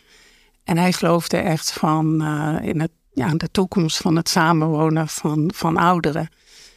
En 0.64 0.78
hij 0.78 0.94
geloofde 0.94 1.38
echt 1.38 1.72
van 1.72 2.22
eh, 2.22 2.68
in 2.68 2.80
het, 2.80 2.92
ja, 3.14 3.34
de 3.34 3.52
toekomst 3.52 3.98
van 3.98 4.16
het 4.16 4.30
samenwonen 4.30 5.08
van, 5.08 5.52
van 5.56 5.78
ouderen. 5.78 6.30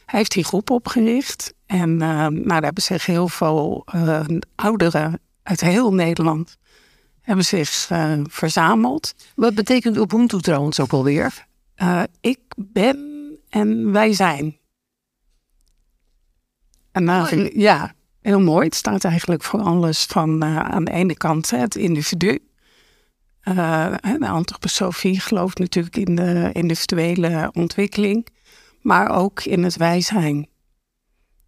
Hij 0.05 0.19
heeft 0.19 0.31
die 0.31 0.43
groep 0.43 0.69
opgericht. 0.69 1.53
En 1.65 2.01
eh, 2.01 2.07
nou, 2.07 2.45
daar 2.45 2.61
hebben 2.61 2.83
zich 2.83 3.05
heel 3.05 3.27
veel 3.27 3.83
eh, 3.85 4.25
ouderen 4.55 5.19
uit 5.43 5.61
heel 5.61 5.93
Nederland 5.93 6.57
hebben 7.21 7.45
zich 7.45 7.89
verzameld. 8.29 9.13
Wat 9.35 9.55
betekent 9.55 9.97
Ubuntu 9.97 10.41
trouwens 10.41 10.79
ook 10.79 10.91
alweer? 10.91 11.45
Ik 12.21 12.39
ben 12.55 13.13
en 13.49 13.91
wij 13.91 14.13
zijn. 14.13 14.57
En 16.93 17.03
nou, 17.03 17.49
ja, 17.59 17.93
heel 18.21 18.41
mooi. 18.41 18.65
Het 18.65 18.75
staat 18.75 19.03
eigenlijk 19.03 19.43
voor 19.43 19.61
alles 19.61 20.03
van 20.03 20.43
eh, 20.43 20.57
aan 20.59 20.83
de 20.83 20.91
ene 20.91 21.17
kant 21.17 21.49
hè, 21.49 21.57
het 21.57 21.75
individu. 21.75 22.39
Eh, 23.41 23.93
de 24.19 24.27
antroposofie 24.27 25.19
gelooft 25.19 25.59
natuurlijk 25.59 25.95
in 25.97 26.15
de 26.15 26.49
individuele 26.51 27.49
ontwikkeling, 27.53 28.27
maar 28.81 29.09
ook 29.09 29.43
in 29.43 29.63
het 29.63 29.77
wij 29.77 30.01
zijn. 30.01 30.47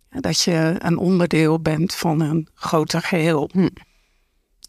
Dat 0.10 0.41
je 0.41 0.75
een 0.77 0.97
onderdeel 0.97 1.60
bent 1.60 1.95
van 1.95 2.21
een 2.21 2.47
groter 2.53 3.01
geheel. 3.01 3.49
Hm. 3.53 3.67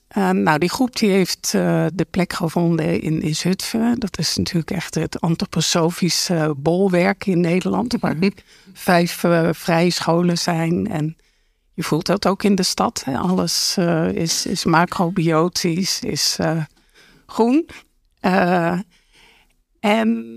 Eh, 0.08 0.30
nou, 0.30 0.58
die 0.58 0.68
groep 0.68 0.96
die 0.96 1.10
heeft 1.10 1.52
eh, 1.54 1.86
de 1.94 2.06
plek 2.10 2.32
gevonden 2.32 3.00
in, 3.00 3.22
in 3.22 3.34
Zutphen. 3.34 3.98
Dat 3.98 4.18
is 4.18 4.36
natuurlijk 4.36 4.70
echt 4.70 4.94
het 4.94 5.20
antroposofische 5.20 6.54
bolwerk 6.56 7.26
in 7.26 7.40
Nederland. 7.40 7.96
Waar 8.00 8.16
vijf 8.72 9.24
eh, 9.24 9.48
vrije 9.52 9.90
scholen 9.90 10.38
zijn. 10.38 10.86
En 10.86 11.16
je 11.74 11.82
voelt 11.82 12.06
dat 12.06 12.26
ook 12.26 12.42
in 12.42 12.54
de 12.54 12.62
stad. 12.62 13.02
Hè. 13.04 13.18
Alles 13.18 13.74
eh, 13.78 14.12
is, 14.12 14.46
is 14.46 14.64
macrobiotisch, 14.64 16.00
is 16.00 16.38
groen. 17.26 17.68
En 19.80 20.34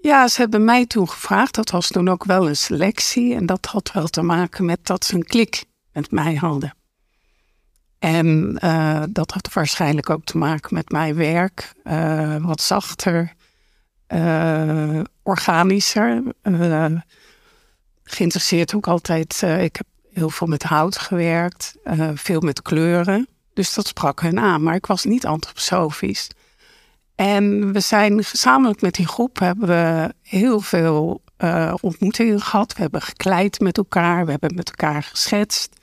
ja, 0.00 0.28
ze 0.28 0.40
hebben 0.40 0.64
mij 0.64 0.86
toen 0.86 1.08
gevraagd. 1.08 1.54
Dat 1.54 1.70
was 1.70 1.88
toen 1.88 2.08
ook 2.08 2.24
wel 2.24 2.48
een 2.48 2.56
selectie. 2.56 3.34
En 3.34 3.46
dat 3.46 3.66
had 3.66 3.92
wel 3.92 4.06
te 4.06 4.22
maken 4.22 4.64
met 4.64 4.86
dat 4.86 5.04
ze 5.04 5.14
een 5.14 5.24
klik 5.24 5.64
met 5.92 6.10
mij 6.10 6.34
hadden. 6.34 6.74
En 8.00 8.56
eh, 8.58 9.02
dat 9.10 9.30
had 9.30 9.52
waarschijnlijk 9.52 10.10
ook 10.10 10.24
te 10.24 10.38
maken 10.38 10.74
met 10.74 10.90
mijn 10.90 11.14
werk. 11.14 11.72
eh, 11.84 12.36
wat 12.40 12.60
zachter, 12.60 13.32
eh, 14.06 15.00
organischer. 15.22 16.22
geïnteresseerd 18.04 18.74
ook 18.74 18.86
altijd. 18.86 19.42
ik 19.42 19.76
heb 19.76 19.86
heel 20.12 20.30
veel 20.30 20.46
met 20.46 20.62
hout 20.62 20.98
gewerkt, 20.98 21.74
veel 22.14 22.40
met 22.40 22.62
kleuren. 22.62 23.28
Dus 23.54 23.74
dat 23.74 23.86
sprak 23.86 24.20
hun 24.20 24.38
aan. 24.38 24.62
Maar 24.62 24.74
ik 24.74 24.86
was 24.86 25.04
niet 25.04 25.26
antroposofisch. 25.26 26.30
En 27.14 27.72
we 27.72 27.80
zijn 27.80 28.24
gezamenlijk 28.24 28.80
met 28.80 28.94
die 28.94 29.06
groep 29.06 29.38
hebben 29.38 29.68
we 29.68 30.14
heel 30.22 30.60
veel 30.60 31.22
ontmoetingen 31.80 32.40
gehad. 32.40 32.72
We 32.74 32.80
hebben 32.80 33.02
gekleid 33.02 33.60
met 33.60 33.76
elkaar, 33.76 34.24
we 34.24 34.30
hebben 34.30 34.54
met 34.54 34.68
elkaar 34.68 35.02
geschetst. 35.02 35.78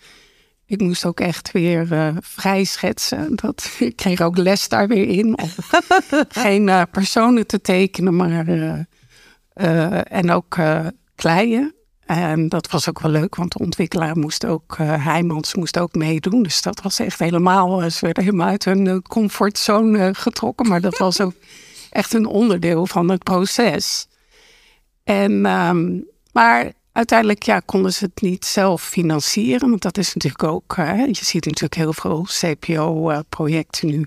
Ik 0.69 0.81
moest 0.81 1.05
ook 1.05 1.19
echt 1.19 1.51
weer 1.51 1.93
eh, 1.93 2.15
vrij 2.19 2.63
schetsen. 2.63 3.35
Dat, 3.35 3.71
ik 3.79 3.95
kreeg 3.95 4.21
ook 4.21 4.37
les 4.37 4.67
daar 4.67 4.87
weer 4.87 5.07
in. 5.07 5.39
Geen 6.29 6.69
eh, 6.69 6.81
personen 6.91 7.47
te 7.47 7.61
tekenen, 7.61 8.15
maar 8.15 8.47
eh, 9.53 10.13
en 10.13 10.31
ook 10.31 10.57
kleien. 11.15 11.75
En 12.05 12.49
dat 12.49 12.71
was 12.71 12.89
ook 12.89 12.99
wel 12.99 13.11
leuk, 13.11 13.35
want 13.35 13.51
de 13.51 13.59
ontwikkelaar 13.59 14.17
moest 14.17 14.45
ook, 14.45 14.77
Heijmans 14.77 15.55
moest 15.55 15.79
ook 15.79 15.95
meedoen. 15.95 16.43
Dus 16.43 16.61
dat 16.61 16.81
was 16.81 16.99
echt 16.99 17.19
helemaal, 17.19 17.89
ze 17.89 18.05
werden 18.05 18.23
helemaal 18.23 18.47
uit 18.47 18.65
hun 18.65 19.01
comfortzone 19.01 20.13
getrokken. 20.13 20.67
Maar 20.67 20.81
dat 20.81 20.97
was 20.97 21.21
ook 21.21 21.33
echt 21.89 22.13
een 22.13 22.25
onderdeel 22.25 22.85
van 22.85 23.09
het 23.09 23.23
proces. 23.23 24.07
En, 25.03 25.45
um, 25.45 26.05
maar 26.31 26.71
uiteindelijk 26.97 27.43
ja, 27.43 27.59
konden 27.59 27.93
ze 27.93 28.05
het 28.05 28.21
niet 28.21 28.45
zelf 28.45 28.83
financieren. 28.83 29.69
Want 29.69 29.81
dat 29.81 29.97
is 29.97 30.13
natuurlijk 30.13 30.43
ook, 30.43 30.75
hè, 30.75 31.03
je 31.03 31.25
ziet 31.25 31.45
natuurlijk 31.45 31.75
heel 31.75 31.93
veel 31.93 32.23
CPO-projecten 32.23 33.87
nu. 33.87 34.05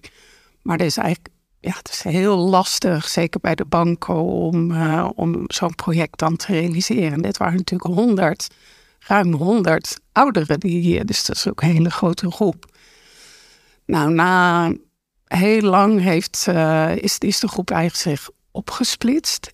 Maar 0.62 0.78
er 0.78 0.86
is 0.86 0.96
eigenlijk 0.96 1.34
ja, 1.60 1.72
het 1.76 1.88
is 1.88 2.02
heel 2.02 2.36
lastig, 2.36 3.08
zeker 3.08 3.40
bij 3.40 3.54
de 3.54 3.64
banken, 3.64 4.14
om, 4.14 4.70
uh, 4.70 5.08
om 5.14 5.44
zo'n 5.46 5.74
project 5.74 6.18
dan 6.18 6.36
te 6.36 6.46
realiseren. 6.46 7.22
Dit 7.22 7.36
waren 7.36 7.56
natuurlijk 7.56 7.94
honderd, 7.94 8.48
ruim 8.98 9.32
honderd 9.32 10.00
ouderen 10.12 10.60
die 10.60 10.80
hier, 10.80 11.06
dus 11.06 11.24
dat 11.24 11.36
is 11.36 11.48
ook 11.48 11.62
een 11.62 11.68
hele 11.68 11.90
grote 11.90 12.30
groep. 12.30 12.64
Nou, 13.86 14.12
na 14.12 14.72
heel 15.24 15.62
lang 15.62 16.00
heeft, 16.00 16.46
uh, 16.48 16.96
is, 16.96 17.18
is 17.18 17.40
de 17.40 17.48
groep 17.48 17.70
eigenlijk 17.70 18.18
zich 18.18 18.30
opgesplitst. 18.50 19.52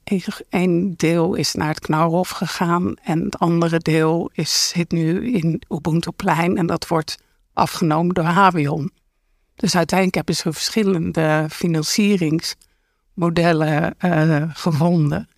Een 0.50 0.94
deel 0.96 1.34
is 1.34 1.54
naar 1.54 1.68
het 1.68 1.80
Knauwhof 1.80 2.28
gegaan 2.28 2.94
en 3.02 3.24
het 3.24 3.38
andere 3.38 3.78
deel 3.78 4.30
is, 4.32 4.68
zit 4.68 4.90
nu 4.90 5.32
in 5.32 5.62
Ubuntuplein 5.68 6.56
en 6.56 6.66
dat 6.66 6.88
wordt 6.88 7.18
afgenomen 7.52 8.14
door 8.14 8.24
Havion. 8.24 8.92
Dus 9.54 9.76
uiteindelijk 9.76 10.16
hebben 10.16 10.34
ze 10.34 10.52
verschillende 10.52 11.46
financieringsmodellen 11.50 13.94
uh, 14.04 14.42
gevonden. 14.48 15.28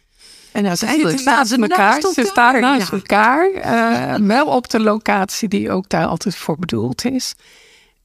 En 0.52 0.76
staan 0.76 1.46
ze 1.46 1.56
naast 1.56 1.62
elkaar. 1.70 2.00
Ze 2.00 2.28
staan 2.30 2.60
naast 2.60 2.90
ja. 2.90 2.96
elkaar. 2.96 3.50
Uh, 3.50 4.14
wel 4.26 4.46
op 4.46 4.70
de 4.70 4.80
locatie 4.80 5.48
die 5.48 5.70
ook 5.70 5.88
daar 5.88 6.06
altijd 6.06 6.36
voor 6.36 6.58
bedoeld 6.58 7.04
is. 7.04 7.34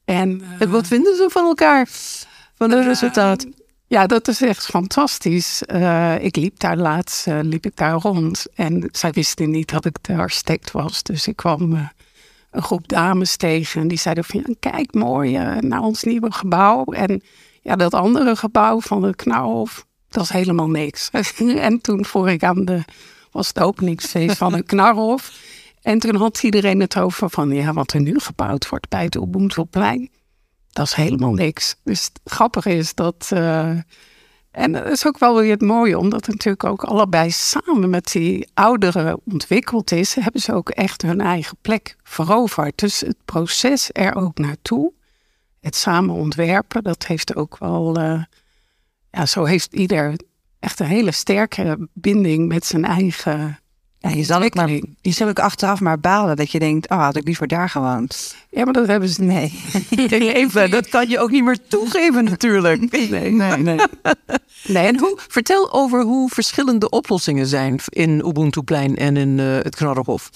En, 0.05 0.41
uh, 0.41 0.47
en 0.59 0.69
wat 0.69 0.87
vinden 0.87 1.15
ze 1.15 1.27
van 1.29 1.45
elkaar? 1.45 1.87
Van 2.55 2.71
het 2.71 2.85
resultaat? 2.85 3.45
Ja, 3.93 4.07
dat 4.07 4.27
is 4.27 4.41
echt 4.41 4.65
fantastisch. 4.65 5.63
Uh, 5.73 6.23
ik 6.23 6.35
liep 6.35 6.59
daar 6.59 6.77
laatst 6.77 7.25
liep 7.25 7.65
ik 7.65 7.75
daar 7.75 7.93
rond. 7.93 8.45
En 8.55 8.89
zij 8.91 9.11
wisten 9.11 9.49
niet 9.49 9.69
dat 9.69 9.85
ik 9.85 9.97
de 10.01 10.15
architect 10.15 10.71
was. 10.71 11.03
Dus 11.03 11.27
ik 11.27 11.35
kwam 11.35 11.73
uh, 11.73 11.87
een 12.51 12.61
groep 12.61 12.87
dames 12.87 13.35
tegen. 13.35 13.81
En 13.81 13.87
die 13.87 13.97
zeiden 13.97 14.23
van, 14.23 14.43
ja, 14.47 14.53
kijk 14.59 14.93
mooi 14.93 15.37
naar 15.59 15.81
ons 15.81 16.03
nieuwe 16.03 16.31
gebouw. 16.31 16.83
En 16.83 17.21
ja, 17.61 17.75
dat 17.75 17.93
andere 17.93 18.35
gebouw 18.35 18.81
van 18.81 19.03
het 19.03 19.15
Knauwhof, 19.15 19.85
dat 20.09 20.23
is 20.23 20.29
helemaal 20.29 20.69
niks. 20.69 21.09
en 21.39 21.81
toen 21.81 22.05
voor 22.05 22.29
ik 22.29 22.43
aan 22.43 22.65
de, 22.65 22.83
was 23.31 23.47
het 23.47 23.59
openingsfeest 23.59 24.37
van 24.37 24.53
een 24.53 24.65
knarhof. 24.65 25.31
En 25.81 25.99
toen 25.99 26.15
had 26.15 26.43
iedereen 26.43 26.79
het 26.79 26.97
over 26.97 27.29
van, 27.29 27.49
ja, 27.51 27.73
wat 27.73 27.93
er 27.93 28.01
nu 28.01 28.19
gebouwd 28.19 28.69
wordt 28.69 28.89
bij 28.89 29.03
het 29.03 29.15
Ubuntuplein. 29.15 30.09
Dat 30.73 30.85
is 30.85 30.93
helemaal 30.93 31.33
niks. 31.33 31.75
Dus 31.83 32.03
het 32.03 32.19
grappige 32.23 32.75
is 32.75 32.93
dat, 32.93 33.29
uh, 33.33 33.77
en 34.51 34.71
dat 34.71 34.85
is 34.85 35.07
ook 35.07 35.17
wel 35.17 35.39
weer 35.39 35.51
het 35.51 35.61
mooie, 35.61 35.97
omdat 35.97 36.25
het 36.25 36.35
natuurlijk 36.35 36.63
ook 36.63 36.83
allebei 36.83 37.31
samen 37.31 37.89
met 37.89 38.11
die 38.11 38.49
ouderen 38.53 39.21
ontwikkeld 39.25 39.91
is, 39.91 40.15
hebben 40.15 40.41
ze 40.41 40.53
ook 40.53 40.69
echt 40.69 41.01
hun 41.01 41.21
eigen 41.21 41.57
plek 41.61 41.95
veroverd. 42.03 42.77
Dus 42.79 42.99
het 42.99 43.17
proces 43.25 43.89
er 43.91 44.15
ook 44.15 44.37
naartoe, 44.37 44.93
het 45.59 45.75
samen 45.75 46.15
ontwerpen, 46.15 46.83
dat 46.83 47.05
heeft 47.05 47.35
ook 47.35 47.57
wel, 47.57 47.99
uh, 47.99 48.23
ja, 49.11 49.25
zo 49.25 49.43
heeft 49.43 49.73
ieder 49.73 50.15
echt 50.59 50.79
een 50.79 50.85
hele 50.85 51.11
sterke 51.11 51.87
binding 51.93 52.47
met 52.47 52.65
zijn 52.65 52.85
eigen 52.85 53.59
ja, 54.03 54.09
je 54.09 54.23
zal 54.23 54.43
ook 54.43 54.53
maar, 54.53 54.69
je 55.01 55.11
zal 55.11 55.27
ook 55.27 55.39
achteraf 55.39 55.79
maar 55.79 55.99
balen 55.99 56.35
dat 56.35 56.51
je 56.51 56.59
denkt, 56.59 56.89
oh, 56.89 57.03
had 57.03 57.15
ik 57.15 57.23
liever 57.23 57.47
daar 57.47 57.69
gewoond. 57.69 58.35
Ja, 58.49 58.63
maar 58.63 58.73
dat 58.73 58.87
hebben 58.87 59.09
ze 59.09 59.21
nee. 59.21 59.63
Even, 60.33 60.71
dat 60.71 60.89
kan 60.89 61.09
je 61.09 61.19
ook 61.19 61.31
niet 61.31 61.43
meer 61.43 61.57
toegeven 61.67 62.23
natuurlijk. 62.23 62.81
Nee, 62.91 63.31
nee, 63.31 63.57
nee. 63.57 63.79
nee. 64.67 64.87
en 64.87 64.99
hoe, 64.99 65.17
vertel 65.27 65.73
over 65.73 66.01
hoe 66.01 66.29
verschillende 66.29 66.89
oplossingen 66.89 67.47
zijn 67.47 67.79
in 67.89 68.23
Ubuntuplein 68.25 68.95
en 68.95 69.17
in 69.17 69.37
uh, 69.37 69.55
het 69.55 69.75
Knarrenhof. 69.75 70.29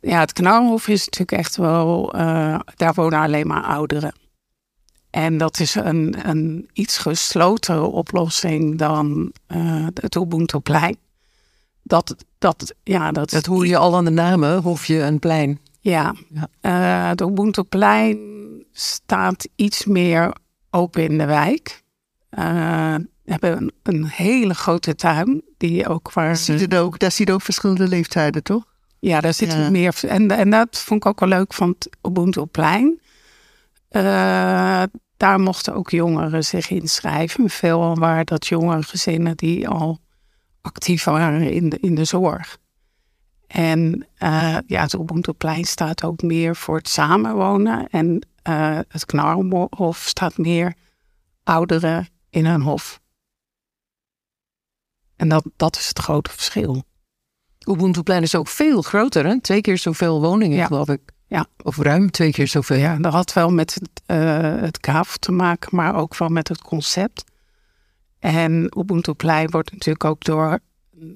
Ja, 0.00 0.20
het 0.20 0.32
Knarrenhof 0.32 0.88
is 0.88 1.04
natuurlijk 1.04 1.38
echt 1.38 1.56
wel, 1.56 2.16
uh, 2.16 2.58
daar 2.76 2.94
wonen 2.94 3.20
alleen 3.20 3.46
maar 3.46 3.62
ouderen. 3.62 4.14
En 5.10 5.38
dat 5.38 5.60
is 5.60 5.74
een, 5.74 6.16
een 6.28 6.68
iets 6.72 6.98
geslotere 6.98 7.84
oplossing 7.84 8.78
dan 8.78 9.32
uh, 9.48 9.86
het 9.94 10.14
Ubuntuplein 10.14 10.96
dat, 11.90 12.14
dat, 12.38 12.74
ja, 12.82 13.12
dat, 13.12 13.30
dat 13.30 13.46
hoor 13.46 13.66
je 13.66 13.76
al 13.76 13.96
aan 13.96 14.04
de 14.04 14.10
namen, 14.10 14.62
Hofje 14.62 15.02
en 15.02 15.18
Plein. 15.18 15.60
Ja, 15.80 16.14
ja. 16.28 16.48
Uh, 17.02 17.08
het 17.08 17.20
Ubuntu-plein 17.20 18.18
staat 18.72 19.48
iets 19.56 19.84
meer 19.84 20.34
open 20.70 21.02
in 21.02 21.18
de 21.18 21.24
wijk. 21.24 21.82
Uh, 22.38 22.94
we 23.24 23.32
hebben 23.32 23.56
een, 23.56 23.72
een, 23.82 24.06
hele 24.06 24.54
grote 24.54 24.94
tuin. 24.94 25.42
Die 25.56 25.88
ook 25.88 26.12
waar... 26.12 26.36
Ziet 26.36 26.76
ook, 26.76 26.98
daar 26.98 27.12
zie 27.12 27.26
je 27.26 27.32
ook 27.32 27.42
verschillende 27.42 27.88
leeftijden, 27.88 28.42
toch? 28.42 28.64
Ja, 28.98 29.20
daar 29.20 29.34
zitten 29.34 29.58
ja. 29.58 29.70
meer... 29.70 30.00
En, 30.06 30.30
en 30.30 30.50
dat 30.50 30.78
vond 30.78 31.04
ik 31.04 31.10
ook 31.10 31.20
wel 31.20 31.28
leuk 31.28 31.54
van 31.54 31.68
het 31.68 31.88
Ubuntu-plein. 32.02 33.00
Uh, 33.90 34.82
daar 35.16 35.40
mochten 35.40 35.74
ook 35.74 35.90
jongeren 35.90 36.44
zich 36.44 36.70
inschrijven. 36.70 37.50
Veel 37.50 37.94
waren 37.94 38.26
dat 38.26 38.46
jongere 38.46 38.82
gezinnen 38.82 39.36
die 39.36 39.68
al 39.68 39.98
actief 40.60 41.04
waren 41.04 41.52
in 41.52 41.68
de, 41.68 41.78
in 41.80 41.94
de 41.94 42.04
zorg. 42.04 42.58
En 43.46 44.06
uh, 44.18 44.58
ja, 44.66 44.82
het 44.82 44.92
Ubuntu-plein 44.92 45.64
staat 45.64 46.04
ook 46.04 46.22
meer 46.22 46.56
voor 46.56 46.76
het 46.76 46.88
samenwonen. 46.88 47.88
En 47.88 48.26
uh, 48.48 48.78
het 48.88 49.06
Knarrenhof 49.06 50.02
staat 50.06 50.38
meer 50.38 50.74
ouderen 51.42 52.08
in 52.30 52.44
een 52.44 52.62
hof. 52.62 53.00
En 55.16 55.28
dat, 55.28 55.44
dat 55.56 55.76
is 55.76 55.88
het 55.88 55.98
grote 55.98 56.30
verschil. 56.30 56.82
Ubuntu-plein 57.68 58.22
is 58.22 58.34
ook 58.34 58.48
veel 58.48 58.82
groter, 58.82 59.26
hè? 59.26 59.40
Twee 59.40 59.60
keer 59.60 59.78
zoveel 59.78 60.20
woningen, 60.20 60.56
ja. 60.56 60.66
geloof 60.66 60.88
ik. 60.88 61.00
Ja. 61.26 61.46
Of 61.62 61.76
ruim 61.76 62.10
twee 62.10 62.32
keer 62.32 62.48
zoveel. 62.48 62.76
Ja, 62.76 62.96
dat 62.96 63.12
had 63.12 63.32
wel 63.32 63.50
met 63.50 63.74
het, 63.74 63.88
uh, 64.06 64.60
het 64.60 64.80
te 65.20 65.32
maken, 65.32 65.76
maar 65.76 65.94
ook 65.94 66.16
wel 66.16 66.28
met 66.28 66.48
het 66.48 66.62
concept. 66.62 67.24
En 68.20 68.72
Ubuntu 68.78 69.12
wordt 69.46 69.72
natuurlijk 69.72 70.04
ook 70.04 70.24
door 70.24 70.58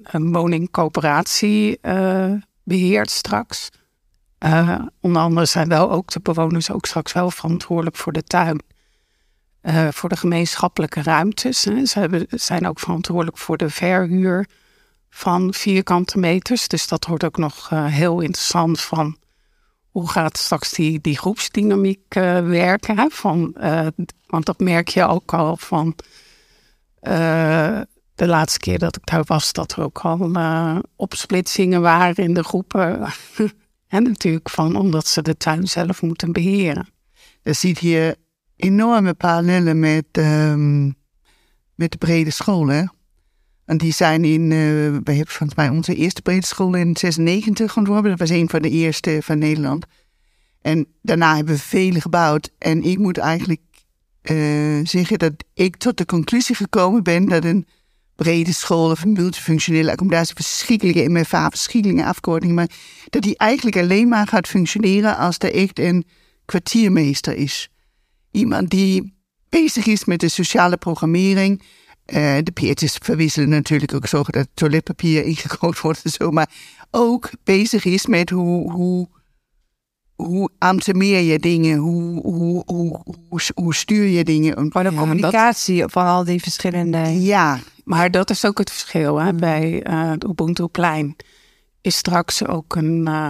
een 0.03 0.33
woningcoöperatie 0.33 1.79
uh, 1.83 2.33
beheerd 2.63 3.11
straks. 3.11 3.71
Uh, 4.45 4.81
onder 5.01 5.23
andere 5.23 5.47
zijn 5.47 5.69
wel 5.69 5.91
ook 5.91 6.11
de 6.11 6.21
bewoners 6.21 6.71
ook 6.71 6.87
straks 6.87 7.13
wel 7.13 7.31
verantwoordelijk 7.31 7.97
voor 7.97 8.13
de 8.13 8.23
tuin. 8.23 8.63
Uh, 9.63 9.89
voor 9.89 10.09
de 10.09 10.17
gemeenschappelijke 10.17 11.03
ruimtes. 11.03 11.65
Hè. 11.65 11.85
Ze 11.85 11.99
hebben, 11.99 12.27
zijn 12.31 12.69
ook 12.69 12.81
verantwoordelijk 12.81 13.39
voor 13.39 13.57
de 13.57 13.71
verhuur 13.71 14.49
van 15.11 15.55
vierkante 15.55 16.19
meters. 16.19 16.69
Dus 16.69 16.87
dat 16.87 17.07
wordt 17.07 17.25
ook 17.25 17.37
nog 17.37 17.69
heel 17.71 18.21
interessant 18.21 18.81
van 18.81 19.17
hoe 19.89 20.09
gaat 20.09 20.39
straks 20.39 20.71
die, 20.73 21.01
die 21.01 21.19
groepsdynamiek 21.19 22.15
werken. 22.15 23.11
Van, 23.11 23.57
want 24.27 24.47
dat 24.47 24.59
merk 24.59 24.89
je 24.89 25.07
ook 25.07 25.33
al 25.33 25.57
van 25.57 25.95
uh, 27.09 27.81
de 28.15 28.27
laatste 28.27 28.59
keer 28.59 28.79
dat 28.79 28.97
ik 28.97 29.07
daar 29.07 29.25
was, 29.27 29.53
dat 29.53 29.73
er 29.73 29.83
ook 29.83 29.99
al 29.99 30.31
uh, 30.31 30.79
opsplitsingen 30.97 31.81
waren 31.81 32.25
in 32.25 32.35
de 32.35 32.45
groepen. 32.45 33.13
en 33.89 34.03
natuurlijk 34.03 34.51
van 34.51 34.77
omdat 34.77 35.07
ze 35.07 35.23
de 35.23 35.37
tuin 35.37 35.69
zelf 35.69 36.03
moeten 36.03 36.33
beheren. 36.33 36.89
Je 37.43 37.53
ziet 37.53 37.79
hier 37.79 38.15
enorme 38.57 39.15
parallellen 39.15 39.79
met, 39.79 40.07
um, 40.13 40.95
met 41.75 41.91
de 41.93 41.99
brede 41.99 42.31
scholen. 42.31 42.93
En 43.65 43.79
die 43.79 43.93
zijn 43.93 44.25
in, 44.25 44.43
uh, 44.43 44.49
we 45.05 45.13
hebben 45.13 45.27
volgens 45.27 45.55
mij 45.55 45.69
onze 45.69 45.95
eerste 45.95 46.23
brede 46.23 46.47
school 46.47 46.75
in 46.75 46.97
96 46.97 47.77
ontworpen. 47.77 48.11
Dat 48.11 48.19
was 48.19 48.31
een 48.31 48.49
van 48.49 48.63
de 48.63 48.71
eerste 48.71 49.19
van 49.23 49.39
Nederland. 49.39 49.87
En 50.61 50.87
daarna 51.03 51.37
hebben 51.37 51.55
we 51.55 51.61
vele 51.61 52.01
gebouwd. 52.01 52.51
En 52.59 52.83
ik 52.83 52.99
moet 52.99 53.19
eigenlijk 53.19 53.61
uh, 54.31 54.81
zeggen 54.83 55.18
dat 55.18 55.33
ik 55.55 55.77
tot 55.77 55.97
de 55.97 56.07
conclusie 56.07 56.55
gekomen 56.55 57.03
ben 57.03 57.29
dat 57.29 57.45
een 57.45 57.66
brede 58.16 58.53
school 58.53 58.91
of 58.91 59.03
een 59.03 59.12
multifunctionele 59.12 59.91
accommodatie 59.91 60.35
verschrikkelijke 60.35 61.09
MFA, 61.11 61.49
verschrikkelijke 61.49 62.05
afkorting, 62.05 62.53
maar 62.53 62.70
dat 63.11 63.22
die 63.22 63.37
eigenlijk 63.37 63.77
alleen 63.77 64.09
maar 64.09 64.27
gaat 64.27 64.49
functioneren 64.49 65.16
als 65.16 65.37
er 65.39 65.55
echt 65.55 65.79
een 65.79 66.07
kwartiermeester 66.45 67.37
is. 67.37 67.68
Iemand 68.31 68.70
die 68.70 69.14
bezig 69.49 69.87
is 69.87 70.05
met 70.05 70.20
de 70.20 70.29
sociale 70.29 70.77
programmering. 70.77 71.62
Uh, 72.07 72.37
de 72.43 72.53
peertjes 72.53 72.99
verwisselen 73.03 73.49
natuurlijk 73.49 73.95
ook 73.95 74.07
zorgen 74.07 74.33
dat 74.33 74.49
toiletpapier 74.55 75.25
ingekookt 75.25 75.81
wordt 75.81 76.05
en 76.05 76.11
zo, 76.11 76.31
maar 76.31 76.51
ook 76.91 77.31
bezig 77.45 77.85
is 77.85 78.07
met 78.07 78.31
hoe, 78.31 78.72
hoe 78.72 79.09
hoe 80.15 80.51
amtemeer 80.59 81.21
je 81.21 81.39
dingen? 81.39 81.79
Hoe, 81.79 82.21
hoe, 82.21 82.62
hoe, 82.67 83.01
hoe, 83.29 83.41
hoe 83.55 83.75
stuur 83.75 84.07
je 84.07 84.25
dingen? 84.25 84.53
Gewoon 84.53 84.83
de 84.83 84.95
communicatie 84.95 85.81
dat... 85.81 85.93
van 85.93 86.07
al 86.07 86.25
die 86.25 86.43
verschillende... 86.43 87.23
Ja. 87.23 87.59
Maar 87.85 88.11
dat 88.11 88.31
is 88.31 88.45
ook 88.45 88.59
het 88.59 88.71
verschil 88.71 89.21
hè? 89.21 89.33
bij 89.33 89.87
uh, 89.87 90.11
het 90.11 90.25
Ubuntu 90.25 90.67
Plein. 90.67 91.17
Is 91.81 91.97
straks 91.97 92.47
ook 92.47 92.77
een, 92.77 93.07
uh, 93.09 93.29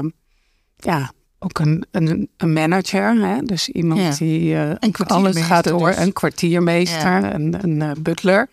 ja, 0.76 1.12
ook 1.38 1.58
een, 1.58 1.84
een, 1.90 2.28
een 2.36 2.52
manager. 2.52 3.14
Hè? 3.14 3.42
Dus 3.42 3.68
iemand 3.68 4.00
ja. 4.00 4.10
die 4.10 4.52
uh, 4.52 4.70
alles 5.06 5.40
gaat 5.40 5.64
door. 5.64 5.88
Dus. 5.88 5.96
Een 5.96 6.12
kwartiermeester, 6.12 7.20
ja. 7.20 7.34
een, 7.34 7.56
een 7.62 8.02
butler 8.02 8.48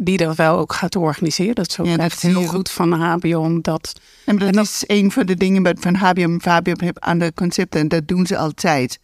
die 0.00 0.16
dat 0.16 0.36
wel 0.36 0.58
ook 0.58 0.72
gaat 0.72 0.96
organiseren. 0.96 1.54
Dat 1.54 1.68
is 1.68 1.80
ook 1.80 1.86
ja, 1.86 1.96
echt 1.96 2.22
heel 2.22 2.46
goed 2.46 2.70
van 2.70 2.92
Habion. 2.92 3.60
Dat, 3.60 4.00
en 4.24 4.38
dat, 4.38 4.48
en 4.48 4.54
dat 4.54 4.64
is 4.64 4.84
een 4.86 5.10
van 5.10 5.26
de 5.26 5.36
dingen 5.36 5.78
van 5.78 5.94
Habion. 5.94 6.40
Fabian 6.40 6.80
heeft 6.80 7.00
andere 7.00 7.32
concepten 7.34 7.80
en 7.80 7.88
dat 7.88 8.08
doen 8.08 8.26
ze 8.26 8.36
altijd. 8.36 8.98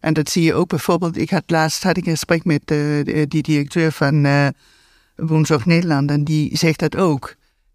En 0.00 0.14
dat 0.14 0.30
zie 0.30 0.42
je 0.42 0.54
ook 0.54 0.68
bijvoorbeeld. 0.68 1.16
Ik 1.16 1.30
had 1.30 1.42
laatst 1.46 1.82
had 1.82 1.96
ik 1.96 2.06
een 2.06 2.12
gesprek 2.12 2.44
met 2.44 2.70
uh, 2.70 3.04
die 3.28 3.42
directeur 3.42 3.92
van 3.92 4.24
uh, 4.24 4.46
Woensdag 5.16 5.66
Nederland 5.66 6.10
en 6.10 6.24
die 6.24 6.56
zegt 6.56 6.78
dat 6.78 6.96
ook. 6.96 7.34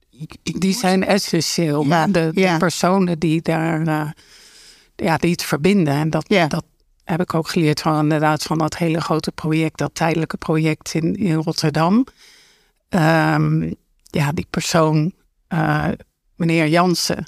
Ik, 0.09 0.36
ik 0.43 0.61
die 0.61 0.73
zijn 0.73 1.05
essentieel. 1.05 1.86
Ja, 1.86 2.07
de, 2.07 2.32
ja. 2.34 2.51
de, 2.51 2.59
personen 2.59 3.19
die 3.19 3.41
daar 3.41 3.88
uh, 3.88 4.09
ja, 4.95 5.17
die 5.17 5.32
het 5.32 5.43
verbinden. 5.43 5.93
En 5.93 6.09
dat, 6.09 6.26
ja. 6.28 6.47
dat 6.47 6.63
heb 7.03 7.21
ik 7.21 7.34
ook 7.34 7.47
geleerd 7.47 7.82
van 7.82 7.99
inderdaad 7.99 8.43
van 8.43 8.57
dat 8.57 8.78
hele 8.78 9.01
grote 9.01 9.32
project, 9.32 9.78
dat 9.78 9.91
tijdelijke 9.93 10.38
project 10.38 10.93
in, 10.93 11.15
in 11.15 11.36
Rotterdam 11.36 12.05
um, 12.95 13.75
ja, 14.03 14.31
die 14.31 14.47
persoon, 14.49 15.13
uh, 15.49 15.87
meneer 16.35 16.67
Jansen. 16.67 17.25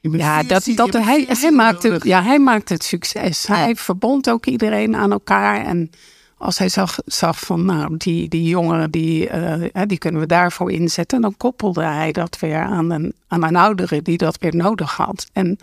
Ja, 0.00 0.42
dat, 0.42 0.70
dat, 0.74 0.92
hij, 0.92 1.26
hij, 1.28 1.50
maakt 1.50 1.82
het, 1.82 2.04
ja, 2.04 2.22
hij 2.22 2.38
maakt 2.38 2.68
het 2.68 2.84
succes. 2.84 3.46
Hij 3.46 3.76
verbond 3.76 4.30
ook 4.30 4.46
iedereen 4.46 4.96
aan 4.96 5.12
elkaar. 5.12 5.64
En 5.64 5.90
als 6.36 6.58
hij 6.58 6.68
zag, 6.68 6.98
zag 7.04 7.40
van, 7.40 7.64
nou, 7.64 7.96
die, 7.96 8.28
die 8.28 8.48
jongeren, 8.48 8.90
die, 8.90 9.30
uh, 9.30 9.82
die 9.86 9.98
kunnen 9.98 10.20
we 10.20 10.26
daarvoor 10.26 10.72
inzetten. 10.72 11.20
Dan 11.20 11.36
koppelde 11.36 11.82
hij 11.82 12.12
dat 12.12 12.38
weer 12.38 12.62
aan 12.62 12.90
een, 12.90 13.14
aan 13.26 13.44
een 13.44 13.56
oudere 13.56 14.02
die 14.02 14.16
dat 14.16 14.38
weer 14.38 14.56
nodig 14.56 14.96
had. 14.96 15.26
En, 15.32 15.58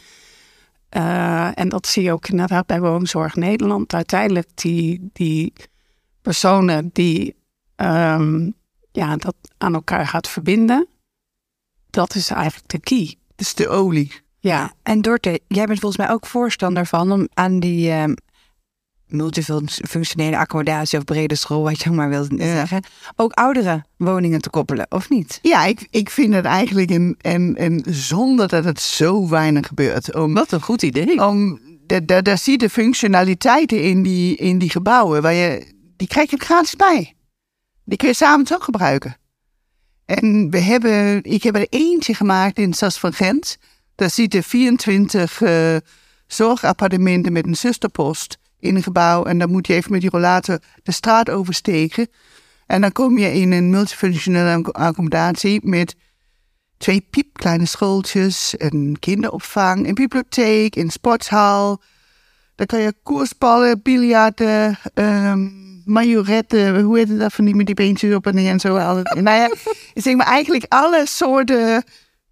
uh, 0.98 1.60
en 1.60 1.70
dat 1.70 1.88
zie 1.88 2.04
je 2.04 2.12
ook 2.12 2.28
inderdaad 2.28 2.66
bij 2.66 2.80
Woonzorg 2.80 3.36
Nederland. 3.36 3.94
Uiteindelijk 3.94 4.50
die, 4.54 5.10
die 5.14 5.54
personen 6.22 6.90
die 6.94 7.36
um, 7.76 8.54
ja, 8.96 9.16
dat 9.16 9.36
aan 9.58 9.74
elkaar 9.74 10.08
gaat 10.08 10.28
verbinden, 10.28 10.88
dat 11.90 12.16
is 12.16 12.30
eigenlijk 12.30 12.70
de 12.70 12.80
key. 12.80 13.16
Dat 13.36 13.46
is 13.46 13.54
de 13.54 13.68
olie. 13.70 14.12
Ja, 14.40 14.74
en 14.84 15.02
Dorte, 15.02 15.40
jij 15.48 15.66
bent 15.66 15.80
volgens 15.80 16.06
mij 16.06 16.16
ook 16.16 16.26
voorstander 16.26 16.86
van 16.86 17.12
om 17.12 17.28
aan 17.34 17.60
die, 17.60 17.90
uh, 17.90 18.04
multifunctionele 19.08 20.38
accommodatie 20.38 20.98
of 20.98 21.04
brede 21.04 21.36
school, 21.36 21.64
wat 21.64 21.82
je 21.82 21.90
ook 21.90 21.96
maar 21.96 22.10
wilt 22.10 22.28
zeggen, 22.38 22.84
ook 23.16 23.32
oudere 23.32 23.84
woningen 23.98 24.42
te 24.42 24.50
koppelen, 24.50 24.86
of 24.90 25.10
niet? 25.10 25.40
Ja, 25.42 25.66
ik, 25.66 25.88
ik 25.90 26.10
vind 26.10 26.34
het 26.34 26.46
eigenlijk 26.46 26.90
een, 26.90 27.16
een, 27.22 27.56
een 27.58 27.86
zonde 27.90 28.48
dat 28.48 28.64
het 28.64 28.82
zo 28.82 29.30
weinig 29.30 29.68
gebeurt. 29.68 30.16
Om, 30.16 30.34
Wat 30.34 30.52
een 30.52 30.62
goed 30.62 30.82
idee. 30.82 31.26
om, 31.26 31.60
daar, 32.06 32.38
zie 32.38 32.52
je 32.52 32.58
de 32.58 32.70
functionaliteiten 32.70 33.84
in 33.84 34.04
die, 34.04 34.36
in 34.36 34.58
die 34.58 34.70
gebouwen, 34.70 35.22
waar 35.22 35.34
je, 35.34 35.74
die 35.96 36.08
krijg 36.08 36.30
je 36.30 36.38
gratis 36.38 36.76
bij. 36.76 37.15
Die 37.86 37.98
kun 37.98 38.08
je 38.08 38.14
s'avonds 38.14 38.54
ook 38.54 38.64
gebruiken. 38.64 39.18
En 40.06 40.50
we 40.50 40.60
hebben, 40.60 41.24
ik 41.24 41.44
heb 41.44 41.56
er 41.56 41.68
eentje 41.70 42.14
gemaakt 42.14 42.58
in 42.58 42.74
Sas 42.74 43.00
van 43.00 43.14
Gent. 43.14 43.58
Daar 43.96 44.10
zitten 44.10 44.44
24 44.44 45.42
uh, 45.42 45.76
zorgappartementen 46.28 47.34
met 47.34 47.46
een 47.46 47.56
zusterpost 47.56 48.38
in 48.60 48.76
een 48.76 48.84
gebouw. 48.84 49.24
En 49.24 49.40
dan 49.40 49.52
moet 49.52 49.68
je 49.68 49.74
even 49.74 49.92
met 49.92 50.02
die 50.02 50.10
rollator 50.10 50.60
de 50.84 50.92
straat 50.92 51.30
oversteken. 51.30 52.08
En 52.66 52.82
dan 52.82 52.92
kom 52.92 53.18
je 53.18 53.34
in 53.34 53.52
een 53.52 53.70
multifunctionele 53.70 54.64
accommodatie 54.72 55.60
met 55.64 55.96
twee 56.78 57.08
piepkleine 57.10 57.66
schooltjes, 57.66 58.54
een 58.58 58.98
kinderopvang, 59.00 59.88
een 59.88 59.94
bibliotheek, 59.94 60.76
een 60.76 60.90
sporthal. 60.90 61.82
Dan 62.56 62.66
kan 62.66 62.80
je 62.80 62.94
koersballen, 63.04 63.82
biljarten, 63.82 64.78
um, 64.94 65.65
majoretten, 65.86 66.82
hoe 66.82 66.98
heet 66.98 67.10
het 67.10 67.20
dat 67.20 67.34
van 67.34 67.46
die 67.46 67.56
met 67.56 67.66
die 67.66 67.76
beentjes 67.76 68.16
op 68.16 68.28
en 68.28 68.36
neer 68.36 68.52
en 68.52 68.60
zo. 68.60 68.78
nou 68.78 69.24
ja, 69.24 69.52
zeg 69.94 70.16
maar 70.16 70.28
eigenlijk 70.28 70.66
alle 70.70 71.04
soorten 71.08 71.84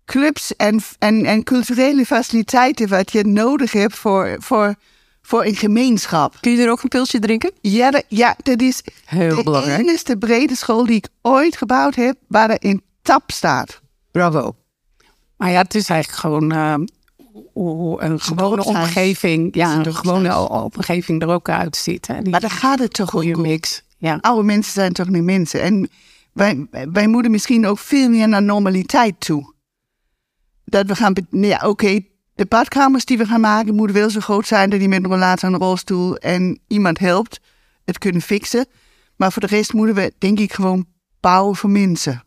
clubs 0.06 0.56
en, 0.56 0.82
en, 1.00 1.26
en 1.26 1.44
culturele 1.44 2.06
faciliteiten 2.06 2.88
wat 2.88 3.12
je 3.12 3.24
nodig 3.24 3.72
hebt 3.72 3.96
voor, 3.96 4.36
voor, 4.40 4.76
voor 5.22 5.46
een 5.46 5.56
gemeenschap. 5.56 6.36
Kun 6.40 6.52
je 6.52 6.64
er 6.64 6.72
ook 6.72 6.84
een 6.84 6.90
pilsje 6.90 7.20
drinken? 7.20 7.52
Ja, 7.62 7.92
dat, 7.92 8.04
ja, 8.08 8.36
dat 8.44 8.62
is 8.62 8.82
Heel 9.06 9.36
de 9.36 9.44
belangrijk. 9.44 10.20
brede 10.20 10.56
school 10.56 10.86
die 10.86 10.96
ik 10.96 11.08
ooit 11.22 11.58
gebouwd 11.58 11.96
heb 11.96 12.18
waar 12.28 12.50
er 12.50 12.62
in 12.64 12.82
tap 13.02 13.32
staat. 13.32 13.82
Bravo. 14.12 14.56
Maar 15.38 15.52
ja, 15.52 15.62
het 15.62 15.76
is 15.76 15.90
eigenlijk 15.90 16.22
gewoon 16.22 16.54
uh, 16.54 16.76
hoe 17.54 18.02
een 18.02 18.20
gewone 18.20 18.64
omgeving, 18.64 19.56
ja, 19.56 19.76
een 19.86 19.96
gewone 19.96 20.50
omgeving 20.50 21.22
er 21.22 21.28
ook 21.28 21.50
uitziet. 21.50 22.08
Hè. 22.08 22.22
Die 22.22 22.32
Maar 22.32 22.40
daar 22.40 22.50
gaat 22.50 22.80
het 22.80 22.94
toch 22.94 23.10
goede 23.10 23.36
om. 23.36 23.42
mix. 23.42 23.84
Ja. 23.98 24.18
Oude 24.22 24.44
mensen 24.44 24.74
zijn 24.74 24.94
toch 24.94 25.10
niet 25.10 25.24
mensen. 25.24 25.62
En 25.62 25.90
wij, 26.34 26.68
wij 26.92 27.08
moeten 27.08 27.32
misschien 27.32 27.66
ook 27.68 27.80
veel 27.80 28.10
meer 28.10 28.28
naar 28.28 28.44
normaliteit 28.44 29.20
toe. 29.20 29.54
Dat 30.66 30.86
we 30.88 30.96
gaan, 30.96 31.14
nou 31.30 31.46
ja, 31.48 31.68
oké, 31.68 32.00
de 32.36 32.46
badkamers 32.46 33.06
die 33.06 33.18
we 33.18 33.26
gaan 33.26 33.42
maken 33.42 33.76
moeten 33.76 33.96
wel 33.96 34.10
zo 34.10 34.20
groot 34.20 34.48
zijn 34.48 34.70
dat 34.70 34.80
die 34.80 34.88
met 34.88 35.04
een 35.04 35.10
rollator 35.10 35.48
en 35.50 35.54
een 35.56 35.62
rolstoel 35.62 36.18
en 36.18 36.60
iemand 36.68 37.00
helpt 37.00 37.40
het 37.86 37.98
kunnen 37.98 38.22
fixen. 38.22 38.66
Maar 39.16 39.32
voor 39.32 39.42
de 39.42 39.48
rest 39.56 39.74
moeten 39.74 39.96
we, 39.96 40.14
denk 40.18 40.40
ik, 40.40 40.54
gewoon 40.54 40.86
bouwen 41.20 41.56
voor 41.56 41.70
mensen. 41.70 42.24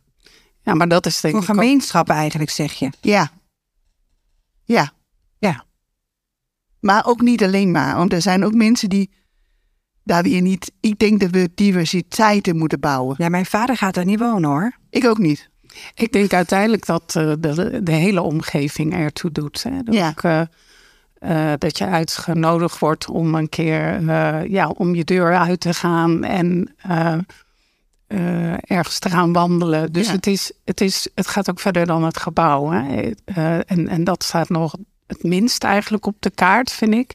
ja, 0.62 0.74
maar 0.74 0.88
dat 0.88 1.07
is 1.07 1.20
denk 1.20 1.34
Voor 1.34 1.42
ik 1.42 1.50
ook- 1.50 1.57
gemeenschappen 1.57 2.14
eigenlijk, 2.14 2.50
zeg 2.50 2.72
je. 2.72 2.90
Ja. 3.00 3.30
Ja. 4.64 4.92
Ja. 5.39 5.64
Maar 6.80 7.07
ook 7.07 7.20
niet 7.20 7.43
alleen 7.43 7.70
maar. 7.70 7.97
Want 7.97 8.12
er 8.12 8.22
zijn 8.22 8.45
ook 8.45 8.55
mensen 8.55 8.89
die 8.89 9.11
daar 10.05 10.22
weer 10.22 10.43
niet. 10.43 10.72
Ik 10.80 10.99
denk 10.99 11.20
dat 11.20 11.30
we 11.30 11.51
diversiteiten 11.55 12.57
moeten 12.57 12.80
bouwen. 12.80 13.14
Ja, 13.18 13.28
mijn 13.28 13.47
vader 13.47 13.76
gaat 13.76 13.95
daar 13.95 14.05
niet 14.05 14.18
wonen 14.18 14.51
hoor. 14.51 14.72
Ik 14.91 15.05
ook 15.07 15.18
niet. 15.18 15.51
Ik 15.95 16.12
denk 16.12 16.32
uiteindelijk 16.32 16.87
dat 16.87 17.14
eh, 17.16 17.32
de, 17.39 17.80
de 17.82 17.93
hele 17.93 18.22
omgeving 18.22 18.95
ertoe 18.95 19.32
doet. 19.32 19.62
Hè. 19.62 19.82
Dat, 19.82 19.95
Ja. 19.95 20.09
ook, 20.09 20.22
eh, 20.22 20.41
eh, 21.53 21.59
dat 21.59 21.78
je 21.78 21.87
uitgenodigd 21.87 22.78
wordt 22.78 23.09
om 23.09 23.34
een 23.34 23.49
keer 23.49 24.03
ja, 24.51 24.68
om 24.68 24.95
je 24.95 25.05
deur 25.05 25.37
uit 25.37 25.61
te 25.61 25.74
gaan 25.74 26.24
en 26.24 26.74
ergens 28.61 28.99
te 28.99 29.11
gaan 29.11 29.32
wandelen. 29.32 29.93
Dus 29.93 30.07
Ja. 30.07 30.12
het, 30.12 30.26
is, 30.26 30.53
het, 30.64 30.80
is, 30.80 31.09
het 31.14 31.26
gaat 31.26 31.51
ook 31.51 31.61
verder 31.61 31.87
dan 31.87 32.05
het 32.05 32.18
gebouw. 32.18 32.70
Hè. 32.70 33.11
En, 33.61 33.89
en 33.89 34.05
dat 34.05 34.24
staat 34.24 34.49
nog 34.49 34.74
het 35.07 35.22
minst 35.22 35.64
eigenlijk 35.64 36.07
op 36.07 36.16
de 36.20 36.30
kaart, 36.30 36.72
vind 36.72 36.94
ik. 36.94 37.14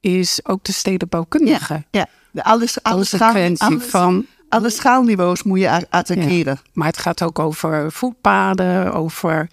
Is 0.00 0.40
ook 0.42 0.64
de 0.64 0.72
stedenbouwkundige. 0.72 1.84
Ja. 1.90 2.06
De 2.30 2.44
alles, 2.44 2.82
alle, 2.82 3.04
schaal, 3.04 3.34
alles, 3.58 3.84
van 3.84 4.26
alle 4.48 4.70
schaalniveaus 4.70 5.42
moet 5.42 5.58
je 5.60 5.90
attackeren. 5.90 6.58
Maar 6.72 6.86
het 6.86 6.98
gaat 6.98 7.22
ook 7.22 7.38
over 7.38 7.92
voetpaden, 7.92 8.92
over. 8.92 9.48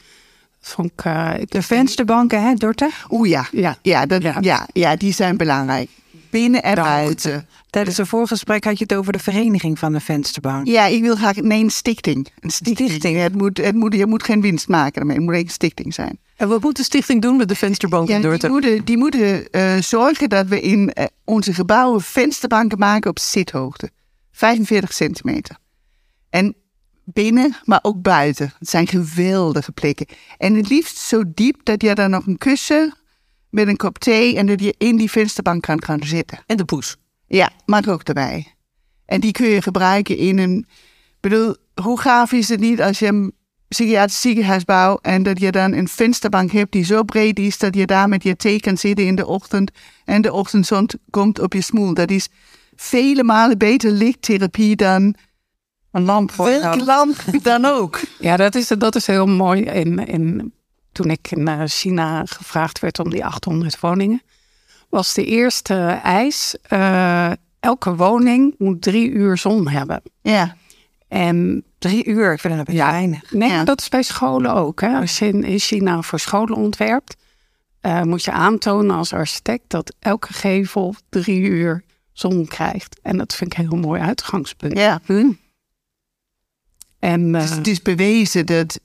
Vond 0.62 0.92
ik, 0.92 1.06
eh, 1.06 1.32
ik- 1.40 1.52
De 1.52 1.62
vensterbanken, 1.62 2.44
hè, 2.44 2.54
Dorte? 2.54 2.90
Oeh 3.10 3.30
ja. 3.30 3.48
Ja. 3.52 3.78
Ja, 3.82 4.06
dat, 4.06 4.22
Ja. 4.22 4.38
ja. 4.42 4.68
Ja, 4.74 4.96
die 4.96 5.14
zijn 5.14 5.38
belangrijk. 5.38 5.90
Binnen 6.30 6.64
en 6.64 6.76
Dank. 6.76 6.88
buiten. 6.88 7.48
Tijdens 7.76 7.98
een 7.98 8.08
voorgesprek 8.08 8.64
had 8.64 8.78
je 8.78 8.84
het 8.84 8.94
over 8.94 9.14
de 9.14 9.20
vereniging 9.20 9.80
van 9.80 9.94
de 9.94 10.00
vensterbank. 10.00 10.68
Ja, 10.68 10.86
ik 10.86 11.02
wil 11.02 11.16
graag. 11.16 11.36
Nee, 11.36 11.64
een 11.64 11.70
stichting. 11.70 12.28
Een 12.40 12.50
stichting. 12.50 12.90
Stichting. 12.90 13.18
Het 13.18 13.36
moet, 13.36 13.58
het 13.58 13.76
moet, 13.76 13.94
je 13.94 14.06
moet 14.06 14.24
geen 14.24 14.42
winst 14.42 14.68
maken 14.68 15.02
ermee. 15.02 15.16
Het 15.16 15.26
moet 15.26 15.36
een 15.36 15.50
stichting 15.50 15.94
zijn. 15.94 16.20
En 16.36 16.48
wat 16.48 16.62
moet 16.62 16.76
de 16.76 16.84
stichting 16.84 17.22
doen 17.22 17.38
met 17.38 17.48
de 17.48 17.56
vensterbank 17.56 18.08
Ja, 18.08 18.16
in 18.16 18.38
die 18.40 18.50
moeten, 18.50 18.86
die 18.86 18.98
moeten 18.98 19.50
eh, 19.50 19.78
zorgen 19.78 20.30
dat 20.30 20.48
we 20.48 20.62
in 20.62 20.94
eh, 20.94 21.06
onze 21.24 21.54
gebouwen 21.54 22.02
vensterbanken 22.02 22.78
maken 22.78 23.10
op 23.10 23.20
zithoogte. 23.20 23.90
45 24.32 24.94
centimeter. 24.94 25.58
En 26.30 26.56
binnen, 27.04 27.56
maar 27.64 27.80
ook 27.82 28.02
buiten. 28.02 28.54
Het 28.60 28.70
zijn 28.70 28.88
geweldige 28.88 29.72
plekken. 29.72 30.06
En 30.38 30.56
het 30.56 30.70
liefst 30.70 30.98
zo 30.98 31.24
diep 31.26 31.60
dat 31.64 31.82
je 31.82 31.96
daar 31.96 32.10
nog 32.10 32.26
een 32.26 32.38
kussen 32.38 32.94
met 33.50 33.68
een 33.68 33.78
kop 33.78 33.98
thee 33.98 34.38
en 34.38 34.46
dat 34.46 34.62
je 34.62 34.76
in 34.78 34.98
die 34.98 35.12
vensterbank 35.12 35.62
kan 35.62 35.84
gaan 35.84 36.04
zitten. 36.04 36.40
En 36.46 36.58
de 36.58 36.66
poes. 36.66 36.96
Ja, 37.28 37.50
mag 37.66 37.88
ook 37.88 38.04
erbij. 38.04 38.56
En 39.06 39.20
die 39.20 39.32
kun 39.32 39.48
je 39.48 39.62
gebruiken 39.62 40.18
in 40.18 40.38
een. 40.38 40.58
Ik 41.16 41.32
bedoel, 41.32 41.56
hoe 41.82 42.00
gaaf 42.00 42.32
is 42.32 42.50
het 42.50 42.60
niet 42.60 42.82
als 42.82 43.00
je 43.00 43.08
een 43.08 43.34
psychiatrisch 43.68 44.22
ziekenhuis 44.22 44.64
bouwt 44.64 45.02
en 45.02 45.24
dat 45.24 45.40
je 45.40 45.52
dan 45.52 45.74
een 45.74 45.88
vensterbank 45.88 46.52
hebt 46.52 46.72
die 46.72 46.84
zo 46.84 47.04
breed 47.04 47.40
is 47.40 47.58
dat 47.58 47.76
je 47.76 47.86
daar 47.86 48.10
met 48.10 48.24
je 48.24 48.36
thee 48.36 48.60
kan 48.60 48.78
zitten 48.78 49.06
in 49.06 49.16
de 49.16 49.26
ochtend 49.26 49.72
en 50.06 50.22
de 50.22 50.34
ochtendzon 50.34 50.90
komt 51.10 51.40
op 51.40 51.54
je 51.54 51.62
smoel. 51.62 51.94
Dat 51.94 52.10
is 52.10 52.28
vele 52.76 53.24
malen 53.24 53.58
beter 53.58 53.92
lichttherapie 53.92 54.76
dan 54.76 55.16
Een 55.92 56.04
lamp 56.04 56.32
voor 56.32 56.46
welke 56.46 56.84
lamp 56.84 57.16
dan 57.42 57.66
ook. 57.66 58.00
ja, 58.20 58.38
dat 58.38 58.56
is, 58.56 58.68
dat 58.68 58.96
is 58.96 59.08
heel 59.08 59.26
mooi. 59.28 59.62
In, 59.62 60.08
in, 60.08 60.54
toen 60.92 61.10
ik 61.10 61.32
eh, 61.32 61.62
China 61.66 62.26
gevraagd 62.26 62.80
werd 62.80 63.00
om 63.00 63.10
die 63.10 63.26
800 63.26 63.80
woningen, 63.80 64.22
was 64.90 65.14
de 65.14 65.26
eerste 65.26 65.74
eis: 66.04 66.56
eh, 66.62 67.32
elke 67.60 67.96
woning 67.96 68.56
moet 68.58 68.82
drie 68.82 69.10
uur 69.12 69.38
zon 69.38 69.68
hebben. 69.68 70.02
Ja, 70.22 70.56
En 71.08 71.64
Drie 71.80 72.06
uur, 72.06 72.34
ik 72.34 72.40
vind 72.40 72.58
dat 72.58 72.68
een 72.68 72.74
beetje 72.74 72.88
Ja. 72.88 72.92
weinig. 72.92 73.32
Nee, 73.32 73.50
Ja. 73.50 73.64
dat 73.64 73.82
is 73.82 73.90
bij 73.90 74.04
scholen 74.04 74.54
ook. 74.54 74.82
Hè. 74.82 74.98
Als 75.00 75.20
je 75.20 75.28
in, 75.28 75.44
in 75.44 75.60
China 75.60 76.02
voor 76.02 76.20
scholen 76.20 76.56
ontwerpt, 76.56 77.16
eh, 77.82 78.02
moet 78.02 78.24
je 78.24 78.32
aantonen 78.32 78.96
als 78.96 79.14
architect 79.14 79.64
dat 79.68 79.96
elke 80.00 80.34
gevel 80.34 80.96
drie 81.10 81.40
uur 81.42 81.84
zon 82.14 82.46
krijgt. 82.48 83.00
En 83.02 83.18
dat 83.18 83.36
vind 83.36 83.52
ik 83.54 83.58
een 83.60 83.70
heel 83.70 83.78
mooi 83.80 84.02
uitgangspunt. 84.02 84.78
ja. 84.78 85.02
En 87.00 87.34
Het 87.34 87.44
is, 87.44 87.50
eh, 87.50 87.58
het 87.58 87.68
is 87.68 87.82
bewezen 87.82 88.46
dat 88.46 88.80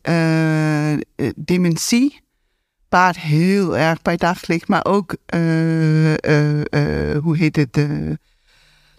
dementie 1.36 2.20
baart 2.90 3.18
heel 3.18 3.76
erg 3.76 4.02
bij 4.02 4.16
daglicht, 4.16 4.68
maar 4.68 4.84
ook, 4.84 5.16
eh, 5.26 6.12
eh, 6.24 6.60
eh, 7.12 7.18
hoe 7.22 7.36
heet 7.36 7.56
het, 7.56 7.78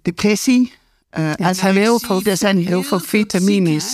depressie. 0.01 0.73
het 1.09 1.57
zijn 1.57 1.75
heel 1.75 1.99
veel- 1.99 2.21
er 2.23 2.37
zijn 2.37 2.57
heel 2.57 2.83
veel 2.83 2.99
vitamines. 2.99 3.93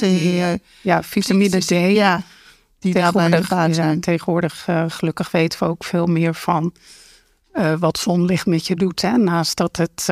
ja, 0.81 1.03
vitamine 1.03 1.59
D. 1.59 1.69
ja, 1.69 2.21
die 2.79 2.93
daarbij 2.93 3.43
gebaat 3.43 3.75
zijn. 3.75 3.99
tegenwoordig 3.99 4.67
gelukkig 4.87 5.31
weten 5.31 5.59
we 5.59 5.65
ook 5.65 5.83
veel 5.83 6.05
meer 6.05 6.33
van 6.35 6.73
wat 7.79 7.97
zonlicht 7.97 8.45
met 8.45 8.67
je 8.67 8.75
doet. 8.75 9.01
Hè. 9.01 9.17
Naast 9.17 9.57
dat 9.57 9.77
het 9.77 10.07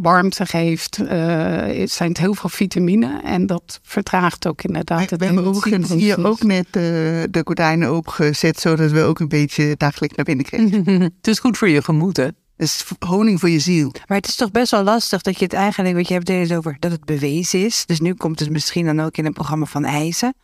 warmte 0.00 0.46
geeft, 0.46 0.98
eh, 0.98 1.86
zijn 1.86 2.08
het 2.08 2.18
heel 2.18 2.34
veel 2.34 2.50
vitamine. 2.50 3.20
En 3.24 3.46
dat 3.46 3.80
vertraagt 3.82 4.46
ook 4.46 4.62
inderdaad 4.62 5.10
We 5.10 5.16
het 5.16 5.24
hebben 5.24 5.44
ook 5.44 5.66
energieproces. 5.66 6.02
hier 6.02 6.26
ook 6.26 6.42
net 6.42 6.66
eh, 6.66 6.72
de 7.30 7.40
gordijnen 7.44 7.88
opengezet, 7.88 8.60
zodat 8.60 8.90
we 8.90 9.02
ook 9.02 9.20
een 9.20 9.28
beetje 9.28 9.74
daglicht 9.76 10.16
naar 10.16 10.24
binnen 10.24 10.44
krijgen. 10.44 10.84
het 11.20 11.26
is 11.26 11.38
goed 11.38 11.58
voor 11.58 11.68
je 11.68 11.82
gemoed, 11.82 12.16
hè? 12.16 12.28
Dus 12.56 12.84
honing 12.98 13.40
voor 13.40 13.50
je 13.50 13.58
ziel. 13.58 13.92
Maar 14.06 14.16
het 14.16 14.28
is 14.28 14.34
toch 14.34 14.50
best 14.50 14.70
wel 14.70 14.82
lastig 14.82 15.22
dat 15.22 15.38
je 15.38 15.44
het 15.44 15.52
eigenlijk, 15.52 15.94
wat 15.94 16.08
je 16.08 16.14
hebt 16.14 16.28
het 16.28 16.54
over, 16.54 16.76
dat 16.78 16.90
het 16.90 17.04
bewezen 17.04 17.64
is. 17.64 17.86
Dus 17.86 18.00
nu 18.00 18.14
komt 18.14 18.40
het 18.40 18.50
misschien 18.50 18.86
dan 18.86 19.00
ook 19.00 19.16
in 19.16 19.26
een 19.26 19.32
programma 19.32 19.64
van 19.64 19.84
eisen. 19.84 20.34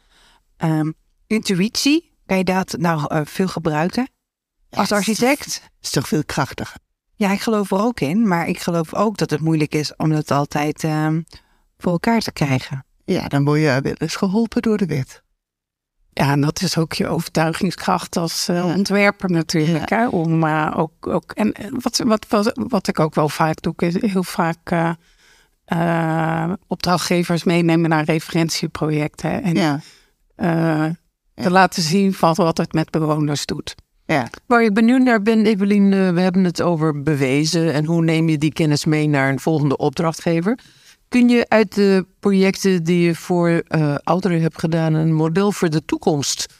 Ehm, 0.56 0.92
intuïtie, 1.26 2.12
kan 2.26 2.36
je 2.36 2.44
dat 2.44 2.76
nou 2.78 3.04
eh, 3.06 3.20
veel 3.24 3.48
gebruiken 3.48 4.08
als 4.70 4.92
architect? 4.92 5.62
is 5.80 5.90
toch 5.90 6.08
veel 6.08 6.24
krachtiger. 6.24 6.76
Ja, 7.16 7.30
ik 7.30 7.40
geloof 7.40 7.70
er 7.70 7.80
ook 7.80 8.00
in, 8.00 8.28
maar 8.28 8.48
ik 8.48 8.58
geloof 8.58 8.94
ook 8.94 9.16
dat 9.16 9.30
het 9.30 9.40
moeilijk 9.40 9.74
is 9.74 9.96
om 9.96 10.10
het 10.10 10.30
altijd 10.30 10.84
ehm, 10.84 11.20
voor 11.78 11.92
elkaar 11.92 12.20
te 12.20 12.32
krijgen. 12.32 12.84
Ja, 13.04 13.28
dan 13.28 13.44
word 13.44 13.60
je 13.60 13.80
wel 13.82 13.92
eens 13.92 14.16
geholpen 14.16 14.62
door 14.62 14.76
de 14.76 14.86
wet. 14.86 15.22
Ja, 16.12 16.30
en 16.30 16.40
dat 16.40 16.60
is 16.60 16.78
ook 16.78 16.92
je 16.92 17.08
overtuigingskracht 17.08 18.16
als 18.16 18.48
uh, 18.48 18.64
ontwerper 18.76 19.30
natuurlijk. 19.30 19.88
Hè? 19.88 20.08
Om 20.08 20.44
uh, 20.44 20.72
ook, 20.76 21.06
ook. 21.06 21.32
En 21.32 21.54
wat, 21.82 21.98
wat, 21.98 22.26
wat, 22.28 22.52
wat 22.68 22.88
ik 22.88 23.00
ook 23.00 23.14
wel 23.14 23.28
vaak 23.28 23.62
doe, 23.62 23.74
is 23.76 24.00
heel 24.00 24.22
vaak 24.22 24.70
uh, 25.66 26.52
opdrachtgevers 26.66 27.44
meenemen 27.44 27.90
naar 27.90 28.04
referentieprojecten. 28.04 29.42
En 29.42 29.54
ja. 29.54 29.80
te 31.34 31.50
laten 31.50 31.82
zien 31.82 32.14
van 32.14 32.34
wat 32.34 32.58
het 32.58 32.72
met 32.72 32.90
bewoners 32.90 33.46
doet. 33.46 33.74
Ja. 34.06 34.30
Waar 34.46 34.62
ik 34.62 34.74
benieuwd 34.74 35.02
naar 35.02 35.22
ben, 35.22 35.46
Evelien, 35.46 35.90
we 36.14 36.20
hebben 36.20 36.44
het 36.44 36.62
over 36.62 37.02
bewezen. 37.02 37.72
En 37.72 37.84
hoe 37.84 38.02
neem 38.02 38.28
je 38.28 38.38
die 38.38 38.52
kennis 38.52 38.84
mee 38.84 39.08
naar 39.08 39.30
een 39.30 39.40
volgende 39.40 39.76
opdrachtgever? 39.76 40.58
Kun 41.08 41.28
je 41.28 41.48
uit 41.48 41.74
de 41.74 42.06
projecten 42.20 42.84
die 42.84 43.00
je 43.00 43.14
voor 43.14 43.62
uh, 43.68 43.94
ouderen 44.02 44.40
hebt 44.40 44.58
gedaan 44.58 44.94
een 44.94 45.12
model 45.12 45.52
voor 45.52 45.70
de 45.70 45.84
toekomst 45.84 46.54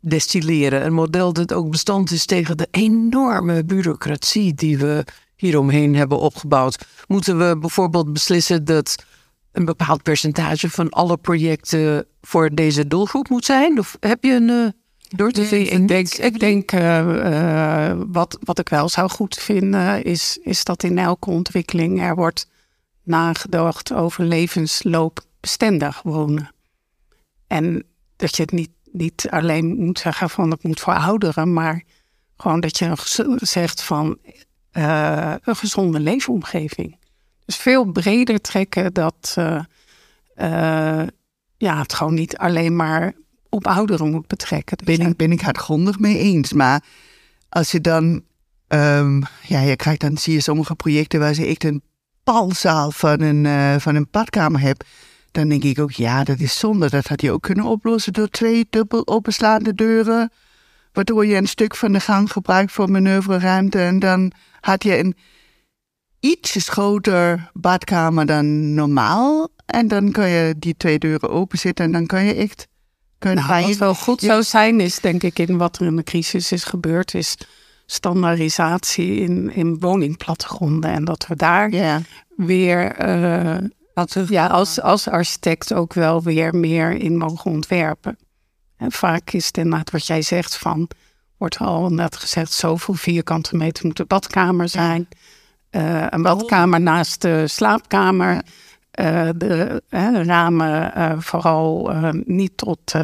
destilleren? 0.00 0.84
Een 0.84 0.92
model 0.92 1.32
dat 1.32 1.52
ook 1.52 1.70
bestand 1.70 2.10
is 2.10 2.26
tegen 2.26 2.56
de 2.56 2.68
enorme 2.70 3.64
bureaucratie 3.64 4.54
die 4.54 4.78
we 4.78 5.04
hieromheen 5.36 5.94
hebben 5.94 6.18
opgebouwd. 6.18 6.86
Moeten 7.06 7.38
we 7.38 7.58
bijvoorbeeld 7.58 8.12
beslissen 8.12 8.64
dat 8.64 9.04
een 9.52 9.64
bepaald 9.64 10.02
percentage 10.02 10.70
van 10.70 10.90
alle 10.90 11.16
projecten 11.16 12.06
voor 12.20 12.54
deze 12.54 12.86
doelgroep 12.86 13.28
moet 13.28 13.44
zijn? 13.44 13.78
Of 13.78 13.96
heb 14.00 14.24
je 14.24 14.32
een. 14.32 14.48
Uh, 14.48 14.66
door 15.08 15.30
te 15.30 15.40
nee, 15.50 15.64
ik 15.64 15.88
denk, 15.88 16.08
ik 16.08 16.40
denk 16.40 16.72
uh, 16.72 18.00
wat, 18.06 18.38
wat 18.40 18.58
ik 18.58 18.68
wel 18.68 18.88
zou 18.88 19.10
goed 19.10 19.34
vinden, 19.34 20.04
is, 20.04 20.38
is 20.42 20.64
dat 20.64 20.82
in 20.82 20.98
elke 20.98 21.30
ontwikkeling 21.30 22.02
er 22.02 22.14
wordt 22.14 22.48
nagedacht 23.02 23.92
over 23.92 24.24
levensloopbestendig 24.24 26.02
wonen. 26.02 26.50
En 27.46 27.84
dat 28.16 28.36
je 28.36 28.42
het 28.42 28.52
niet, 28.52 28.70
niet 28.92 29.26
alleen 29.30 29.84
moet 29.84 29.98
zeggen 29.98 30.30
van 30.30 30.50
het 30.50 30.62
moet 30.62 30.80
voor 30.80 30.94
ouderen, 30.94 31.52
maar 31.52 31.82
gewoon 32.36 32.60
dat 32.60 32.78
je 32.78 32.92
zegt 33.36 33.82
van 33.82 34.18
uh, 34.72 35.34
een 35.42 35.56
gezonde 35.56 36.00
leefomgeving. 36.00 36.98
Dus 37.44 37.56
veel 37.56 37.84
breder 37.84 38.40
trekken 38.40 38.92
dat 38.92 39.34
uh, 39.38 39.62
ja, 41.56 41.78
het 41.78 41.94
gewoon 41.94 42.14
niet 42.14 42.36
alleen 42.36 42.76
maar 42.76 43.14
op 43.50 43.66
ouderen 43.66 44.10
moet 44.10 44.26
betrekken. 44.26 44.78
Ben 44.84 45.00
ik, 45.00 45.16
ben 45.16 45.32
ik 45.32 45.40
hardgrondig 45.40 45.98
mee 45.98 46.18
eens. 46.18 46.52
Maar 46.52 46.84
als 47.48 47.70
je 47.70 47.80
dan, 47.80 48.22
um, 48.68 49.22
ja, 49.42 49.60
je 49.60 49.76
krijgt 49.76 50.00
dan 50.00 50.16
zie 50.18 50.32
je 50.32 50.40
sommige 50.40 50.74
projecten 50.74 51.20
waar 51.20 51.34
ze 51.34 51.46
echt 51.46 51.64
een 51.64 51.82
palzaal 52.24 52.90
van 52.90 53.20
een, 53.20 53.44
uh, 53.44 53.76
van 53.78 53.94
een 53.94 54.08
badkamer 54.10 54.60
heb, 54.60 54.84
dan 55.30 55.48
denk 55.48 55.62
ik 55.62 55.78
ook, 55.78 55.90
ja, 55.92 56.24
dat 56.24 56.38
is 56.38 56.58
zonde. 56.58 56.90
Dat 56.90 57.06
had 57.06 57.22
je 57.22 57.32
ook 57.32 57.42
kunnen 57.42 57.64
oplossen 57.64 58.12
door 58.12 58.28
twee 58.28 58.66
dubbel 58.70 59.06
openslaande 59.06 59.74
deuren, 59.74 60.30
waardoor 60.92 61.26
je 61.26 61.36
een 61.36 61.48
stuk 61.48 61.76
van 61.76 61.92
de 61.92 62.00
gang 62.00 62.32
gebruikt 62.32 62.72
voor 62.72 62.90
manoeuvreruimte. 62.90 63.78
En 63.78 63.98
dan 63.98 64.32
had 64.60 64.82
je 64.82 64.98
een 64.98 65.16
iets 66.20 66.68
groter 66.68 67.50
badkamer 67.52 68.26
dan 68.26 68.74
normaal. 68.74 69.48
En 69.66 69.88
dan 69.88 70.10
kan 70.12 70.28
je 70.28 70.54
die 70.58 70.76
twee 70.76 70.98
deuren 70.98 71.30
openzetten 71.30 71.84
en 71.84 71.92
dan 71.92 72.06
kan 72.06 72.24
je 72.24 72.34
echt... 72.34 72.68
Kan 73.18 73.34
nou, 73.34 73.66
wat 73.66 73.76
wel 73.76 73.94
goed 73.94 74.20
zou 74.20 74.42
zijn, 74.42 74.80
is 74.80 75.00
denk 75.00 75.22
ik 75.22 75.38
in 75.38 75.56
wat 75.56 75.78
er 75.78 75.86
in 75.86 75.96
de 75.96 76.02
crisis 76.02 76.52
is 76.52 76.64
gebeurd, 76.64 77.14
is 77.14 77.36
standaardisatie 77.86 79.16
in, 79.16 79.52
in 79.54 79.78
woningplattegronden. 79.78 80.90
En 80.90 81.04
dat 81.04 81.26
we 81.26 81.36
daar 81.36 81.70
weer 82.36 83.08
uh, 83.08 83.56
ja, 84.28 84.46
als, 84.46 84.80
als 84.80 85.08
architect 85.08 85.72
ook 85.72 85.92
wel 85.92 86.22
weer 86.22 86.54
meer 86.54 86.92
in 86.92 87.16
mogen 87.16 87.50
ontwerpen. 87.50 88.18
En 88.76 88.92
vaak 88.92 89.30
is 89.30 89.46
het 89.46 89.56
inderdaad 89.56 89.90
wat 89.90 90.06
jij 90.06 90.22
zegt 90.22 90.56
van, 90.56 90.88
wordt 91.36 91.58
al 91.58 91.90
net 91.90 92.16
gezegd, 92.16 92.52
zoveel 92.52 92.94
vierkante 92.94 93.56
meter 93.56 93.86
moet 93.86 93.96
de 93.96 94.04
badkamer 94.04 94.68
zijn. 94.68 95.08
Uh, 95.70 96.06
een 96.08 96.22
badkamer 96.22 96.80
naast 96.80 97.22
de 97.22 97.48
slaapkamer. 97.48 98.42
Uh, 99.00 99.28
de 99.36 99.82
ramen 100.22 101.22
vooral 101.22 101.92
niet 102.24 102.56
tot 102.56 102.94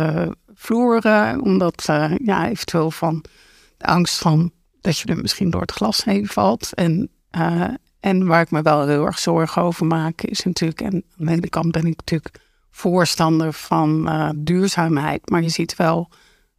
vloeren, 0.54 1.40
omdat 1.40 1.84
ja, 2.24 2.48
eventueel 2.48 2.90
van 2.90 3.24
de 3.76 3.86
angst 3.86 4.18
van 4.18 4.52
dat 4.80 4.98
je 4.98 5.06
er 5.06 5.16
misschien 5.16 5.50
door 5.50 5.60
het 5.60 5.72
glas 5.72 6.04
heen 6.04 6.26
valt. 6.26 6.74
En, 6.74 7.10
en 8.00 8.26
waar 8.26 8.40
ik 8.40 8.50
me 8.50 8.62
wel 8.62 8.86
heel 8.86 9.06
erg 9.06 9.18
zorgen 9.18 9.62
over 9.62 9.86
maak, 9.86 10.22
is 10.22 10.44
natuurlijk, 10.44 10.80
en 10.80 11.04
aan 11.18 11.26
de 11.26 11.32
ene 11.32 11.48
kant 11.48 11.72
ben 11.72 11.86
ik 11.86 11.96
natuurlijk 11.96 12.40
voorstander 12.70 13.52
van 13.52 14.10
duurzaamheid, 14.36 15.30
maar 15.30 15.42
je 15.42 15.48
ziet 15.48 15.76
wel 15.76 16.10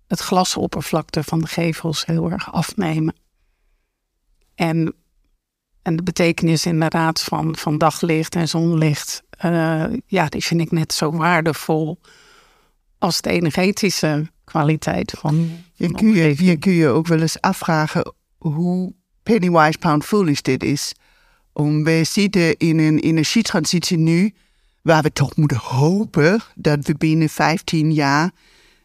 het 0.07 0.19
glasoppervlakte 0.19 1.23
van 1.23 1.39
de 1.39 1.47
gevels 1.47 2.05
heel 2.05 2.31
erg 2.31 2.53
afnemen. 2.53 3.15
En, 4.55 4.93
en 5.83 5.95
de 5.95 6.03
betekenis 6.03 6.65
inderdaad 6.65 7.21
van, 7.21 7.55
van 7.55 7.77
daglicht 7.77 8.35
en 8.35 8.47
zonlicht, 8.47 9.23
uh, 9.45 9.85
ja, 10.05 10.25
die 10.25 10.43
vind 10.43 10.61
ik 10.61 10.71
net 10.71 10.93
zo 10.93 11.11
waardevol 11.11 11.99
als 12.97 13.21
de 13.21 13.29
energetische 13.29 14.31
kwaliteit 14.43 15.13
van. 15.17 15.49
Je 15.73 15.91
kun 15.91 16.13
je, 16.13 16.45
je 16.45 16.57
kun 16.57 16.71
je 16.71 16.87
ook 16.87 17.07
wel 17.07 17.19
eens 17.19 17.41
afvragen 17.41 18.13
hoe 18.37 18.93
pennywise 19.23 19.77
pound 19.77 20.05
foolish 20.05 20.39
dit 20.39 20.63
is. 20.63 20.93
Om, 21.53 21.83
we 21.83 22.03
zitten 22.03 22.57
in 22.57 22.79
een 22.79 22.99
energietransitie 22.99 23.97
nu, 23.97 24.33
waar 24.81 25.03
we 25.03 25.11
toch 25.11 25.35
moeten 25.35 25.57
hopen 25.57 26.41
dat 26.55 26.85
we 26.85 26.95
binnen 26.95 27.29
15 27.29 27.93
jaar 27.93 28.31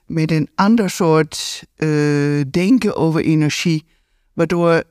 met 0.07 0.31
een 0.31 0.49
ander 0.55 0.91
soort 0.91 1.65
uh, 1.77 2.41
denken 2.51 2.97
over 2.97 3.25
energie, 3.25 3.87
waardoor 4.33 4.83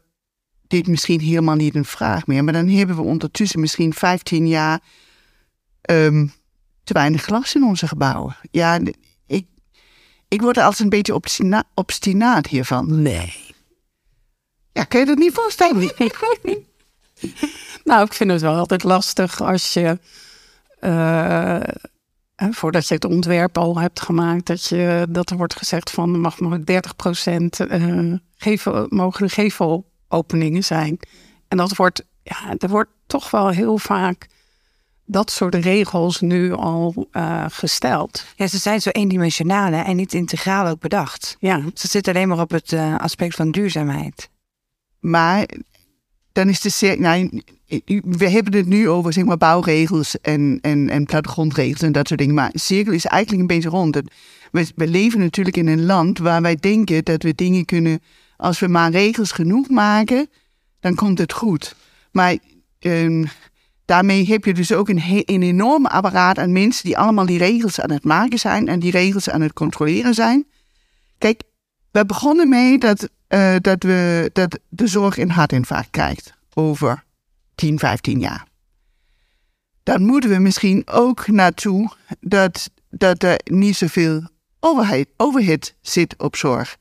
dit 0.67 0.87
misschien 0.87 1.19
helemaal 1.19 1.55
niet 1.55 1.75
een 1.75 1.85
vraag 1.85 2.27
meer. 2.27 2.43
Maar 2.43 2.53
dan 2.53 2.67
hebben 2.67 2.95
we 2.95 3.01
ondertussen 3.01 3.59
misschien 3.59 3.93
15 3.93 4.47
jaar 4.47 4.79
um, 5.89 6.33
te 6.83 6.93
weinig 6.93 7.21
glas 7.21 7.55
in 7.55 7.63
onze 7.63 7.87
gebouwen. 7.87 8.35
Ja, 8.51 8.79
ik 10.27 10.41
word 10.41 10.57
als 10.57 10.79
een 10.79 10.89
beetje 10.89 11.13
obstina 11.13 11.63
obstinaat 11.73 12.47
hiervan. 12.47 13.01
Nee. 13.01 13.33
Ja, 14.71 14.83
kun 14.83 14.99
je 14.99 15.05
dat 15.05 15.17
niet 15.17 15.33
voorstellen? 15.33 15.91
nou, 17.83 18.05
ik 18.05 18.13
vind 18.13 18.31
het 18.31 18.41
wel 18.41 18.55
altijd 18.55 18.83
lastig 18.83 19.41
als 19.41 19.73
je... 19.73 19.99
Uh, 20.79 21.59
voordat 22.51 22.87
je 22.87 22.93
het 22.93 23.05
ontwerp 23.05 23.57
al 23.57 23.79
hebt 23.79 24.01
gemaakt, 24.01 24.45
dat, 24.45 24.65
je, 24.65 25.07
dat 25.09 25.29
er 25.29 25.37
wordt 25.37 25.55
gezegd 25.55 25.91
van 25.91 26.19
mag 26.19 26.39
maar 26.39 26.65
30 26.65 26.95
procent 26.95 27.59
uh, 27.59 28.13
gevel, 28.35 28.85
mogen 28.89 29.27
de 29.27 29.33
gevelopeningen 30.07 30.63
zijn. 30.63 30.99
En 31.47 31.57
dat 31.57 31.75
wordt, 31.75 32.05
ja, 32.23 32.55
er 32.57 32.69
wordt 32.69 32.91
toch 33.07 33.31
wel 33.31 33.49
heel 33.49 33.77
vaak 33.77 34.27
dat 35.05 35.31
soort 35.31 35.55
regels 35.55 36.21
nu 36.21 36.53
al 36.53 37.07
uh, 37.11 37.45
gesteld. 37.49 38.25
Ja, 38.35 38.47
ze 38.47 38.57
zijn 38.57 38.81
zo 38.81 38.89
eendimensionaal 38.89 39.71
en 39.71 39.95
niet 39.95 40.13
integraal 40.13 40.67
ook 40.67 40.79
bedacht. 40.79 41.37
Ja. 41.39 41.61
Ze 41.73 41.87
zitten 41.87 42.13
alleen 42.13 42.27
maar 42.27 42.39
op 42.39 42.51
het 42.51 42.71
uh, 42.71 42.97
aspect 42.97 43.35
van 43.35 43.51
duurzaamheid. 43.51 44.29
Maar 44.99 45.47
dan 46.31 46.49
is 46.49 46.61
de 46.61 46.95
nou, 46.99 47.41
we 48.01 48.29
hebben 48.29 48.53
het 48.53 48.65
nu 48.67 48.89
over 48.89 49.13
zeg 49.13 49.25
maar, 49.25 49.37
bouwregels 49.37 50.21
en, 50.21 50.59
en, 50.61 50.89
en 50.89 51.05
plattegrondregels 51.05 51.81
en 51.81 51.91
dat 51.91 52.07
soort 52.07 52.19
dingen. 52.19 52.35
Maar 52.35 52.51
cirkel 52.53 52.93
is 52.93 53.05
eigenlijk 53.05 53.41
een 53.41 53.55
beetje 53.55 53.69
rond. 53.69 54.01
We, 54.51 54.67
we 54.75 54.87
leven 54.87 55.19
natuurlijk 55.19 55.57
in 55.57 55.67
een 55.67 55.85
land 55.85 56.17
waar 56.17 56.41
wij 56.41 56.55
denken 56.55 57.03
dat 57.03 57.23
we 57.23 57.35
dingen 57.35 57.65
kunnen. 57.65 58.01
Als 58.37 58.59
we 58.59 58.67
maar 58.67 58.91
regels 58.91 59.31
genoeg 59.31 59.69
maken, 59.69 60.29
dan 60.79 60.95
komt 60.95 61.17
het 61.17 61.33
goed. 61.33 61.75
Maar 62.11 62.37
um, 62.79 63.27
daarmee 63.85 64.25
heb 64.25 64.45
je 64.45 64.53
dus 64.53 64.73
ook 64.73 64.89
een, 64.89 65.01
een 65.25 65.41
enorme 65.41 65.89
apparaat 65.89 66.37
aan 66.37 66.51
mensen 66.51 66.85
die 66.85 66.97
allemaal 66.97 67.25
die 67.25 67.37
regels 67.37 67.81
aan 67.81 67.91
het 67.91 68.03
maken 68.03 68.39
zijn 68.39 68.67
en 68.67 68.79
die 68.79 68.91
regels 68.91 69.29
aan 69.29 69.41
het 69.41 69.53
controleren 69.53 70.13
zijn. 70.13 70.47
Kijk, 71.17 71.41
we 71.91 72.05
begonnen 72.05 72.49
mee 72.49 72.77
dat, 72.77 73.09
uh, 73.29 73.55
dat, 73.61 73.83
we, 73.83 74.29
dat 74.33 74.59
de 74.69 74.87
zorg 74.87 75.17
een 75.17 75.31
hartinfarct 75.31 75.89
krijgt 75.89 76.33
over 76.53 77.03
10, 77.55 77.79
15 77.79 78.19
jaar. 78.19 78.45
Dan 79.83 80.01
moeten 80.01 80.29
we 80.29 80.37
misschien 80.37 80.87
ook 80.87 81.27
naartoe 81.27 81.91
dat, 82.19 82.69
dat 82.89 83.23
er 83.23 83.39
niet 83.43 83.75
zoveel 83.75 84.27
overheid, 84.59 85.07
overheid 85.17 85.75
zit 85.81 86.17
op 86.17 86.35
zorg. 86.35 86.77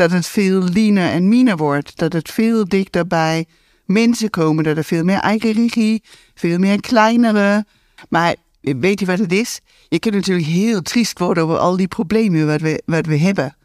Dat 0.00 0.10
het 0.10 0.26
veel 0.26 0.62
leaner 0.62 1.10
en 1.10 1.28
meaner 1.28 1.56
wordt. 1.56 1.96
Dat 1.96 2.12
het 2.12 2.30
veel 2.30 2.68
dichterbij 2.68 3.46
mensen 3.84 4.30
komen, 4.30 4.64
dat 4.64 4.76
er 4.76 4.84
veel 4.84 5.04
meer 5.04 5.18
eigen 5.18 5.52
regie, 5.52 6.02
veel 6.34 6.58
meer 6.58 6.80
kleinere. 6.80 7.66
Maar 8.08 8.34
weet 8.60 9.00
je 9.00 9.06
wat 9.06 9.18
het 9.18 9.32
is? 9.32 9.60
Je 9.88 9.98
kunt 9.98 10.14
natuurlijk 10.14 10.46
heel 10.46 10.82
triest 10.82 11.18
worden 11.18 11.44
over 11.44 11.58
al 11.58 11.76
die 11.76 11.88
problemen 11.88 12.46
wat 12.46 12.60
we, 12.60 12.82
wat 12.84 13.06
we 13.06 13.18
hebben. 13.18 13.56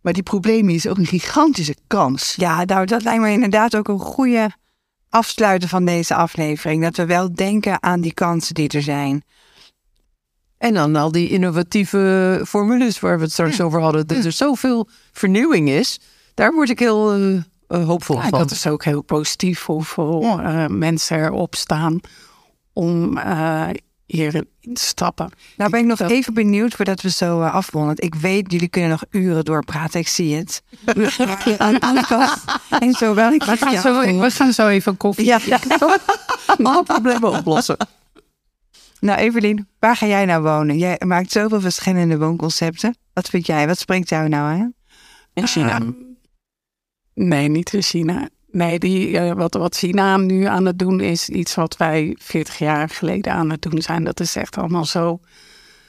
Maar 0.00 0.12
die 0.12 0.22
problemen 0.22 0.74
is 0.74 0.86
ook 0.86 0.98
een 0.98 1.06
gigantische 1.06 1.76
kans. 1.86 2.34
Ja, 2.36 2.64
nou, 2.64 2.86
dat 2.86 3.02
lijkt 3.02 3.22
me 3.22 3.30
inderdaad 3.30 3.76
ook 3.76 3.88
een 3.88 3.98
goede 3.98 4.50
afsluiten 5.08 5.68
van 5.68 5.84
deze 5.84 6.14
aflevering. 6.14 6.82
Dat 6.82 6.96
we 6.96 7.06
wel 7.06 7.34
denken 7.34 7.82
aan 7.82 8.00
die 8.00 8.14
kansen 8.14 8.54
die 8.54 8.68
er 8.68 8.82
zijn. 8.82 9.22
En 10.60 10.74
dan 10.74 10.96
al 10.96 11.12
die 11.12 11.28
innovatieve 11.28 12.42
formules 12.46 13.00
waar 13.00 13.16
we 13.16 13.22
het 13.22 13.32
straks 13.32 13.60
over 13.60 13.80
hadden. 13.80 14.06
Dat 14.06 14.24
er 14.24 14.32
zoveel 14.32 14.88
vernieuwing 15.12 15.68
is. 15.68 16.00
Daar 16.34 16.52
word 16.52 16.70
ik 16.70 16.78
heel 16.78 17.12
eh, 17.68 17.84
hoopvol 17.86 18.16
Ja, 18.16 18.28
van. 18.28 18.38
dat 18.38 18.50
is 18.50 18.66
ook 18.66 18.84
heel 18.84 19.02
positief 19.02 19.64
hoeveel 19.64 20.22
eh, 20.40 20.66
mensen 20.66 21.18
erop 21.24 21.54
staan 21.54 22.00
om 22.72 23.18
eh, 23.18 23.68
hierin 24.06 24.48
in 24.60 24.74
te 24.74 24.82
stappen. 24.84 25.30
Nou 25.56 25.70
ben 25.70 25.80
ik 25.80 25.86
nog 25.86 25.98
Dat- 25.98 26.10
even 26.10 26.34
benieuwd 26.34 26.74
voordat 26.74 27.00
we 27.00 27.10
zo 27.10 27.40
afronden. 27.42 27.88
Want 27.96 28.14
ik 28.14 28.20
weet, 28.20 28.52
jullie 28.52 28.68
kunnen 28.68 28.90
nog 28.90 29.04
uren 29.10 29.44
doorpraten. 29.44 30.00
Ik 30.00 30.08
zie 30.08 30.36
het. 30.36 30.62
Aan. 31.58 31.78
En 32.80 32.92
zo 32.92 33.14
wel. 33.14 33.32
Ik 33.32 33.42
We 33.44 33.56
gaan, 33.56 33.72
ja. 33.72 33.80
zo, 33.80 34.00
we 34.20 34.30
gaan 34.30 34.52
zo 34.52 34.68
even 34.68 34.96
koffie. 34.96 35.24
Ja. 35.24 35.38
Alle 36.62 36.82
problemen 36.82 37.30
oplossen. 37.38 37.76
Nou, 39.00 39.18
Evelien, 39.18 39.68
waar 39.78 39.96
ga 39.96 40.06
jij 40.06 40.24
nou 40.24 40.42
wonen? 40.42 40.78
Jij 40.78 41.00
maakt 41.06 41.32
zoveel 41.32 41.60
verschillende 41.60 42.18
woonconcepten. 42.18 42.96
Wat 43.12 43.28
vind 43.28 43.46
jij? 43.46 43.66
Wat 43.66 43.78
spreekt 43.78 44.08
jou 44.08 44.28
nou 44.28 44.58
aan? 44.58 44.74
In 45.32 45.46
China. 45.46 45.80
Ehm, 45.80 45.90
nee, 47.14 47.48
niet 47.48 47.72
in 47.72 47.82
China. 47.82 48.28
Nee, 48.50 48.78
die, 48.78 49.18
eh, 49.18 49.32
wat, 49.32 49.54
wat 49.54 49.76
China 49.76 50.16
nu 50.16 50.44
aan 50.44 50.66
het 50.66 50.78
doen 50.78 51.00
is 51.00 51.28
iets 51.28 51.54
wat 51.54 51.76
wij 51.76 52.16
40 52.20 52.58
jaar 52.58 52.88
geleden 52.88 53.32
aan 53.32 53.50
het 53.50 53.62
doen 53.62 53.82
zijn. 53.82 54.04
Dat 54.04 54.20
is 54.20 54.36
echt 54.36 54.56
allemaal 54.56 54.84
zo 54.84 55.20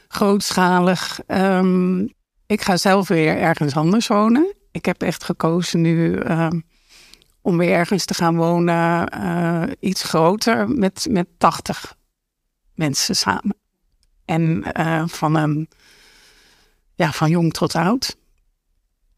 grootschalig. 0.08 1.20
Ehm, 1.28 2.00
ik 2.46 2.62
ga 2.62 2.78
zelf 2.78 3.08
weer 3.08 3.38
ergens 3.38 3.76
anders 3.76 4.08
wonen. 4.08 4.56
Ik 4.72 4.86
heb 4.86 5.02
echt 5.02 5.24
gekozen 5.24 5.82
nu 5.82 6.16
ehm, 6.16 6.60
om 7.42 7.58
weer 7.58 7.72
ergens 7.72 8.06
te 8.06 8.14
gaan 8.14 8.36
wonen. 8.36 9.08
eh, 9.08 9.64
iets 9.80 10.04
groter 10.04 10.70
met, 10.70 11.08
met 11.10 11.28
80 11.38 11.96
mensen 12.76 13.16
samen. 13.16 13.56
En 14.26 14.64
eh, 14.74 15.04
van, 15.08 15.36
een, 15.36 15.70
ja, 16.96 17.12
van 17.12 17.30
jong 17.30 17.54
tot 17.54 17.76
oud. 17.76 18.18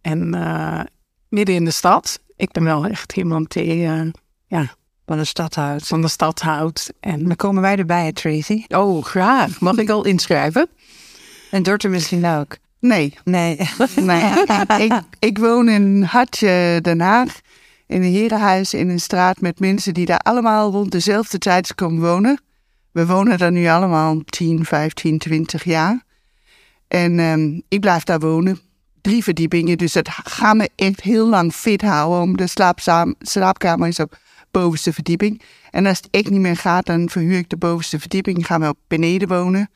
En 0.01 0.34
eh, 0.34 0.82
midden 1.30 1.56
in 1.56 1.66
de 1.66 1.72
stad. 1.72 2.20
Ik 2.36 2.51
ben 2.51 2.64
wel 2.64 2.86
echt 2.86 3.14
iemand 3.18 3.51
die 3.51 3.86
eh, 4.47 4.68
Van 5.06 5.18
de 5.18 5.26
stadhuis. 5.26 5.88
van 5.88 6.01
de 6.01 6.08
stad 6.08 6.41
houdt. 6.41 6.93
En 6.99 7.24
Dan 7.28 7.36
komen 7.36 7.62
wij 7.62 7.78
erbij, 7.78 8.06
hè, 8.06 8.14
Tracy. 8.14 8.66
Oh, 8.68 9.04
graag. 9.04 9.60
Mag 9.60 9.78
ik 9.78 9.89
al 9.89 10.06
inschrijven? 10.06 10.68
En 11.51 11.64
Dorte 11.64 11.88
misschien 11.88 12.26
ook. 12.26 12.58
Nee, 12.80 13.14
Nee. 13.24 13.58
nee. 13.95 14.34
ik, 14.78 14.93
ik 15.20 15.38
woon 15.38 15.70
in 15.70 16.04
Hartje, 16.04 16.80
Den 16.82 16.99
Haag. 17.01 17.39
In 17.88 18.01
een 18.04 18.12
herenhuis 18.14 18.74
in 18.74 18.89
een 18.89 18.99
straat 18.99 19.41
met 19.41 19.60
mensen 19.60 19.93
die 19.93 20.06
daar 20.06 20.20
allemaal 20.20 20.72
rond 20.72 20.91
dezelfde 20.91 21.38
tijd 21.38 21.76
komen 21.76 22.01
wonen. 22.01 22.41
We 22.94 23.06
wonen 23.06 23.38
daar 23.38 23.52
nu 23.52 23.68
allemaal 23.68 24.22
10, 24.26 24.66
15, 24.66 25.18
20 25.18 25.64
jaar. 25.64 26.04
En 26.88 27.20
ehm, 27.20 27.60
ik 27.68 27.80
blijf 27.80 28.04
daar 28.04 28.20
wonen. 28.20 28.60
Drie 29.02 29.24
verdiepingen, 29.24 29.78
dus 29.78 29.94
dat 29.94 30.10
gaat 30.10 30.56
me 30.56 30.70
echt 30.76 31.02
heel 31.02 31.30
lang 31.30 31.54
fit 31.54 31.82
houden. 31.82 32.22
Om 32.22 32.38
de 32.38 32.48
slaapkamer 33.20 33.88
is 33.88 34.00
op 34.00 34.18
bovenste 34.52 34.94
verdieping. 34.94 35.41
En 35.72 35.86
als 35.86 35.98
het 35.98 36.08
echt 36.12 36.30
niet 36.30 36.39
meer 36.39 36.58
gaat, 36.58 36.86
dan 36.86 37.10
verhuur 37.10 37.38
ik 37.38 37.50
de 37.50 37.58
bovenste 37.58 38.00
verdieping. 38.00 38.46
Gaan 38.46 38.62
we 38.62 38.68
op 38.68 38.78
beneden 38.88 39.28
wonen. 39.28 39.70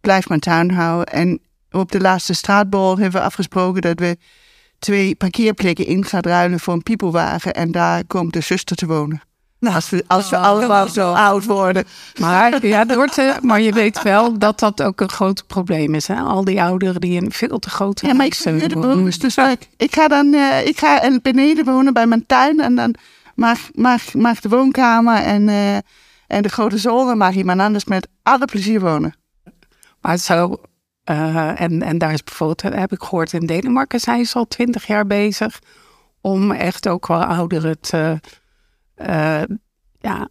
Blijf 0.00 0.28
mijn 0.28 0.40
tuin 0.40 0.70
houden. 0.70 1.14
En 1.14 1.40
op 1.70 1.92
de 1.92 2.00
laatste 2.00 2.34
straatbal 2.34 2.98
hebben 2.98 3.20
we 3.20 3.26
afgesproken 3.26 3.82
dat 3.82 3.98
we 3.98 4.16
twee 4.78 5.14
parkeerplekken 5.14 5.86
in 5.86 6.04
gaan 6.04 6.22
ruilen 6.22 6.60
voor 6.60 6.74
een 6.74 6.82
piepelwagen. 6.82 7.54
En 7.54 7.72
daar 7.72 8.04
komt 8.06 8.32
de 8.32 8.40
zuster 8.40 8.76
te 8.76 8.86
wonen. 8.86 9.22
Nou, 9.64 9.76
Als 9.76 9.90
we, 9.90 10.04
als 10.06 10.30
we 10.30 10.36
allemaal 10.36 10.88
zo 10.88 11.12
oud 11.12 11.44
worden. 11.44 11.84
Maar, 12.20 12.66
ja, 12.66 12.84
dat 12.84 12.96
wordt, 12.96 13.18
eh, 13.18 13.38
maar 13.40 13.60
je 13.60 13.72
weet 13.72 14.02
wel 14.02 14.38
dat 14.38 14.58
dat 14.58 14.82
ook 14.82 15.00
een 15.00 15.10
groot 15.10 15.46
probleem 15.46 15.94
is. 15.94 16.06
Hè? 16.06 16.14
Al 16.14 16.44
die 16.44 16.62
ouderen 16.62 17.00
die 17.00 17.20
in 17.22 17.32
veel 17.32 17.58
te 17.58 17.70
grote 17.70 18.06
Ja, 18.06 18.14
maar 18.14 18.26
ik 18.26 18.42
wonen. 18.44 18.80
bovenste. 18.80 19.26
Dus 19.26 19.36
ik, 19.36 19.68
ik 19.76 19.94
ga 19.94 20.08
dan 20.08 20.34
eh, 20.34 20.66
ik 20.66 20.78
ga 20.78 21.18
beneden 21.22 21.64
wonen 21.64 21.92
bij 21.92 22.06
mijn 22.06 22.26
tuin. 22.26 22.60
En 22.60 22.74
dan 22.74 22.94
mag, 23.34 23.58
mag, 23.74 24.14
mag 24.14 24.40
de 24.40 24.48
woonkamer 24.48 25.16
en, 25.16 25.48
eh, 25.48 25.76
en 26.26 26.42
de 26.42 26.48
grote 26.48 26.78
zolder 26.78 27.16
mag 27.16 27.34
iemand 27.34 27.60
anders 27.60 27.84
met 27.84 28.08
alle 28.22 28.44
plezier 28.44 28.80
wonen. 28.80 29.14
Maar 30.00 30.16
zo, 30.16 30.60
eh, 31.04 31.60
en, 31.60 31.82
en 31.82 31.98
daar 31.98 32.12
is 32.12 32.24
bijvoorbeeld, 32.24 32.62
heb 32.62 32.92
ik 32.92 33.02
gehoord, 33.02 33.32
in 33.32 33.46
Denemarken 33.46 34.00
zijn 34.00 34.26
ze 34.26 34.38
al 34.38 34.48
twintig 34.48 34.86
jaar 34.86 35.06
bezig 35.06 35.58
om 36.20 36.52
echt 36.52 36.88
ook 36.88 37.06
wel 37.06 37.24
ouderen 37.24 37.80
te, 37.80 38.20
eh, 38.94 39.42
ja, 40.00 40.28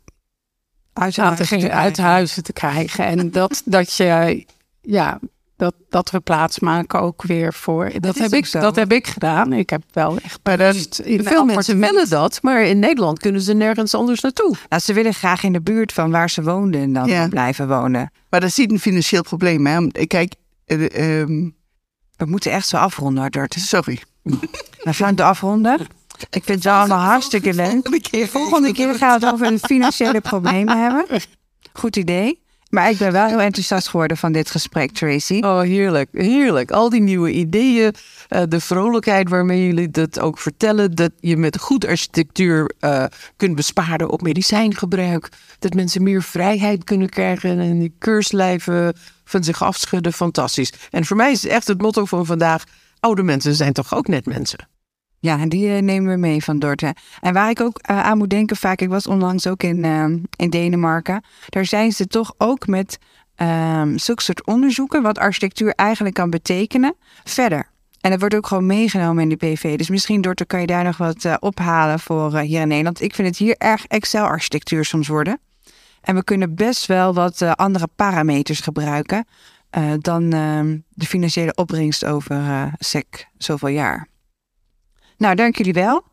uit 0.94 1.14
te, 1.14 1.72
uit 1.72 1.98
huizen 1.98 2.44
te 2.44 2.54
krijgen. 2.54 3.06
En 3.06 3.32
dat, 3.32 3.62
dat 3.66 3.94
je, 3.96 4.46
ja, 4.82 5.20
dat, 5.56 5.74
dat 5.90 6.12
we 6.12 6.20
plaats 6.20 6.60
maken 6.60 7.00
ook 7.02 7.24
weer 7.24 7.54
voor. 7.54 7.92
Dat, 8.00 8.18
heb, 8.18 8.34
ik, 8.34 8.46
zo. 8.46 8.60
dat 8.60 8.76
heb 8.76 8.92
ik 8.92 9.08
gedaan. 9.08 9.54
Ik 9.54 9.70
heb 9.70 9.84
wel 9.92 10.18
echt. 10.18 10.40
Maar 10.44 10.60
in 11.04 11.24
Veel 11.24 11.46
mensen 11.46 11.80
willen 11.80 12.10
dat, 12.10 12.42
maar 12.42 12.64
in 12.64 12.80
Nederland 12.80 13.20
kunnen 13.20 13.42
ze 13.42 13.54
nergens 13.54 13.94
anders 13.96 14.22
naartoe. 14.22 14.56
Nou, 14.70 14.82
ze 14.82 14.94
willen 14.94 15.14
graag 15.14 15.44
in 15.44 15.54
de 15.54 15.62
buurt 15.62 15.94
van 15.94 16.12
waar 16.12 16.30
ze 16.30 16.44
woonden 16.44 16.82
en 16.82 16.94
dan 16.94 17.08
Ja. 17.08 17.28
blijven 17.28 17.68
wonen. 17.68 18.12
maar 18.30 18.40
dat 18.40 18.50
is 18.50 18.58
niet 18.58 18.72
een 18.72 18.80
financieel 18.80 19.22
probleem. 19.24 19.66
Hè? 19.66 19.88
Kijk, 20.08 20.34
eh, 20.66 21.20
ehm, 21.22 21.50
We 22.16 22.26
moeten 22.26 22.52
echt 22.52 22.68
zo 22.68 22.78
afronden, 22.78 23.32
Dorte. 23.32 23.60
sorry. 23.60 24.02
We 24.84 24.94
gaan 24.94 25.10
het 25.10 25.22
afronden. 25.22 25.88
Ik 26.20 26.44
vind 26.44 26.48
het 26.48 26.64
wel 26.64 26.74
allemaal 26.74 27.00
hartstikke 27.00 27.54
leuk. 27.54 28.02
Volgende 28.30 28.74
keer 28.74 28.96
gaan 28.96 29.20
we 29.20 29.26
het 29.26 29.34
over 29.34 29.50
de 29.50 29.60
financiële 29.60 30.22
problemen 30.22 30.82
hebben. 30.82 31.22
Goed 31.74 31.96
idee. 31.96 32.42
Maar 32.74 32.90
ik 32.90 32.98
ben 32.98 33.12
wel 33.12 33.28
heel 33.28 33.40
enthousiast 33.40 33.88
geworden 33.88 34.18
van 34.18 34.32
dit 34.32 34.52
gesprek, 34.52 34.92
Tracy. 34.92 35.40
Oh, 35.40 35.62
heerlijk, 35.62 36.10
heerlijk. 36.12 36.72
Al 36.72 36.90
die 36.90 37.02
nieuwe 37.02 37.32
ideeën, 37.32 37.94
eh, 38.28 38.42
de 38.48 38.60
vrolijkheid 38.60 39.30
waarmee 39.30 39.66
jullie 39.66 39.92
dat 39.92 40.20
ook 40.20 40.40
vertellen. 40.40 40.96
Dat 40.96 41.12
je 41.20 41.38
met 41.38 41.60
goed 41.60 41.86
architectuur 41.86 42.72
eh, 42.80 43.06
kunt 43.38 43.56
besparen 43.56 44.10
op 44.10 44.22
medicijngebruik. 44.22 45.30
Dat 45.60 45.74
mensen 45.74 46.04
meer 46.04 46.24
vrijheid 46.24 46.84
kunnen 46.84 47.10
krijgen 47.10 47.60
en 47.60 47.80
die 47.80 47.96
keurslijven 48.00 48.96
van 49.26 49.44
zich 49.44 49.64
afschudden. 49.64 50.14
Fantastisch. 50.14 50.74
En 50.90 51.06
voor 51.06 51.18
mij 51.18 51.32
is 51.32 51.44
het 51.44 51.52
echt 51.52 51.68
het 51.68 51.82
motto 51.82 52.06
van 52.06 52.26
vandaag. 52.26 52.64
Oude 53.00 53.24
mensen 53.24 53.56
zijn 53.56 53.74
toch 53.74 53.96
ook 53.96 54.08
net 54.08 54.26
mensen? 54.26 54.68
Ja, 55.24 55.46
die 55.46 55.76
eh, 55.76 55.82
nemen 55.82 56.12
we 56.12 56.18
mee 56.18 56.44
van 56.44 56.60
Dorte. 56.60 56.96
En 57.22 57.34
waar 57.34 57.50
ik 57.50 57.62
ook 57.62 57.78
eh, 57.78 58.00
aan 58.00 58.18
moet 58.18 58.30
denken 58.30 58.56
vaak, 58.56 58.82
ik 58.82 58.90
was 58.90 59.08
onlangs 59.08 59.48
ook 59.48 59.64
in, 59.64 59.84
eh, 59.84 60.06
in 60.36 60.50
Denemarken. 60.50 61.24
Daar 61.50 61.66
zijn 61.66 61.92
ze 61.92 62.08
toch 62.08 62.34
ook 62.38 62.68
met 62.68 62.98
ehm 63.36 63.98
zulke 63.98 64.22
soort 64.22 64.46
onderzoeken, 64.46 65.02
wat 65.02 65.18
architectuur 65.18 65.74
eigenlijk 65.76 66.16
kan 66.16 66.30
betekenen, 66.30 66.96
verder. 67.24 67.70
En 68.02 68.10
dat 68.10 68.20
wordt 68.20 68.36
ook 68.36 68.48
gewoon 68.48 68.66
meegenomen 68.66 69.24
in 69.24 69.30
de 69.30 69.36
PV. 69.36 69.78
Dus 69.78 69.90
misschien, 69.90 70.22
Dorte, 70.22 70.46
kan 70.46 70.60
je 70.60 70.68
daar 70.68 70.84
nog 70.84 70.98
wat 70.98 71.26
eh, 71.26 71.36
ophalen 71.40 72.00
voor 72.00 72.40
hier 72.40 72.62
in 72.62 72.68
Nederland. 72.68 73.02
Ik 73.02 73.16
vind 73.16 73.28
het 73.28 73.38
hier 73.38 73.56
erg 73.58 73.86
Excel-architectuur 73.86 74.86
soms 74.86 75.08
worden. 75.08 75.40
En 76.02 76.16
we 76.16 76.24
kunnen 76.24 76.56
best 76.56 76.86
wel 76.86 77.14
wat 77.14 77.42
andere 77.42 77.88
parameters 77.96 78.60
gebruiken 78.60 79.26
dan 80.00 80.34
ehm, 80.34 80.78
de 80.90 81.06
financiële 81.06 81.56
opbrengst 81.56 82.06
over 82.06 82.72
SEC 82.80 83.28
zoveel 83.38 83.70
jaar. 83.70 84.12
Nou, 85.18 85.36
dank 85.36 85.58
jullie 85.58 85.74
wel. 85.74 86.04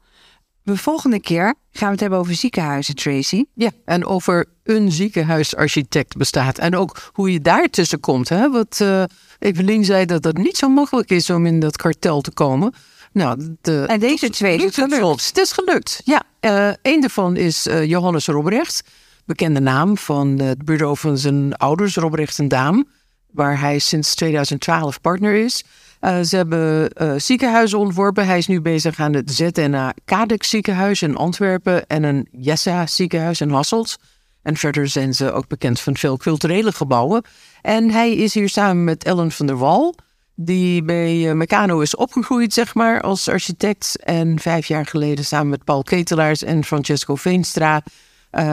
De 0.63 0.77
volgende 0.77 1.21
keer 1.21 1.55
gaan 1.73 1.87
we 1.87 1.93
het 1.93 2.01
hebben 2.01 2.19
over 2.19 2.35
ziekenhuizen, 2.35 2.95
Tracy. 2.95 3.45
Ja, 3.55 3.71
en 3.85 4.07
over 4.07 4.47
een 4.65 4.93
ziekenhuisarchitect 4.93 6.17
bestaat. 6.17 6.59
En 6.59 6.77
ook 6.77 7.11
hoe 7.13 7.33
je 7.33 7.41
daar 7.41 7.69
tussen 7.69 8.01
komt. 8.01 8.29
Hè? 8.29 8.51
Wat 8.51 8.79
eh 8.81 9.03
Evelien 9.39 9.85
zei 9.85 10.05
dat 10.05 10.25
het 10.25 10.39
niet 10.39 10.57
zo 10.57 10.69
makkelijk 10.69 11.11
is 11.11 11.31
om 11.31 11.47
in 11.47 11.61
dat 11.61 11.77
kartel 11.77 12.21
te 12.21 12.33
komen. 12.33 12.75
Nou, 13.13 13.57
de, 13.61 13.85
En 13.87 14.01
deze 14.01 14.31
twee 14.31 14.57
is 14.57 14.63
het 14.63 14.75
gelukt. 14.75 15.27
Het 15.27 15.39
is 15.39 15.53
gelukt. 15.53 16.01
Ja, 16.05 16.23
eh 16.41 16.71
een 16.83 17.01
daarvan 17.01 17.37
is 17.37 17.67
eh, 17.67 17.85
Johannes 17.85 18.27
Robrecht. 18.27 18.83
Bekende 19.25 19.61
naam 19.61 19.97
van 19.97 20.39
het 20.39 20.65
bureau 20.65 20.97
van 20.97 21.19
zijn 21.19 21.57
ouders, 21.57 21.97
Robrecht 21.97 22.39
en 22.39 22.49
Daam. 22.49 22.89
Waar 23.31 23.61
hij 23.61 23.79
sinds 23.79 24.15
2012 24.15 25.01
partner 25.01 25.35
is. 25.35 25.65
Eh, 26.01 26.21
ze 26.21 26.37
hebben 26.37 26.91
eh, 26.91 27.13
ziekenhuizen 27.17 27.79
ontworpen. 27.79 28.27
Hij 28.27 28.39
is 28.39 28.47
nu 28.47 28.61
bezig 28.61 29.01
aan 29.01 29.15
het 29.15 29.31
ZNA 29.31 29.95
Kadex 30.05 30.49
ziekenhuis 30.49 31.03
in 31.03 31.17
Antwerpen. 31.17 31.87
En 31.87 32.03
een 32.03 32.29
Jessa 32.31 32.87
ziekenhuis 32.87 33.41
in 33.41 33.51
Hasselt. 33.51 33.97
En 34.43 34.57
verder 34.57 34.89
zijn 34.89 35.15
ze 35.15 35.33
ook 35.33 35.49
bekend 35.49 35.81
van 35.81 35.97
veel 35.97 36.17
culturele 36.17 36.73
gebouwen. 36.73 37.25
En 37.63 37.91
hij 37.91 38.15
is 38.15 38.35
hier 38.35 38.49
samen 38.49 38.85
met 38.85 39.05
Ellen 39.05 39.31
van 39.31 39.47
der 39.47 39.59
Wal 39.59 39.95
die 40.35 40.83
bij 40.83 41.29
eh, 41.29 41.35
Meccano 41.35 41.81
is 41.81 41.97
opgegroeid, 41.97 42.53
zeg 42.53 42.75
maar, 42.75 43.01
als 43.01 43.29
architect. 43.29 44.03
En 44.05 44.39
vijf 44.39 44.67
jaar 44.67 44.87
geleden 44.87 45.25
samen 45.25 45.49
met 45.49 45.65
Paul 45.65 45.83
Ketelaars 45.83 46.43
en 46.43 46.65
Francesco 46.65 47.15
Veenstra 47.15 47.83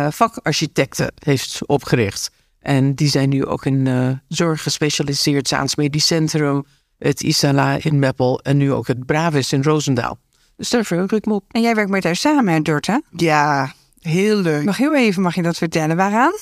vakarchitecten 0.09 1.11
heeft 1.19 1.59
opgericht. 1.65 2.31
En 2.67 2.95
die 2.95 3.07
zijn 3.07 3.29
nu 3.29 3.45
ook 3.45 3.65
in 3.65 3.87
eh, 3.87 4.09
zorg 4.27 4.63
gespecialiseerd. 4.63 5.47
Zaans 5.47 5.75
Medisch 5.75 6.05
Centrum, 6.05 6.65
het 6.97 7.21
Isala 7.21 7.77
in 7.81 7.99
Meppel 7.99 8.39
en 8.41 8.57
nu 8.57 8.73
ook 8.73 8.87
het 8.87 9.05
Bravis 9.05 9.53
in 9.53 9.63
Roosendaal. 9.63 10.17
Dus 10.55 10.69
daar 10.69 10.85
verheug 10.85 11.11
ik 11.11 11.25
me 11.25 11.33
op. 11.33 11.43
En 11.51 11.61
jij 11.61 11.75
werkt 11.75 11.91
met 11.91 12.03
haar 12.03 12.15
samen, 12.15 12.53
hè, 12.53 12.61
Dorte? 12.61 13.03
Ja, 13.11 13.73
heel 14.01 14.37
leuk. 14.37 14.63
Nog 14.63 14.77
heel 14.77 14.95
even 14.95 15.21
mag 15.21 15.35
je 15.35 15.41
dat 15.41 15.57
vertellen. 15.57 15.95
Waaraan? 15.95 16.37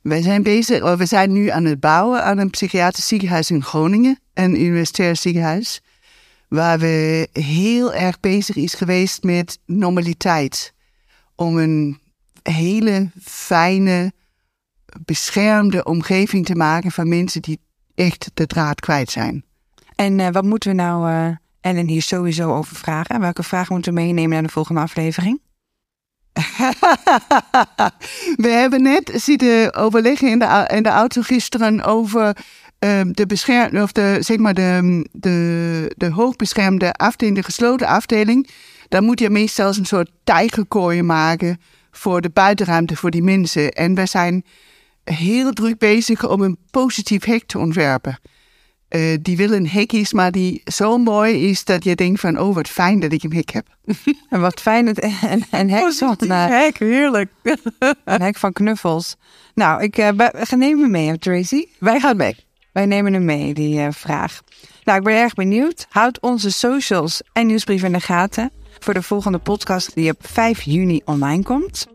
We 0.00 0.22
zijn 0.22 0.42
bezig, 0.42 0.82
of 0.82 0.98
we 0.98 1.06
zijn 1.06 1.32
nu 1.32 1.48
aan 1.48 1.64
het 1.64 1.80
bouwen 1.80 2.24
aan 2.24 2.38
een 2.38 2.50
psychiatrisch 2.50 3.06
ziekenhuis 3.06 3.50
in 3.50 3.62
Groningen, 3.62 4.18
een 4.34 4.60
universitair 4.60 5.16
ziekenhuis, 5.16 5.80
waar 6.48 6.78
we 6.78 7.28
heel 7.32 7.94
erg 7.94 8.20
bezig 8.20 8.56
is 8.56 8.74
geweest 8.74 9.22
met 9.22 9.58
normaliteit. 9.66 10.72
Om 11.34 11.58
een 11.58 12.00
hele 12.42 13.10
fijne, 13.22 14.12
beschermde 15.04 15.84
omgeving 15.84 16.46
te 16.46 16.54
maken 16.54 16.90
van 16.90 17.08
mensen 17.08 17.42
die 17.42 17.60
echt 17.94 18.30
de 18.34 18.46
draad 18.46 18.80
kwijt 18.80 19.10
zijn. 19.10 19.44
En 19.98 20.20
eh, 20.20 20.28
wat 20.30 20.44
moeten 20.44 20.70
we 20.70 20.76
nou 20.76 21.10
eh, 21.10 21.36
Ellen 21.60 21.86
hier 21.86 22.02
sowieso 22.02 22.54
over 22.54 22.76
vragen? 22.76 23.20
Welke 23.20 23.42
vragen 23.42 23.72
moeten 23.72 23.94
we 23.94 24.00
meenemen 24.00 24.30
naar 24.30 24.42
de 24.42 24.48
volgende 24.48 24.80
aflevering? 24.80 25.40
we 28.44 28.48
hebben 28.48 28.82
net 28.82 29.10
zitten 29.14 29.74
overleggen 29.74 30.28
in 30.28 30.38
de, 30.38 30.70
in 30.74 30.82
de 30.82 30.88
auto 30.88 31.22
gisteren 31.22 31.84
over 31.84 32.36
ehm, 32.78 33.12
de, 33.12 33.26
bescherm, 33.26 33.76
of 33.76 33.92
de, 33.92 34.16
zeg 34.20 34.36
maar 34.36 34.54
de, 34.54 35.06
de, 35.12 35.92
de 35.96 36.10
hoogbeschermde 36.10 36.92
afdeling, 36.92 37.36
de 37.36 37.42
gesloten 37.42 37.86
afdeling. 37.86 38.48
Daar 38.88 39.02
moet 39.02 39.20
je 39.20 39.30
meestal 39.30 39.68
een 39.68 39.86
soort 39.86 40.10
tijgerkooien 40.24 41.06
maken 41.06 41.60
voor 41.90 42.20
de 42.20 42.30
buitenruimte 42.30 42.96
voor 42.96 43.10
die 43.10 43.22
mensen. 43.22 43.70
En 43.70 43.94
wij 43.94 44.06
zijn 44.06 44.44
heel 45.04 45.52
druk 45.52 45.78
bezig 45.78 46.28
om 46.28 46.40
een 46.40 46.58
positief 46.70 47.24
hek 47.24 47.46
te 47.46 47.58
ontwerpen. 47.58 48.18
Uh, 48.90 49.16
die 49.22 49.36
wil 49.36 49.52
een 49.52 49.68
hek 49.68 49.92
is, 49.92 50.12
maar 50.12 50.30
die 50.30 50.62
zo 50.64 50.98
mooi 50.98 51.48
is 51.50 51.64
dat 51.64 51.84
je 51.84 51.94
denkt 51.94 52.20
van, 52.20 52.38
oh 52.38 52.54
wat 52.54 52.68
fijn 52.68 53.00
dat 53.00 53.12
ik 53.12 53.22
een 53.22 53.32
hek 53.32 53.50
heb. 53.50 53.66
En 54.30 54.40
wat 54.40 54.60
fijn 54.60 54.86
het 54.86 55.02
een, 55.02 55.44
een 55.50 55.70
hek 55.70 55.92
van. 55.92 56.16
Uh, 56.22 56.46
hek, 56.46 56.78
heerlijk. 56.78 57.30
een 58.04 58.22
hek 58.22 58.36
van 58.36 58.52
knuffels. 58.52 59.16
Nou, 59.54 59.82
ik 59.82 59.98
uh, 59.98 60.08
we 60.08 60.56
nemen 60.56 60.82
hem 60.82 60.90
mee, 60.90 61.18
Tracy. 61.18 61.66
Wij 61.78 62.00
gaan 62.00 62.16
mee. 62.16 62.36
Wij 62.72 62.86
nemen 62.86 63.12
hem 63.12 63.24
mee, 63.24 63.54
die 63.54 63.74
uh, 63.74 63.86
vraag. 63.90 64.40
Nou, 64.84 64.98
ik 64.98 65.04
ben 65.04 65.14
erg 65.14 65.34
benieuwd. 65.34 65.86
Houd 65.88 66.20
onze 66.20 66.50
socials 66.50 67.22
en 67.32 67.46
nieuwsbrief 67.46 67.82
in 67.82 67.92
de 67.92 68.00
gaten 68.00 68.50
voor 68.78 68.94
de 68.94 69.02
volgende 69.02 69.38
podcast 69.38 69.94
die 69.94 70.10
op 70.10 70.26
5 70.26 70.62
juni 70.62 71.00
online 71.04 71.42
komt. 71.42 71.86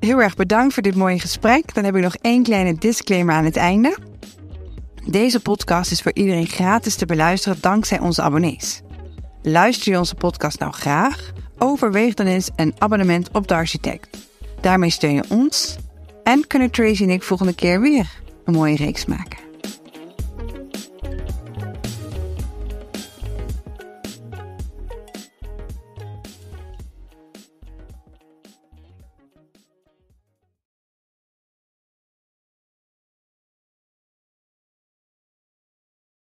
Heel 0.00 0.22
erg 0.22 0.36
bedankt 0.36 0.74
voor 0.74 0.82
dit 0.82 0.94
mooie 0.94 1.20
gesprek. 1.20 1.74
Dan 1.74 1.84
heb 1.84 1.96
ik 1.96 2.02
nog 2.02 2.16
één 2.16 2.42
kleine 2.42 2.74
disclaimer 2.74 3.34
aan 3.34 3.44
het 3.44 3.56
einde. 3.56 3.96
Deze 5.10 5.40
podcast 5.40 5.90
is 5.90 6.02
voor 6.02 6.14
iedereen 6.14 6.46
gratis 6.46 6.94
te 6.94 7.06
beluisteren 7.06 7.58
dankzij 7.60 8.00
onze 8.00 8.22
abonnees. 8.22 8.82
Luister 9.42 9.92
je 9.92 9.98
onze 9.98 10.14
podcast 10.14 10.58
nou 10.58 10.72
graag? 10.72 11.32
Overweeg 11.58 12.14
dan 12.14 12.26
eens 12.26 12.50
een 12.56 12.74
abonnement 12.78 13.30
op 13.32 13.48
de 13.48 13.54
architect. 13.54 14.18
Daarmee 14.60 14.90
steun 14.90 15.14
je 15.14 15.24
ons 15.28 15.76
en 16.22 16.46
kunnen 16.46 16.70
Tracy 16.70 17.02
en 17.02 17.10
ik 17.10 17.22
volgende 17.22 17.54
keer 17.54 17.80
weer 17.80 18.20
een 18.44 18.52
mooie 18.52 18.76
reeks 18.76 19.04
maken. 19.04 19.47